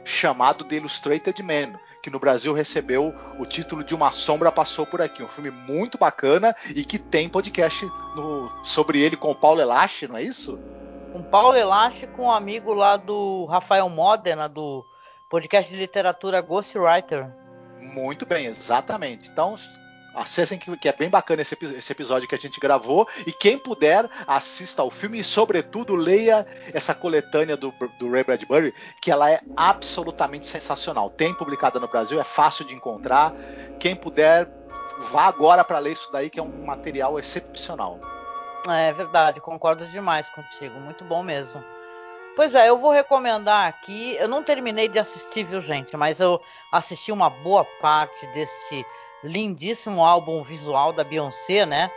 chamado 0.04 0.64
The 0.64 0.76
Illustrated 0.76 1.42
Man, 1.42 1.78
que 2.08 2.10
no 2.10 2.18
Brasil 2.18 2.54
recebeu 2.54 3.14
o 3.38 3.44
título 3.44 3.84
de 3.84 3.94
Uma 3.94 4.10
Sombra 4.10 4.50
Passou 4.50 4.86
por 4.86 5.02
Aqui. 5.02 5.22
Um 5.22 5.28
filme 5.28 5.50
muito 5.50 5.98
bacana 5.98 6.56
e 6.74 6.82
que 6.82 6.98
tem 6.98 7.28
podcast 7.28 7.84
no, 8.16 8.50
sobre 8.64 8.98
ele 8.98 9.14
com 9.14 9.30
o 9.30 9.34
Paulo 9.34 9.60
Elache, 9.60 10.08
não 10.08 10.16
é 10.16 10.22
isso? 10.22 10.58
Com 11.12 11.18
o 11.18 11.24
Paulo 11.24 11.54
Elache 11.54 12.06
com 12.06 12.24
um 12.24 12.30
amigo 12.30 12.72
lá 12.72 12.96
do 12.96 13.44
Rafael 13.44 13.90
Modena, 13.90 14.48
do 14.48 14.82
podcast 15.28 15.70
de 15.70 15.76
literatura 15.76 16.40
Ghostwriter. 16.40 17.30
Muito 17.78 18.24
bem, 18.24 18.46
exatamente. 18.46 19.28
Então, 19.28 19.54
acessem 20.14 20.58
que, 20.58 20.74
que 20.76 20.88
é 20.88 20.92
bem 20.92 21.08
bacana 21.08 21.42
esse, 21.42 21.56
esse, 21.76 21.92
episódio 21.92 22.28
que 22.28 22.34
a 22.34 22.38
gente 22.38 22.58
gravou. 22.60 23.08
E 23.26 23.32
quem 23.32 23.58
puder, 23.58 24.08
assista 24.26 24.82
ao 24.82 24.90
filme 24.90 25.20
e, 25.20 25.24
sobretudo, 25.24 25.94
leia 25.94 26.46
essa 26.72 26.94
coletânea 26.94 27.56
do, 27.56 27.72
do 27.98 28.10
Ray 28.10 28.24
Bradbury, 28.24 28.74
que 29.00 29.10
ela 29.10 29.30
é 29.30 29.40
absolutamente 29.56 30.46
sensacional. 30.46 31.10
Tem 31.10 31.34
publicada 31.34 31.78
no 31.78 31.88
Brasil, 31.88 32.20
é 32.20 32.24
fácil 32.24 32.64
de 32.64 32.74
encontrar. 32.74 33.32
Quem 33.78 33.94
puder, 33.94 34.48
vá 35.10 35.26
agora 35.26 35.64
para 35.64 35.78
ler 35.78 35.92
isso 35.92 36.10
daí, 36.12 36.30
que 36.30 36.40
é 36.40 36.42
um 36.42 36.66
material 36.66 37.18
excepcional. 37.18 38.00
É 38.68 38.92
verdade, 38.92 39.40
concordo 39.40 39.86
demais 39.86 40.28
contigo. 40.30 40.78
Muito 40.80 41.04
bom 41.04 41.22
mesmo. 41.22 41.62
Pois 42.38 42.54
é, 42.54 42.68
eu 42.68 42.78
vou 42.78 42.92
recomendar 42.92 43.66
aqui. 43.66 44.14
Eu 44.14 44.28
não 44.28 44.44
terminei 44.44 44.88
de 44.88 44.98
assistir, 44.98 45.44
viu, 45.44 45.60
gente? 45.60 45.96
Mas 45.96 46.20
eu 46.20 46.40
assisti 46.70 47.10
uma 47.10 47.28
boa 47.28 47.64
parte 47.80 48.26
deste 48.28 48.86
lindíssimo 49.22 50.04
álbum 50.04 50.42
visual 50.42 50.92
da 50.92 51.04
Beyoncé, 51.04 51.66
né? 51.66 51.90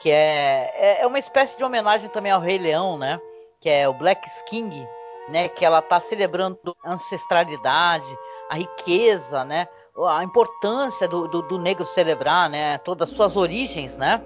Que 0.00 0.10
é, 0.10 0.72
é, 0.74 1.02
é 1.02 1.06
uma 1.06 1.18
espécie 1.18 1.56
de 1.56 1.64
homenagem 1.64 2.08
também 2.10 2.32
ao 2.32 2.40
Rei 2.40 2.58
Leão, 2.58 2.98
né? 2.98 3.20
Que 3.60 3.68
é 3.68 3.88
o 3.88 3.94
Black 3.94 4.28
King, 4.46 4.86
né? 5.28 5.48
Que 5.48 5.64
ela 5.64 5.80
tá 5.80 6.00
celebrando 6.00 6.58
ancestralidade, 6.84 8.06
a 8.50 8.56
riqueza, 8.56 9.44
né? 9.44 9.68
A 10.08 10.24
importância 10.24 11.06
do, 11.06 11.28
do, 11.28 11.42
do 11.42 11.58
negro 11.58 11.86
celebrar, 11.86 12.50
né? 12.50 12.78
Todas 12.78 13.10
as 13.10 13.16
suas 13.16 13.36
origens, 13.36 13.96
né? 13.96 14.22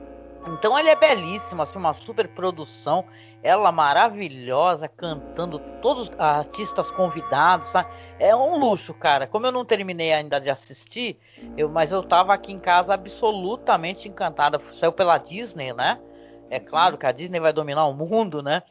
Então 0.46 0.78
ele 0.78 0.88
é 0.88 0.96
belíssimo, 0.96 1.62
assim, 1.62 1.78
uma 1.78 1.92
super 1.92 2.28
produção. 2.28 3.04
Ela 3.42 3.70
maravilhosa, 3.70 4.88
cantando, 4.88 5.58
todos 5.80 6.08
os 6.08 6.20
artistas 6.20 6.90
convidados, 6.90 7.70
tá? 7.70 7.88
É 8.18 8.34
um 8.34 8.58
luxo, 8.58 8.92
cara. 8.92 9.26
Como 9.26 9.46
eu 9.46 9.52
não 9.52 9.64
terminei 9.64 10.12
ainda 10.12 10.40
de 10.40 10.50
assistir, 10.50 11.16
eu, 11.56 11.68
mas 11.68 11.92
eu 11.92 12.02
tava 12.02 12.34
aqui 12.34 12.52
em 12.52 12.58
casa 12.58 12.94
absolutamente 12.94 14.08
encantada. 14.08 14.60
Saiu 14.72 14.92
pela 14.92 15.18
Disney, 15.18 15.72
né? 15.72 16.00
É 16.50 16.58
claro 16.58 16.98
que 16.98 17.06
a 17.06 17.12
Disney 17.12 17.38
vai 17.38 17.52
dominar 17.52 17.86
o 17.86 17.94
mundo, 17.94 18.42
né? 18.42 18.62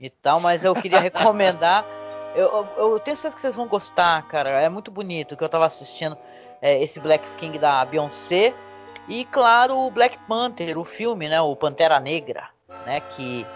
E 0.00 0.10
tal, 0.10 0.40
mas 0.40 0.64
eu 0.64 0.74
queria 0.74 1.00
recomendar. 1.00 1.84
Eu, 2.36 2.52
eu, 2.52 2.68
eu, 2.76 3.00
tenho 3.00 3.16
certeza 3.16 3.34
que 3.34 3.40
vocês 3.40 3.56
vão 3.56 3.66
gostar, 3.66 4.28
cara. 4.28 4.50
É 4.50 4.68
muito 4.68 4.90
bonito 4.90 5.38
que 5.38 5.42
eu 5.42 5.48
tava 5.48 5.64
assistindo 5.64 6.18
é, 6.60 6.82
esse 6.82 7.00
Black 7.00 7.26
King 7.38 7.58
da 7.58 7.82
Beyoncé. 7.82 8.52
E 9.08 9.24
claro, 9.24 9.74
o 9.74 9.90
Black 9.90 10.18
Panther, 10.28 10.78
o 10.78 10.84
filme, 10.84 11.30
né? 11.30 11.40
O 11.40 11.56
Pantera 11.56 11.98
Negra, 11.98 12.50
né? 12.84 13.00
Que, 13.00 13.46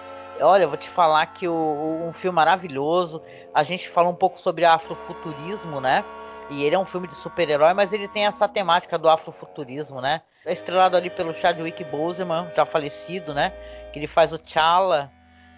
olha, 0.43 0.67
vou 0.67 0.77
te 0.77 0.89
falar 0.89 1.27
que 1.27 1.47
o, 1.49 2.05
um 2.07 2.13
filme 2.13 2.37
maravilhoso. 2.37 3.23
A 3.55 3.63
gente 3.63 3.89
fala 3.89 4.09
um 4.09 4.15
pouco 4.15 4.39
sobre 4.39 4.65
afrofuturismo, 4.65 5.81
né? 5.81 6.05
E 6.51 6.65
ele 6.65 6.75
é 6.75 6.79
um 6.79 6.85
filme 6.85 7.07
de 7.07 7.15
super-herói, 7.15 7.73
mas 7.75 7.93
ele 7.93 8.09
tem 8.09 8.27
essa 8.27 8.49
temática 8.49 8.99
do 8.99 9.09
afrofuturismo, 9.09 10.01
né? 10.01 10.21
É 10.45 10.53
estrelado 10.53 10.97
ali 10.97 11.09
pelo 11.09 11.33
Chadwick 11.33 11.85
Boseman, 11.85 12.49
já 12.55 12.67
falecido, 12.67 13.33
né? 13.33 13.53
Que 13.93 13.99
ele 13.99 14.07
faz 14.07 14.33
o 14.33 14.39
T'Challa. 14.39 15.11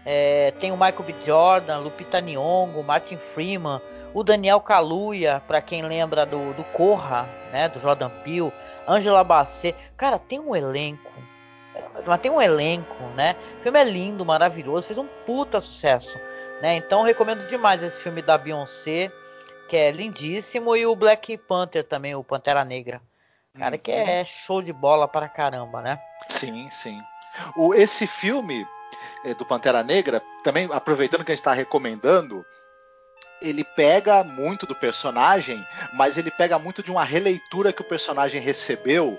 É, 0.05 0.51
tem 0.59 0.73
o 0.73 0.77
Michael 0.77 1.05
B. 1.05 1.15
Jordan, 1.21 1.79
Lupita 1.79 2.21
Nyong'o, 2.21 2.83
Martin 2.83 3.17
Freeman, 3.17 3.81
o 4.13 4.23
Daniel 4.23 4.61
Kaluuya, 4.61 5.43
para 5.47 5.63
quem 5.63 5.83
lembra 5.83 6.27
do, 6.27 6.53
do 6.55 6.65
Corra, 6.65 7.29
né? 7.51 7.69
Do 7.69 7.79
Jordan 7.79 8.11
Peele, 8.23 8.53
Angela 8.87 9.25
Bassett. 9.25 9.79
Cara, 9.97 10.19
tem 10.19 10.41
um 10.41 10.55
elenco. 10.55 11.13
Mas 12.07 12.21
tem 12.21 12.31
um 12.31 12.41
elenco, 12.41 13.03
né? 13.15 13.37
O 13.61 13.63
filme 13.63 13.81
é 13.81 13.85
lindo, 13.85 14.25
maravilhoso, 14.25 14.87
fez 14.87 14.99
um 14.99 15.07
puta 15.27 15.61
sucesso, 15.61 16.19
né? 16.61 16.77
Então 16.77 17.03
recomendo 17.03 17.47
demais 17.47 17.83
esse 17.83 18.01
filme 18.01 18.23
da 18.23 18.37
Beyoncé, 18.37 19.11
que 19.69 19.77
é 19.77 19.91
lindíssimo, 19.91 20.77
e 20.77 20.87
o 20.87 20.97
Black 20.97 21.37
Panther 21.39 21.85
também, 21.85 22.15
o 22.15 22.25
Pantera 22.25 22.65
Negra. 22.65 23.01
Cara, 23.59 23.77
que 23.77 23.91
é 23.91 24.21
uhum. 24.21 24.27
show 24.27 24.63
de 24.63 24.73
bola 24.73 25.07
para 25.07 25.29
caramba, 25.29 25.83
né? 25.83 26.01
Sim, 26.29 26.71
sim. 26.71 26.99
O, 27.55 27.75
esse 27.75 28.07
filme 28.07 28.67
é, 29.25 29.35
do 29.35 29.45
Pantera 29.45 29.83
Negra, 29.83 30.23
também 30.43 30.69
aproveitando 30.73 31.25
que 31.25 31.33
a 31.33 31.35
gente 31.35 31.41
está 31.41 31.53
recomendando, 31.53 32.45
ele 33.41 33.65
pega 33.65 34.23
muito 34.25 34.67
do 34.67 34.75
personagem, 34.75 35.65
mas 35.95 36.17
ele 36.17 36.31
pega 36.31 36.59
muito 36.59 36.83
de 36.83 36.91
uma 36.91 37.05
releitura 37.05 37.73
que 37.73 37.83
o 37.83 37.89
personagem 37.89 38.41
recebeu 38.41 39.19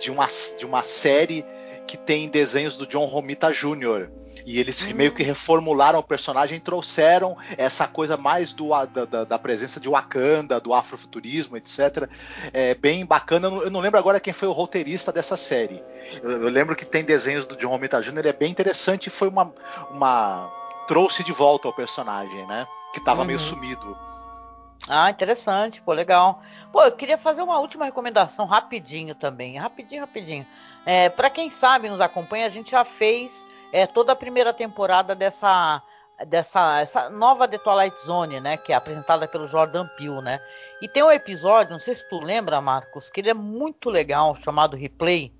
de 0.00 0.10
uma, 0.10 0.26
de 0.58 0.66
uma 0.66 0.82
série 0.82 1.44
que 1.90 1.96
tem 1.96 2.28
desenhos 2.28 2.76
do 2.76 2.86
John 2.86 3.04
Romita 3.06 3.50
Jr. 3.50 4.08
E 4.46 4.60
eles 4.60 4.80
hum. 4.82 4.94
meio 4.94 5.12
que 5.12 5.24
reformularam 5.24 5.98
o 5.98 6.02
personagem 6.04 6.58
e 6.58 6.60
trouxeram 6.60 7.36
essa 7.58 7.88
coisa 7.88 8.16
mais 8.16 8.52
do, 8.52 8.70
da, 8.86 9.24
da 9.24 9.38
presença 9.40 9.80
de 9.80 9.88
Wakanda, 9.88 10.60
do 10.60 10.72
afrofuturismo, 10.72 11.56
etc. 11.56 12.08
É 12.52 12.76
bem 12.76 13.04
bacana. 13.04 13.48
Eu 13.48 13.72
não 13.72 13.80
lembro 13.80 13.98
agora 13.98 14.20
quem 14.20 14.32
foi 14.32 14.46
o 14.46 14.52
roteirista 14.52 15.10
dessa 15.10 15.36
série. 15.36 15.82
Eu, 16.22 16.44
eu 16.44 16.48
lembro 16.48 16.76
que 16.76 16.86
tem 16.86 17.02
desenhos 17.02 17.44
do 17.44 17.56
John 17.56 17.70
Romita 17.70 18.00
Jr., 18.00 18.18
ele 18.18 18.28
é 18.28 18.32
bem 18.32 18.52
interessante 18.52 19.08
e 19.08 19.10
foi 19.10 19.26
uma, 19.26 19.52
uma. 19.90 20.48
trouxe 20.86 21.24
de 21.24 21.32
volta 21.32 21.66
o 21.66 21.72
personagem, 21.72 22.46
né? 22.46 22.68
Que 22.92 23.00
estava 23.00 23.22
uhum. 23.22 23.26
meio 23.26 23.40
sumido. 23.40 23.98
Ah, 24.88 25.10
interessante, 25.10 25.80
pô, 25.82 25.92
legal. 25.92 26.42
Pô, 26.72 26.82
eu 26.82 26.92
queria 26.92 27.18
fazer 27.18 27.42
uma 27.42 27.58
última 27.58 27.84
recomendação 27.84 28.46
rapidinho 28.46 29.14
também, 29.14 29.58
rapidinho, 29.58 30.00
rapidinho. 30.00 30.46
É, 30.86 31.08
para 31.08 31.28
quem 31.28 31.50
sabe, 31.50 31.88
nos 31.88 32.00
acompanha, 32.00 32.46
a 32.46 32.50
gente 32.50 32.70
já 32.70 32.84
fez 32.84 33.44
é, 33.72 33.86
toda 33.86 34.12
a 34.12 34.16
primeira 34.16 34.52
temporada 34.52 35.14
dessa 35.14 35.82
dessa 36.26 36.80
essa 36.80 37.08
nova 37.08 37.48
The 37.48 37.56
Twilight 37.56 37.98
Zone, 38.00 38.40
né, 38.40 38.58
que 38.58 38.72
é 38.72 38.76
apresentada 38.76 39.26
pelo 39.26 39.46
Jordan 39.46 39.86
Peele, 39.96 40.20
né? 40.20 40.38
E 40.82 40.88
tem 40.88 41.02
um 41.02 41.10
episódio, 41.10 41.72
não 41.72 41.80
sei 41.80 41.94
se 41.94 42.06
tu 42.08 42.20
lembra, 42.20 42.60
Marcos, 42.60 43.08
que 43.08 43.20
ele 43.20 43.30
é 43.30 43.34
muito 43.34 43.88
legal, 43.88 44.34
chamado 44.36 44.76
Replay, 44.76 45.32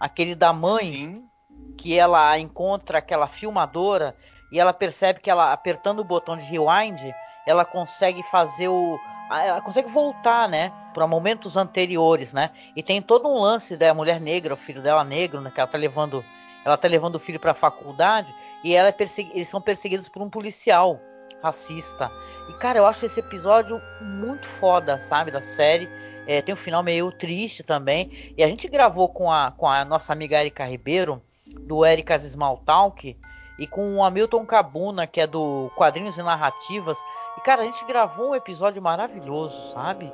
aquele 0.00 0.34
da 0.34 0.52
mãe 0.52 0.92
Sim. 0.92 1.28
que 1.76 1.96
ela 1.96 2.36
encontra 2.38 2.98
aquela 2.98 3.28
filmadora 3.28 4.16
e 4.50 4.58
ela 4.58 4.72
percebe 4.72 5.20
que 5.20 5.30
ela 5.30 5.52
apertando 5.52 6.00
o 6.00 6.04
botão 6.04 6.36
de 6.36 6.44
rewind, 6.44 7.00
ela 7.46 7.64
consegue 7.64 8.22
fazer 8.24 8.68
o 8.68 8.98
ela 9.28 9.60
consegue 9.60 9.88
voltar, 9.88 10.48
né, 10.48 10.72
para 10.94 11.04
momentos 11.04 11.56
anteriores, 11.56 12.32
né? 12.32 12.50
E 12.76 12.82
tem 12.82 13.02
todo 13.02 13.28
um 13.28 13.40
lance 13.40 13.76
da 13.76 13.92
mulher 13.92 14.20
negra, 14.20 14.54
o 14.54 14.56
filho 14.56 14.80
dela 14.80 15.02
negro, 15.02 15.40
né, 15.40 15.50
que 15.50 15.58
ela 15.58 15.68
tá 15.68 15.76
levando 15.76 16.24
ela 16.64 16.76
tá 16.76 16.88
levando 16.88 17.16
o 17.16 17.20
filho 17.20 17.38
para 17.38 17.52
a 17.52 17.54
faculdade 17.54 18.34
e 18.64 18.74
ela 18.74 18.88
é 18.88 18.94
eles 19.32 19.48
são 19.48 19.60
perseguidos 19.60 20.08
por 20.08 20.22
um 20.22 20.30
policial 20.30 21.00
racista. 21.42 22.10
E 22.48 22.52
cara, 22.54 22.78
eu 22.78 22.86
acho 22.86 23.06
esse 23.06 23.20
episódio 23.20 23.80
muito 24.00 24.46
foda, 24.46 24.98
sabe, 24.98 25.30
da 25.30 25.40
série. 25.40 25.88
É, 26.26 26.42
tem 26.42 26.52
um 26.52 26.58
final 26.58 26.82
meio 26.82 27.12
triste 27.12 27.62
também. 27.62 28.32
E 28.36 28.42
a 28.42 28.48
gente 28.48 28.68
gravou 28.68 29.08
com 29.08 29.30
a, 29.30 29.52
com 29.52 29.68
a 29.68 29.84
nossa 29.84 30.12
amiga 30.12 30.40
Erika 30.40 30.64
Ribeiro, 30.64 31.22
do 31.46 31.86
Erika's 31.86 32.22
Small 32.22 32.58
Talk, 32.66 33.16
e 33.58 33.66
com 33.66 33.96
o 33.96 34.04
Hamilton 34.04 34.44
Cabuna, 34.44 35.06
que 35.06 35.20
é 35.20 35.26
do 35.26 35.70
Quadrinhos 35.76 36.18
e 36.18 36.22
Narrativas. 36.22 36.98
E 37.36 37.40
cara, 37.40 37.62
a 37.62 37.64
gente 37.64 37.84
gravou 37.84 38.30
um 38.30 38.34
episódio 38.34 38.80
maravilhoso, 38.80 39.72
sabe? 39.72 40.12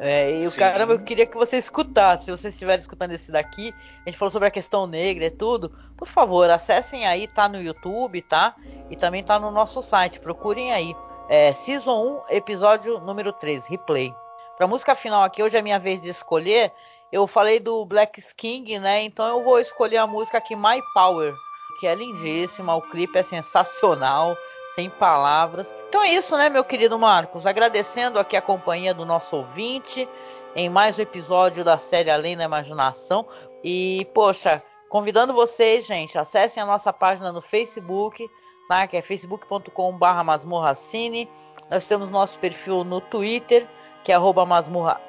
É, 0.00 0.40
e 0.40 0.46
o 0.46 0.52
caramba, 0.52 0.94
eu 0.94 0.98
queria 0.98 1.26
que 1.26 1.36
você 1.36 1.56
escutasse. 1.56 2.24
Se 2.24 2.30
você 2.30 2.48
estiver 2.48 2.78
escutando 2.78 3.12
esse 3.12 3.30
daqui, 3.30 3.72
a 4.04 4.08
gente 4.08 4.18
falou 4.18 4.30
sobre 4.30 4.48
a 4.48 4.50
questão 4.50 4.86
negra 4.86 5.26
e 5.26 5.30
tudo. 5.30 5.70
Por 5.96 6.08
favor, 6.08 6.50
acessem 6.50 7.06
aí, 7.06 7.28
tá 7.28 7.48
no 7.48 7.60
YouTube, 7.60 8.20
tá? 8.22 8.56
E 8.90 8.96
também 8.96 9.22
tá 9.22 9.38
no 9.38 9.50
nosso 9.50 9.80
site. 9.82 10.18
Procurem 10.20 10.72
aí. 10.72 10.94
É, 11.28 11.52
Season 11.52 12.22
1, 12.28 12.34
episódio 12.34 12.98
número 13.00 13.32
3, 13.32 13.66
replay. 13.66 14.14
Pra 14.56 14.66
música 14.66 14.94
final 14.94 15.22
aqui, 15.22 15.42
hoje 15.42 15.56
é 15.56 15.62
minha 15.62 15.78
vez 15.78 16.00
de 16.00 16.08
escolher. 16.08 16.72
Eu 17.10 17.26
falei 17.26 17.60
do 17.60 17.84
Black 17.84 18.20
King, 18.36 18.78
né? 18.78 19.02
Então 19.02 19.26
eu 19.26 19.44
vou 19.44 19.60
escolher 19.60 19.98
a 19.98 20.06
música 20.06 20.38
aqui, 20.38 20.56
My 20.56 20.82
Power, 20.92 21.32
que 21.78 21.86
é 21.86 21.94
lindíssima. 21.94 22.74
O 22.74 22.82
clipe 22.82 23.16
é 23.16 23.22
sensacional 23.22 24.36
sem 24.74 24.90
palavras. 24.90 25.72
Então 25.88 26.02
é 26.02 26.08
isso, 26.08 26.36
né, 26.36 26.48
meu 26.48 26.64
querido 26.64 26.98
Marcos? 26.98 27.46
Agradecendo 27.46 28.18
aqui 28.18 28.36
a 28.36 28.42
companhia 28.42 28.92
do 28.92 29.06
nosso 29.06 29.36
ouvinte 29.36 30.08
em 30.56 30.68
mais 30.68 30.98
um 30.98 31.02
episódio 31.02 31.64
da 31.64 31.78
série 31.78 32.10
Além 32.10 32.36
da 32.36 32.44
Imaginação. 32.44 33.26
E, 33.62 34.06
poxa, 34.12 34.62
convidando 34.88 35.32
vocês, 35.32 35.86
gente, 35.86 36.18
acessem 36.18 36.62
a 36.62 36.66
nossa 36.66 36.92
página 36.92 37.32
no 37.32 37.40
Facebook, 37.40 38.28
tá? 38.68 38.86
que 38.86 38.96
é 38.96 39.02
facebook.com.br 39.02 40.24
masmorracine. 40.24 41.30
Nós 41.70 41.84
temos 41.84 42.10
nosso 42.10 42.38
perfil 42.40 42.82
no 42.82 43.00
Twitter, 43.00 43.66
que 44.02 44.10
é 44.10 44.14
arroba 44.16 44.44
masmorra 44.44 45.00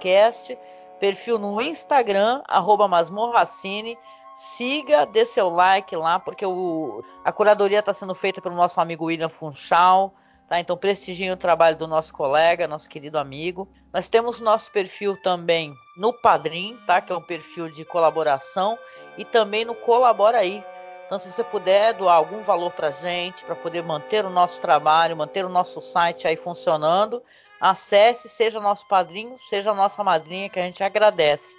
cast, 0.00 0.56
perfil 1.00 1.38
no 1.38 1.60
Instagram, 1.60 2.40
arroba 2.46 2.88
masmorracine, 2.88 3.98
Siga, 4.36 5.06
dê 5.06 5.24
seu 5.24 5.48
like 5.48 5.96
lá, 5.96 6.18
porque 6.18 6.44
o, 6.44 7.02
a 7.24 7.32
curadoria 7.32 7.78
está 7.78 7.94
sendo 7.94 8.14
feita 8.14 8.40
pelo 8.40 8.54
nosso 8.54 8.78
amigo 8.80 9.06
William 9.06 9.30
Funchal. 9.30 10.14
Tá? 10.48 10.60
Então 10.60 10.76
prestigiem 10.76 11.32
o 11.32 11.36
trabalho 11.36 11.76
do 11.76 11.88
nosso 11.88 12.12
colega, 12.12 12.68
nosso 12.68 12.88
querido 12.88 13.18
amigo. 13.18 13.66
Nós 13.92 14.08
temos 14.08 14.38
nosso 14.38 14.70
perfil 14.70 15.20
também 15.20 15.74
no 15.96 16.12
Padrim, 16.12 16.78
tá? 16.86 17.00
Que 17.00 17.12
é 17.12 17.16
um 17.16 17.22
perfil 17.22 17.70
de 17.70 17.84
colaboração 17.84 18.78
e 19.16 19.24
também 19.24 19.64
no 19.64 19.74
Colabora 19.74 20.38
aí. 20.38 20.62
Então, 21.06 21.18
se 21.18 21.30
você 21.30 21.42
puder 21.42 21.94
doar 21.94 22.16
algum 22.16 22.42
valor 22.42 22.72
para 22.72 22.90
gente, 22.90 23.44
para 23.44 23.54
poder 23.54 23.82
manter 23.82 24.24
o 24.24 24.30
nosso 24.30 24.60
trabalho, 24.60 25.16
manter 25.16 25.44
o 25.44 25.48
nosso 25.48 25.80
site 25.80 26.26
aí 26.26 26.36
funcionando, 26.36 27.22
acesse, 27.60 28.28
seja 28.28 28.60
nosso 28.60 28.86
padrinho, 28.86 29.36
seja 29.38 29.72
nossa 29.72 30.02
madrinha, 30.02 30.48
que 30.48 30.58
a 30.58 30.62
gente 30.62 30.82
agradece. 30.82 31.56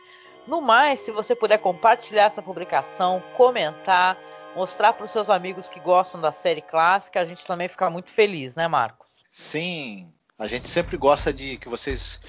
No 0.48 0.62
mais, 0.62 1.02
se 1.02 1.12
você 1.12 1.36
puder 1.36 1.58
compartilhar 1.58 2.24
essa 2.24 2.42
publicação, 2.42 3.22
comentar, 3.36 4.18
mostrar 4.56 4.94
para 4.94 5.06
os 5.06 5.12
seus 5.12 5.30
amigos 5.30 5.68
que 5.68 5.80
gostam 5.80 6.22
da 6.22 6.32
série 6.32 6.62
clássica, 6.62 7.20
a 7.20 7.26
gente 7.26 7.46
também 7.46 7.68
fica 7.68 7.90
muito 7.90 8.10
feliz, 8.10 8.56
né, 8.56 8.68
Marcos? 8.68 9.08
Sim, 9.30 10.10
a 10.40 10.48
gente 10.48 10.70
sempre 10.70 10.96
gosta 10.96 11.34
de 11.34 11.58
que 11.58 11.68
vocês 11.68 12.22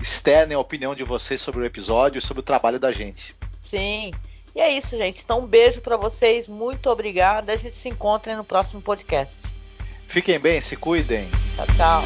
externem 0.00 0.56
a 0.56 0.60
opinião 0.60 0.94
de 0.94 1.02
vocês 1.02 1.40
sobre 1.40 1.62
o 1.62 1.64
episódio 1.64 2.18
e 2.18 2.22
sobre 2.22 2.40
o 2.40 2.44
trabalho 2.44 2.78
da 2.78 2.92
gente. 2.92 3.34
Sim. 3.62 4.10
E 4.54 4.60
é 4.60 4.70
isso, 4.70 4.96
gente. 4.96 5.22
Então, 5.24 5.40
um 5.40 5.46
beijo 5.46 5.80
para 5.80 5.96
vocês. 5.96 6.46
Muito 6.46 6.88
obrigada. 6.88 7.52
A 7.52 7.56
gente 7.56 7.74
se 7.74 7.88
encontra 7.88 8.36
no 8.36 8.44
próximo 8.44 8.80
podcast. 8.80 9.34
Fiquem 10.06 10.38
bem, 10.38 10.60
se 10.60 10.76
cuidem. 10.76 11.28
Tchau, 11.56 11.66
tchau. 11.76 12.02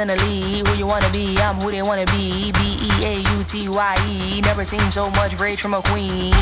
Who 0.00 0.72
you 0.80 0.86
wanna 0.86 1.12
be? 1.12 1.36
I'm 1.36 1.60
who 1.60 1.70
they 1.70 1.82
wanna 1.84 2.06
be. 2.08 2.48
B 2.56 2.60
E 2.80 2.90
A 3.04 3.14
U 3.36 3.44
T 3.44 3.68
Y 3.68 3.94
E. 4.08 4.40
Never 4.40 4.64
seen 4.64 4.80
so 4.90 5.10
much 5.10 5.38
rage 5.38 5.60
from 5.60 5.74
a 5.74 5.82
queen. 5.82 6.32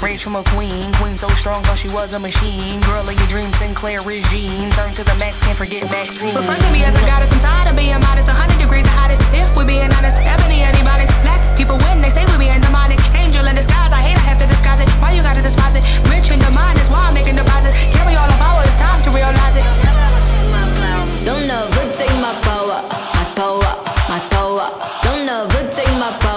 Rage 0.00 0.24
from 0.24 0.36
a 0.36 0.44
queen. 0.56 0.88
Queen 0.96 1.18
so 1.20 1.28
strong, 1.36 1.62
thought 1.64 1.76
she 1.76 1.92
was 1.92 2.14
a 2.14 2.18
machine. 2.18 2.80
Girl 2.88 3.04
of 3.04 3.12
your 3.12 3.28
dreams, 3.28 3.58
Sinclair 3.58 4.00
regime. 4.00 4.70
Turn 4.72 4.88
to 4.94 5.04
the 5.04 5.14
max, 5.20 5.44
can't 5.44 5.58
forget 5.58 5.84
Maxine. 5.92 6.34
Refer 6.34 6.56
to 6.56 6.72
me 6.72 6.80
as 6.82 6.96
a 6.96 7.04
goddess. 7.04 7.30
I'm 7.36 7.40
tired 7.44 7.68
of 7.68 7.76
being 7.76 7.92
modest. 8.08 8.28
100 8.28 8.56
degrees 8.56 8.84
the 8.84 8.96
hottest. 8.96 9.20
If 9.36 9.52
we 9.54 9.68
being 9.68 9.92
honest, 9.92 10.16
ebony 10.24 10.64
antibiotics. 10.64 11.12
Black 11.20 11.44
people 11.58 11.76
win, 11.76 12.00
they 12.00 12.08
say 12.08 12.24
we 12.24 12.40
being 12.40 12.60
demonic. 12.64 13.04
Angel 13.12 13.44
in 13.44 13.54
disguise, 13.54 13.92
I 13.92 14.00
hate 14.00 14.16
I 14.16 14.24
have 14.32 14.40
to 14.40 14.48
disguise 14.48 14.80
it. 14.80 14.88
Why 14.96 15.12
you 15.12 15.20
gotta 15.20 15.42
despise 15.44 15.76
it? 15.76 15.84
Rich 16.08 16.32
in 16.32 16.40
the 16.40 16.50
mind 16.56 16.80
is 16.80 16.88
why 16.88 17.04
I'm 17.04 17.12
making 17.12 17.36
deposits. 17.36 17.76
Carry 17.92 18.16
all 18.16 18.32
the 18.32 18.40
power, 18.40 18.64
it's 18.64 18.80
time 18.80 18.96
to 19.04 19.10
realize 19.12 19.60
it. 19.60 20.21
Don't 21.24 21.48
ever 21.48 21.92
take 21.92 22.10
my 22.20 22.34
power, 22.42 22.82
my 23.14 23.24
power, 23.36 23.72
my 24.08 24.18
power. 24.30 24.66
Don't 25.04 25.28
ever 25.28 25.70
take 25.70 25.92
my 25.98 26.10
power, 26.18 26.31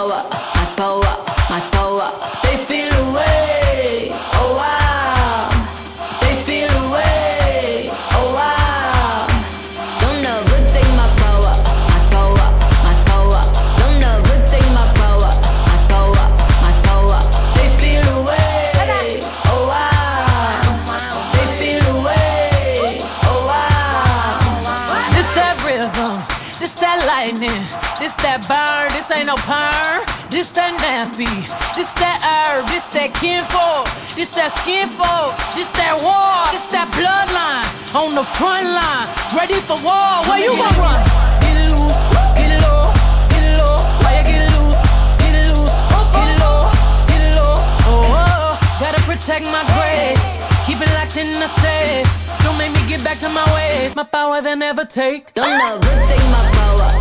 that 28.35 28.47
burn, 28.51 28.91
this 28.91 29.07
ain't 29.11 29.27
no 29.31 29.35
perm, 29.47 30.03
this 30.27 30.51
that 30.51 30.75
nappy, 30.83 31.29
this 31.71 31.87
that 32.03 32.19
herb, 32.19 32.67
this 32.67 32.83
that 32.91 33.15
kinfolk, 33.15 33.87
this 34.19 34.35
that 34.35 34.51
skinfolk, 34.59 35.31
this 35.55 35.71
that 35.79 35.95
war, 36.03 36.43
this 36.51 36.67
that 36.75 36.91
bloodline 36.91 37.63
on 37.95 38.11
the 38.11 38.25
front 38.27 38.67
line, 38.75 39.07
ready 39.31 39.55
for 39.63 39.79
war. 39.79 40.27
Where 40.27 40.41
you 40.43 40.51
gonna 40.51 40.83
run? 40.83 40.99
Get 41.47 41.55
loose, 41.71 42.03
get 42.35 42.59
low, 42.59 42.91
get 43.31 43.55
low. 43.55 43.79
Why 44.03 44.19
you 44.19 44.23
get 44.27 44.43
loose, 44.51 44.83
get 45.23 45.35
loose, 45.47 45.75
get 46.11 46.31
low, 46.43 46.67
get 47.07 47.23
low. 47.39 47.55
Oh, 47.87 48.03
oh, 48.03 48.19
oh, 48.19 48.51
gotta 48.83 48.99
protect 49.07 49.47
my 49.47 49.63
grace, 49.79 50.23
keep 50.67 50.83
it 50.83 50.91
locked 50.91 51.15
in 51.15 51.31
the 51.39 51.47
safe. 51.63 52.03
Don't 52.43 52.59
make 52.59 52.75
me 52.75 52.83
get 52.91 52.99
back 52.99 53.15
to 53.23 53.29
my 53.31 53.47
ways. 53.55 53.95
My 53.95 54.03
power 54.03 54.41
they 54.41 54.55
never 54.59 54.83
take. 54.83 55.31
Don't 55.33 55.47
ever 55.47 56.03
take 56.03 56.25
my 56.27 56.43
power, 56.51 56.94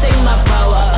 take 0.00 0.16
my 0.24 0.42
power, 0.46 0.89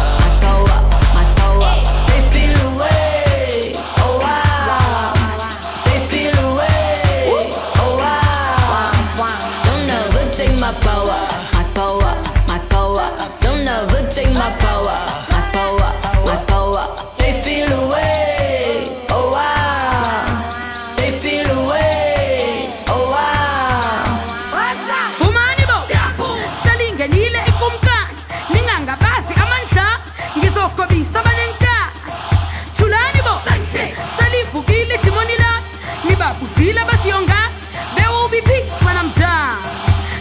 There 36.64 38.10
will 38.10 38.28
be 38.28 38.40
peace 38.42 38.80
when 38.84 38.96
I'm 38.96 39.10
done. 39.18 39.58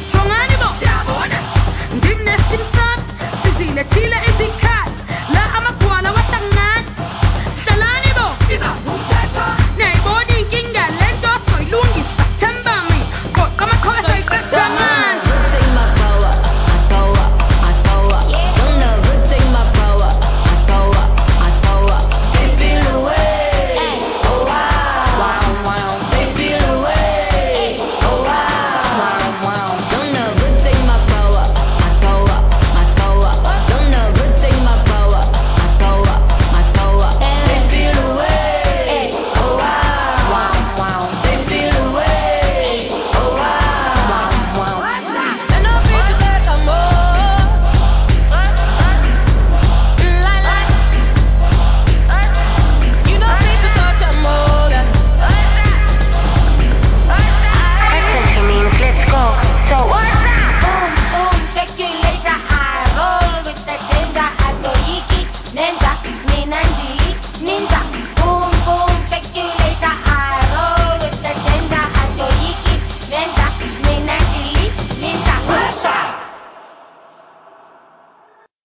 Chongani 0.09 0.57
bo, 0.57 0.69
Ndimnes 1.95 2.43
Dimsab, 2.49 2.99
Sizile 3.41 3.83
Tila 3.85 4.30